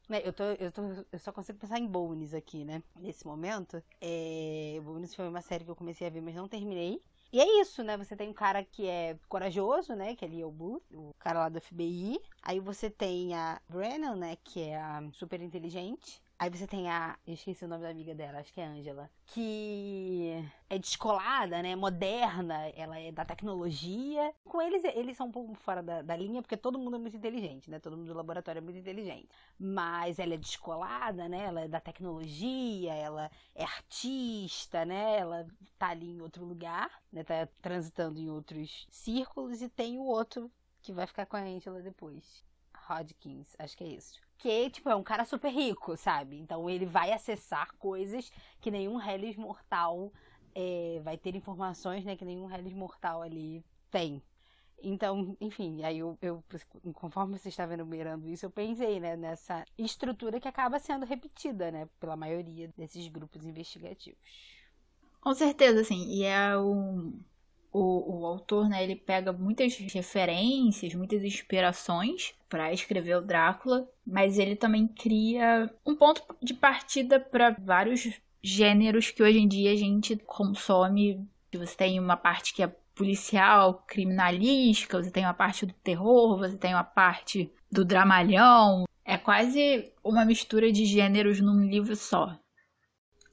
Né, 0.08 0.20
eu, 0.24 0.32
tô, 0.32 0.42
eu, 0.42 0.72
tô, 0.72 0.82
eu 1.12 1.18
só 1.20 1.30
consigo 1.30 1.58
pensar 1.58 1.78
em 1.78 1.86
Bones 1.86 2.34
aqui, 2.34 2.64
né? 2.64 2.82
Nesse 2.96 3.24
momento. 3.24 3.80
É, 4.00 4.80
Bones 4.82 5.14
foi 5.14 5.28
uma 5.28 5.40
série 5.40 5.64
que 5.64 5.70
eu 5.70 5.76
comecei 5.76 6.04
a 6.04 6.10
ver, 6.10 6.20
mas 6.20 6.34
não 6.34 6.48
terminei. 6.48 7.00
E 7.32 7.40
é 7.40 7.60
isso, 7.60 7.82
né? 7.84 7.96
Você 7.96 8.16
tem 8.16 8.28
um 8.28 8.32
cara 8.32 8.64
que 8.64 8.86
é 8.88 9.16
corajoso, 9.28 9.94
né? 9.94 10.16
Que 10.16 10.24
ali 10.24 10.40
é 10.40 10.46
o 10.46 10.50
Booth, 10.50 10.82
o 10.92 11.14
cara 11.18 11.40
lá 11.40 11.48
do 11.48 11.60
FBI. 11.60 12.20
Aí 12.42 12.58
você 12.58 12.90
tem 12.90 13.34
a 13.34 13.60
Brennan, 13.68 14.16
né? 14.16 14.36
Que 14.44 14.62
é 14.62 14.76
a 14.76 15.02
super 15.12 15.40
inteligente. 15.40 16.20
Aí 16.40 16.48
você 16.48 16.66
tem 16.66 16.88
a. 16.88 17.18
Eu 17.26 17.34
esqueci 17.34 17.66
o 17.66 17.68
nome 17.68 17.82
da 17.82 17.90
amiga 17.90 18.14
dela, 18.14 18.38
acho 18.38 18.50
que 18.50 18.62
é 18.62 18.64
Angela. 18.64 19.10
Que 19.26 20.42
é 20.70 20.78
descolada, 20.78 21.62
né? 21.62 21.76
Moderna, 21.76 22.66
ela 22.74 22.98
é 22.98 23.12
da 23.12 23.26
tecnologia. 23.26 24.34
Com 24.42 24.62
eles, 24.62 24.82
eles 24.84 25.18
são 25.18 25.26
um 25.26 25.30
pouco 25.30 25.52
fora 25.52 25.82
da, 25.82 26.00
da, 26.00 26.16
linha, 26.16 26.40
porque 26.40 26.56
todo 26.56 26.78
mundo 26.78 26.96
é 26.96 26.98
muito 26.98 27.14
inteligente, 27.14 27.70
né? 27.70 27.78
Todo 27.78 27.94
mundo 27.94 28.06
do 28.06 28.14
laboratório 28.14 28.58
é 28.58 28.62
muito 28.62 28.78
inteligente. 28.78 29.28
Mas 29.58 30.18
ela 30.18 30.32
é 30.32 30.38
descolada, 30.38 31.28
né? 31.28 31.44
Ela 31.44 31.60
é 31.60 31.68
da 31.68 31.78
tecnologia, 31.78 32.94
ela 32.94 33.30
é 33.54 33.62
artista, 33.62 34.86
né? 34.86 35.18
Ela 35.18 35.46
tá 35.78 35.88
ali 35.88 36.10
em 36.10 36.22
outro 36.22 36.42
lugar, 36.46 36.90
né? 37.12 37.22
Tá 37.22 37.46
transitando 37.60 38.18
em 38.18 38.30
outros 38.30 38.86
círculos. 38.90 39.60
E 39.60 39.68
tem 39.68 39.98
o 39.98 40.04
outro 40.04 40.50
que 40.80 40.90
vai 40.90 41.06
ficar 41.06 41.26
com 41.26 41.36
a 41.36 41.40
Angela 41.40 41.82
depois. 41.82 42.42
Hodgkins, 42.88 43.54
acho 43.58 43.76
que 43.76 43.84
é 43.84 43.88
isso 43.88 44.29
que, 44.40 44.70
tipo, 44.70 44.88
é 44.88 44.96
um 44.96 45.02
cara 45.02 45.24
super 45.24 45.50
rico, 45.52 45.96
sabe? 45.96 46.36
Então 46.38 46.68
ele 46.68 46.86
vai 46.86 47.12
acessar 47.12 47.74
coisas 47.78 48.32
que 48.60 48.70
nenhum 48.70 49.00
Hellis 49.00 49.36
mortal 49.36 50.12
é, 50.54 51.00
vai 51.02 51.16
ter 51.18 51.34
informações, 51.36 52.04
né? 52.04 52.16
Que 52.16 52.24
nenhum 52.24 52.50
Hellis 52.50 52.72
mortal 52.72 53.22
ali 53.22 53.64
tem. 53.90 54.22
Então, 54.82 55.36
enfim, 55.40 55.82
aí 55.84 55.98
eu, 55.98 56.16
eu, 56.22 56.42
conforme 56.94 57.38
você 57.38 57.50
estava 57.50 57.74
enumerando 57.74 58.26
isso, 58.28 58.46
eu 58.46 58.50
pensei, 58.50 58.98
né, 58.98 59.14
nessa 59.14 59.62
estrutura 59.76 60.40
que 60.40 60.48
acaba 60.48 60.78
sendo 60.78 61.04
repetida, 61.04 61.70
né, 61.70 61.86
pela 62.00 62.16
maioria 62.16 62.72
desses 62.78 63.06
grupos 63.08 63.44
investigativos. 63.44 64.18
Com 65.20 65.34
certeza, 65.34 65.84
sim. 65.84 66.06
E 66.08 66.24
é 66.24 66.56
o, 66.56 67.12
o, 67.72 68.20
o 68.20 68.26
autor, 68.26 68.68
né, 68.68 68.82
ele 68.82 68.96
pega 68.96 69.32
muitas 69.32 69.76
referências, 69.76 70.94
muitas 70.94 71.22
inspirações 71.22 72.34
para 72.48 72.72
escrever 72.72 73.16
o 73.16 73.22
Drácula, 73.22 73.88
mas 74.04 74.38
ele 74.38 74.56
também 74.56 74.88
cria 74.88 75.72
um 75.86 75.94
ponto 75.94 76.22
de 76.42 76.52
partida 76.52 77.20
para 77.20 77.56
vários 77.58 78.10
gêneros 78.42 79.10
que 79.10 79.22
hoje 79.22 79.38
em 79.38 79.46
dia 79.46 79.72
a 79.72 79.76
gente 79.76 80.16
consome. 80.16 81.24
Você 81.52 81.76
tem 81.76 81.98
uma 81.98 82.16
parte 82.16 82.54
que 82.54 82.62
é 82.62 82.74
policial, 82.94 83.84
criminalística, 83.86 85.02
você 85.02 85.10
tem 85.10 85.24
uma 85.24 85.34
parte 85.34 85.64
do 85.64 85.72
terror, 85.74 86.38
você 86.38 86.56
tem 86.56 86.74
uma 86.74 86.84
parte 86.84 87.52
do 87.70 87.84
dramalhão. 87.84 88.84
É 89.04 89.16
quase 89.16 89.92
uma 90.04 90.24
mistura 90.24 90.70
de 90.70 90.84
gêneros 90.84 91.40
num 91.40 91.66
livro 91.66 91.96
só. 91.96 92.38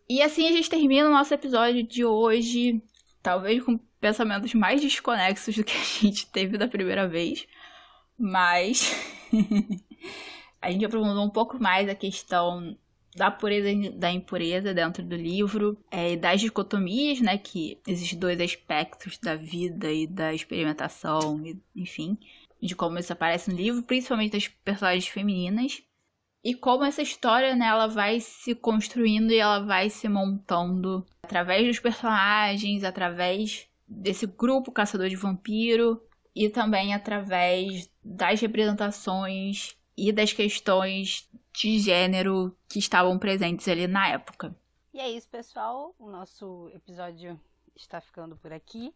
E 0.10 0.22
assim 0.22 0.48
a 0.48 0.52
gente 0.52 0.70
termina 0.70 1.08
o 1.08 1.12
nosso 1.12 1.34
episódio 1.34 1.84
de 1.84 2.06
hoje, 2.06 2.82
talvez 3.22 3.62
com 3.64 3.78
pensamentos 4.00 4.54
mais 4.54 4.82
desconexos 4.82 5.56
do 5.56 5.64
que 5.64 5.78
a 5.78 5.84
gente 6.02 6.28
teve 6.28 6.58
da 6.58 6.68
primeira 6.68 7.08
vez. 7.08 7.48
Mas 8.18 8.96
a 10.62 10.72
gente 10.72 10.86
aprofundou 10.86 11.24
um 11.24 11.30
pouco 11.30 11.62
mais 11.62 11.88
a 11.90 11.96
questão 11.96 12.78
da 13.16 13.32
pureza 13.32 13.70
e 13.70 13.90
da 13.90 14.12
impureza 14.12 14.74
dentro 14.74 15.04
do 15.04 15.16
livro, 15.16 15.78
é, 15.90 16.16
das 16.16 16.40
dicotomias, 16.40 17.20
né, 17.20 17.38
que 17.38 17.80
existem 17.88 18.20
dois 18.20 18.40
aspectos 18.40 19.18
da 19.18 19.36
vida 19.36 19.92
e 19.92 20.06
da 20.06 20.34
experimentação, 20.34 21.44
e, 21.44 21.60
enfim, 21.76 22.16
de 22.62 22.76
como 22.76 23.00
isso 23.00 23.12
aparece 23.12 23.50
no 23.50 23.58
livro, 23.58 23.82
principalmente 23.82 24.34
das 24.34 24.48
personagens 24.48 25.08
femininas, 25.08 25.82
e 26.44 26.54
como 26.54 26.86
essa 26.86 27.02
história, 27.02 27.56
né, 27.56 27.66
ela 27.66 27.88
vai 27.88 28.20
se 28.20 28.54
construindo 28.54 29.32
e 29.32 29.40
ela 29.40 29.60
vai 29.60 29.90
se 29.90 30.08
montando 30.08 31.04
através 31.24 31.66
dos 31.66 31.80
personagens, 31.80 32.84
através 32.84 33.68
desse 33.88 34.26
grupo 34.26 34.72
caçador 34.72 35.10
de 35.10 35.16
vampiro, 35.16 36.02
e 36.36 36.50
também 36.50 36.94
através 36.94 37.90
das 38.04 38.40
representações 38.40 39.76
e 39.98 40.12
das 40.12 40.32
questões 40.32 41.28
de 41.52 41.80
gênero 41.80 42.56
que 42.70 42.78
estavam 42.78 43.18
presentes 43.18 43.68
ali 43.68 43.88
na 43.88 44.10
época. 44.10 44.56
E 44.94 45.00
é 45.00 45.10
isso, 45.10 45.28
pessoal. 45.28 45.96
O 45.98 46.12
nosso 46.12 46.70
episódio 46.76 47.40
está 47.76 48.00
ficando 48.00 48.38
por 48.38 48.54
aqui, 48.54 48.94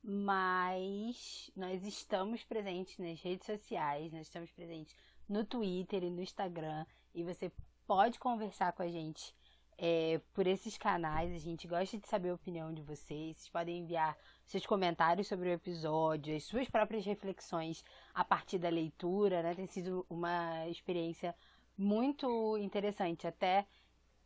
mas 0.00 1.50
nós 1.56 1.84
estamos 1.84 2.44
presentes 2.44 2.96
nas 2.98 3.20
redes 3.20 3.46
sociais, 3.46 4.12
nós 4.12 4.22
estamos 4.22 4.52
presentes 4.52 4.94
no 5.28 5.44
Twitter 5.44 6.04
e 6.04 6.10
no 6.10 6.22
Instagram, 6.22 6.86
e 7.12 7.24
você 7.24 7.50
pode 7.86 8.20
conversar 8.20 8.72
com 8.72 8.82
a 8.82 8.88
gente 8.88 9.34
é, 9.78 10.20
por 10.32 10.46
esses 10.46 10.76
canais. 10.78 11.34
A 11.34 11.38
gente 11.38 11.66
gosta 11.66 11.98
de 11.98 12.08
saber 12.08 12.30
a 12.30 12.34
opinião 12.34 12.72
de 12.72 12.82
vocês. 12.82 13.36
Vocês 13.36 13.48
podem 13.48 13.80
enviar 13.80 14.16
seus 14.46 14.66
comentários 14.66 15.26
sobre 15.26 15.48
o 15.48 15.52
episódio, 15.52 16.36
as 16.36 16.44
suas 16.44 16.68
próprias 16.68 17.04
reflexões 17.04 17.84
a 18.14 18.24
partir 18.24 18.58
da 18.58 18.68
leitura, 18.68 19.42
né? 19.42 19.54
Tem 19.54 19.66
sido 19.66 20.06
uma 20.08 20.68
experiência 20.68 21.34
muito 21.76 22.56
interessante 22.58 23.26
até 23.26 23.66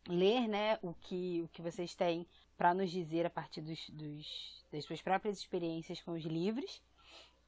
ler, 0.07 0.49
né, 0.49 0.79
o 0.83 0.95
que, 0.95 1.43
o 1.45 1.49
que 1.49 1.63
vocês 1.63 1.95
têm 1.95 2.27
para 2.57 2.75
nos 2.75 2.91
dizer 2.91 3.27
a 3.27 3.31
partir 3.31 3.61
dos, 3.61 3.89
dos, 3.91 4.65
das 4.73 4.85
suas 4.85 5.03
próprias 5.03 5.39
experiências 5.39 6.01
com 6.01 6.13
os 6.13 6.25
livros. 6.25 6.83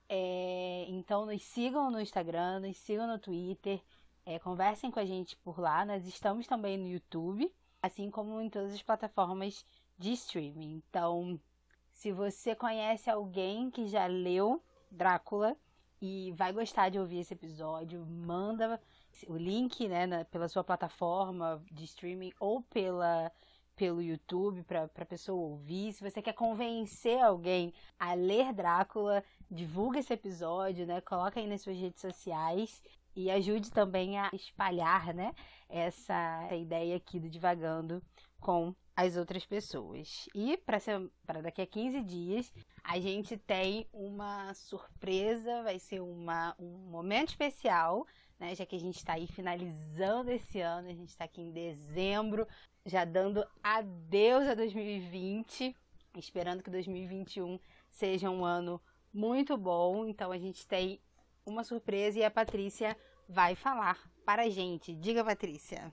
É, 0.08 0.86
então, 0.88 1.24
nos 1.24 1.42
sigam 1.42 1.90
no 1.90 2.00
Instagram, 2.00 2.60
nos 2.60 2.76
sigam 2.76 3.06
no 3.06 3.18
Twitter, 3.18 3.80
é, 4.26 4.38
conversem 4.38 4.90
com 4.90 5.00
a 5.00 5.04
gente 5.04 5.36
por 5.36 5.58
lá. 5.58 5.84
Nós 5.84 6.06
estamos 6.06 6.46
também 6.46 6.76
no 6.76 6.88
YouTube, 6.88 7.50
assim 7.82 8.10
como 8.10 8.40
em 8.40 8.50
todas 8.50 8.72
as 8.72 8.82
plataformas 8.82 9.64
de 9.98 10.12
streaming. 10.12 10.82
Então, 10.88 11.38
se 11.92 12.12
você 12.12 12.54
conhece 12.54 13.10
alguém 13.10 13.70
que 13.70 13.86
já 13.86 14.06
leu 14.06 14.62
Drácula 14.90 15.56
e 16.00 16.32
vai 16.32 16.52
gostar 16.52 16.88
de 16.88 16.98
ouvir 16.98 17.20
esse 17.20 17.34
episódio, 17.34 18.04
manda 18.06 18.80
o 19.28 19.36
link 19.36 19.86
né, 19.86 20.06
na, 20.06 20.24
pela 20.24 20.48
sua 20.48 20.64
plataforma 20.64 21.62
de 21.70 21.84
streaming 21.84 22.32
ou 22.40 22.62
pela, 22.62 23.30
pelo 23.76 24.00
YouTube 24.00 24.62
para 24.62 24.84
a 24.84 25.06
pessoa 25.06 25.38
ouvir. 25.38 25.92
Se 25.92 26.02
você 26.02 26.22
quer 26.22 26.32
convencer 26.32 27.20
alguém 27.20 27.72
a 27.98 28.14
ler 28.14 28.52
Drácula, 28.52 29.22
divulga 29.50 29.98
esse 29.98 30.12
episódio, 30.12 30.86
né? 30.86 31.00
Coloca 31.02 31.38
aí 31.38 31.46
nas 31.46 31.60
suas 31.60 31.76
redes 31.76 32.00
sociais 32.00 32.82
e 33.20 33.30
ajude 33.30 33.70
também 33.70 34.18
a 34.18 34.30
espalhar, 34.32 35.14
né, 35.14 35.34
essa 35.68 36.48
ideia 36.54 36.96
aqui 36.96 37.20
do 37.20 37.28
divagando 37.28 38.02
com 38.40 38.74
as 38.96 39.16
outras 39.16 39.46
pessoas. 39.46 40.28
E 40.34 40.56
para 40.56 41.40
daqui 41.40 41.62
a 41.62 41.66
15 41.66 42.02
dias, 42.02 42.52
a 42.82 42.98
gente 42.98 43.36
tem 43.36 43.86
uma 43.92 44.52
surpresa, 44.54 45.62
vai 45.62 45.78
ser 45.78 46.00
uma, 46.00 46.54
um 46.58 46.90
momento 46.90 47.28
especial, 47.28 48.06
né? 48.38 48.54
Já 48.54 48.64
que 48.64 48.76
a 48.76 48.80
gente 48.80 48.96
está 48.96 49.14
aí 49.14 49.26
finalizando 49.26 50.30
esse 50.30 50.60
ano, 50.60 50.88
a 50.88 50.94
gente 50.94 51.10
está 51.10 51.24
aqui 51.24 51.42
em 51.42 51.52
dezembro, 51.52 52.46
já 52.84 53.04
dando 53.04 53.46
adeus 53.62 54.48
a 54.48 54.54
2020, 54.54 55.76
esperando 56.16 56.62
que 56.62 56.70
2021 56.70 57.60
seja 57.90 58.30
um 58.30 58.44
ano 58.44 58.80
muito 59.12 59.56
bom. 59.56 60.06
Então 60.06 60.32
a 60.32 60.38
gente 60.38 60.66
tem 60.66 61.00
uma 61.44 61.64
surpresa 61.64 62.18
e 62.18 62.24
a 62.24 62.30
Patrícia 62.30 62.96
vai 63.30 63.54
falar 63.54 63.98
para 64.24 64.42
a 64.42 64.50
gente. 64.50 64.94
Diga, 64.94 65.24
Patrícia. 65.24 65.92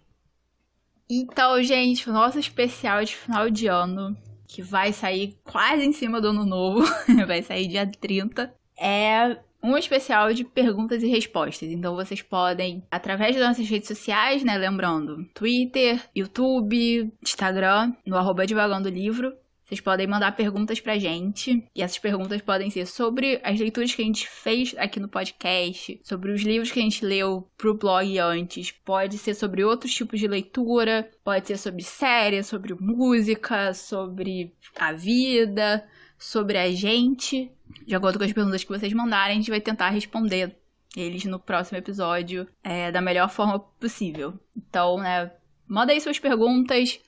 Então, 1.10 1.62
gente, 1.64 2.10
o 2.10 2.14
nosso 2.14 2.38
especial 2.38 3.04
de 3.04 3.16
final 3.16 3.50
de 3.50 3.68
ano, 3.68 4.18
que 4.48 4.62
vai 4.62 4.92
sair 4.92 5.38
quase 5.44 5.86
em 5.86 5.94
cima 5.94 6.20
do 6.20 6.30
ano 6.30 6.46
novo, 6.46 6.84
vai 7.26 7.42
sair 7.42 7.68
dia 7.68 7.90
30, 7.90 8.54
é 8.78 9.38
um 9.64 9.78
especial 9.78 10.34
de 10.34 10.44
perguntas 10.44 11.02
e 11.02 11.08
respostas. 11.08 11.70
Então 11.70 11.96
vocês 11.96 12.22
podem, 12.22 12.84
através 12.92 13.36
das 13.36 13.48
nossas 13.48 13.68
redes 13.68 13.88
sociais, 13.88 14.44
né? 14.44 14.58
Lembrando, 14.58 15.26
Twitter, 15.34 16.02
YouTube, 16.16 17.12
Instagram, 17.22 17.94
no 18.06 18.18
arroba 18.18 18.46
Divagando 18.46 18.90
Livro, 18.90 19.34
vocês 19.68 19.82
podem 19.82 20.08
mandar 20.08 20.32
perguntas 20.32 20.80
pra 20.80 20.98
gente. 20.98 21.62
E 21.76 21.82
essas 21.84 22.00
perguntas 22.00 22.42
podem 22.42 22.70
ser 22.70 22.86
sobre 22.86 23.42
as 23.44 23.60
leituras 23.60 23.94
que 23.94 24.02
a 24.02 24.06
gente 24.06 24.26
fez 24.26 24.74
aqui 24.78 24.98
no 24.98 25.10
podcast, 25.10 26.00
sobre 26.04 26.32
os 26.32 26.42
livros 26.42 26.72
que 26.72 26.80
a 26.80 26.82
gente 26.82 27.06
leu 27.06 27.46
pro 27.58 27.74
blog 27.74 28.18
antes. 28.18 28.72
Pode 28.72 29.18
ser 29.18 29.34
sobre 29.34 29.66
outros 29.66 29.94
tipos 29.94 30.22
de 30.22 30.28
leitura, 30.28 31.12
pode 31.22 31.48
ser 31.48 31.58
sobre 31.58 31.84
série, 31.84 32.42
sobre 32.44 32.74
música, 32.76 33.74
sobre 33.74 34.54
a 34.80 34.94
vida, 34.94 35.86
sobre 36.18 36.58
a 36.58 36.72
gente. 36.72 37.52
De 37.86 37.94
acordo 37.94 38.18
com 38.18 38.24
as 38.24 38.32
perguntas 38.32 38.64
que 38.64 38.70
vocês 38.70 38.94
mandarem, 38.94 39.34
a 39.34 39.40
gente 39.40 39.52
vai 39.52 39.60
tentar 39.60 39.90
responder 39.90 40.56
eles 40.96 41.26
no 41.26 41.42
próximo 41.42 41.78
episódio 41.78 42.48
é, 42.64 42.90
da 42.90 43.02
melhor 43.02 43.30
forma 43.30 43.60
possível. 43.60 44.34
Então, 44.56 44.98
né, 44.98 45.30
manda 45.68 45.92
aí 45.92 46.00
suas 46.00 46.20
perguntas. 46.20 47.02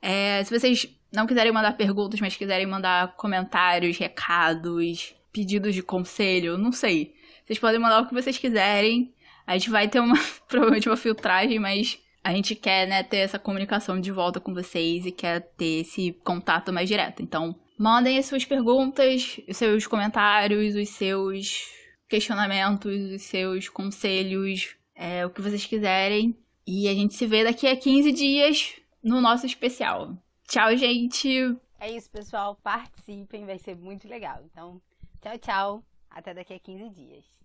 É, 0.00 0.44
se 0.44 0.56
vocês 0.56 0.86
não 1.14 1.26
quiserem 1.26 1.52
mandar 1.52 1.76
perguntas, 1.76 2.20
mas 2.20 2.36
quiserem 2.36 2.66
mandar 2.66 3.14
comentários, 3.16 3.98
recados, 3.98 5.14
pedidos 5.32 5.74
de 5.74 5.82
conselho, 5.82 6.56
não 6.56 6.72
sei. 6.72 7.14
Vocês 7.44 7.58
podem 7.58 7.80
mandar 7.80 8.00
o 8.00 8.06
que 8.06 8.14
vocês 8.14 8.38
quiserem. 8.38 9.12
A 9.46 9.54
gente 9.54 9.70
vai 9.70 9.88
ter 9.88 10.00
uma, 10.00 10.16
provavelmente 10.48 10.88
uma 10.88 10.96
filtragem, 10.96 11.58
mas 11.58 11.98
a 12.22 12.32
gente 12.32 12.54
quer, 12.54 12.88
né, 12.88 13.02
ter 13.02 13.18
essa 13.18 13.38
comunicação 13.38 14.00
de 14.00 14.10
volta 14.10 14.40
com 14.40 14.54
vocês 14.54 15.04
e 15.04 15.12
quer 15.12 15.40
ter 15.56 15.80
esse 15.80 16.12
contato 16.24 16.72
mais 16.72 16.88
direto. 16.88 17.22
Então, 17.22 17.54
mandem 17.78 18.16
as 18.16 18.26
suas 18.26 18.44
perguntas, 18.44 19.38
os 19.46 19.56
seus 19.56 19.86
comentários, 19.86 20.74
os 20.74 20.88
seus 20.88 21.68
questionamentos, 22.08 23.12
os 23.12 23.22
seus 23.22 23.68
conselhos, 23.68 24.74
é, 24.94 25.26
o 25.26 25.30
que 25.30 25.42
vocês 25.42 25.66
quiserem. 25.66 26.34
E 26.66 26.88
a 26.88 26.94
gente 26.94 27.14
se 27.14 27.26
vê 27.26 27.44
daqui 27.44 27.66
a 27.66 27.76
15 27.76 28.10
dias 28.12 28.72
no 29.02 29.20
nosso 29.20 29.44
especial. 29.44 30.16
Tchau, 30.46 30.76
gente! 30.76 31.56
É 31.80 31.90
isso, 31.90 32.10
pessoal. 32.10 32.54
Participem, 32.62 33.44
vai 33.44 33.58
ser 33.58 33.76
muito 33.76 34.08
legal. 34.08 34.42
Então, 34.44 34.80
tchau, 35.20 35.38
tchau. 35.38 35.84
Até 36.10 36.32
daqui 36.32 36.54
a 36.54 36.58
15 36.58 36.90
dias. 36.90 37.43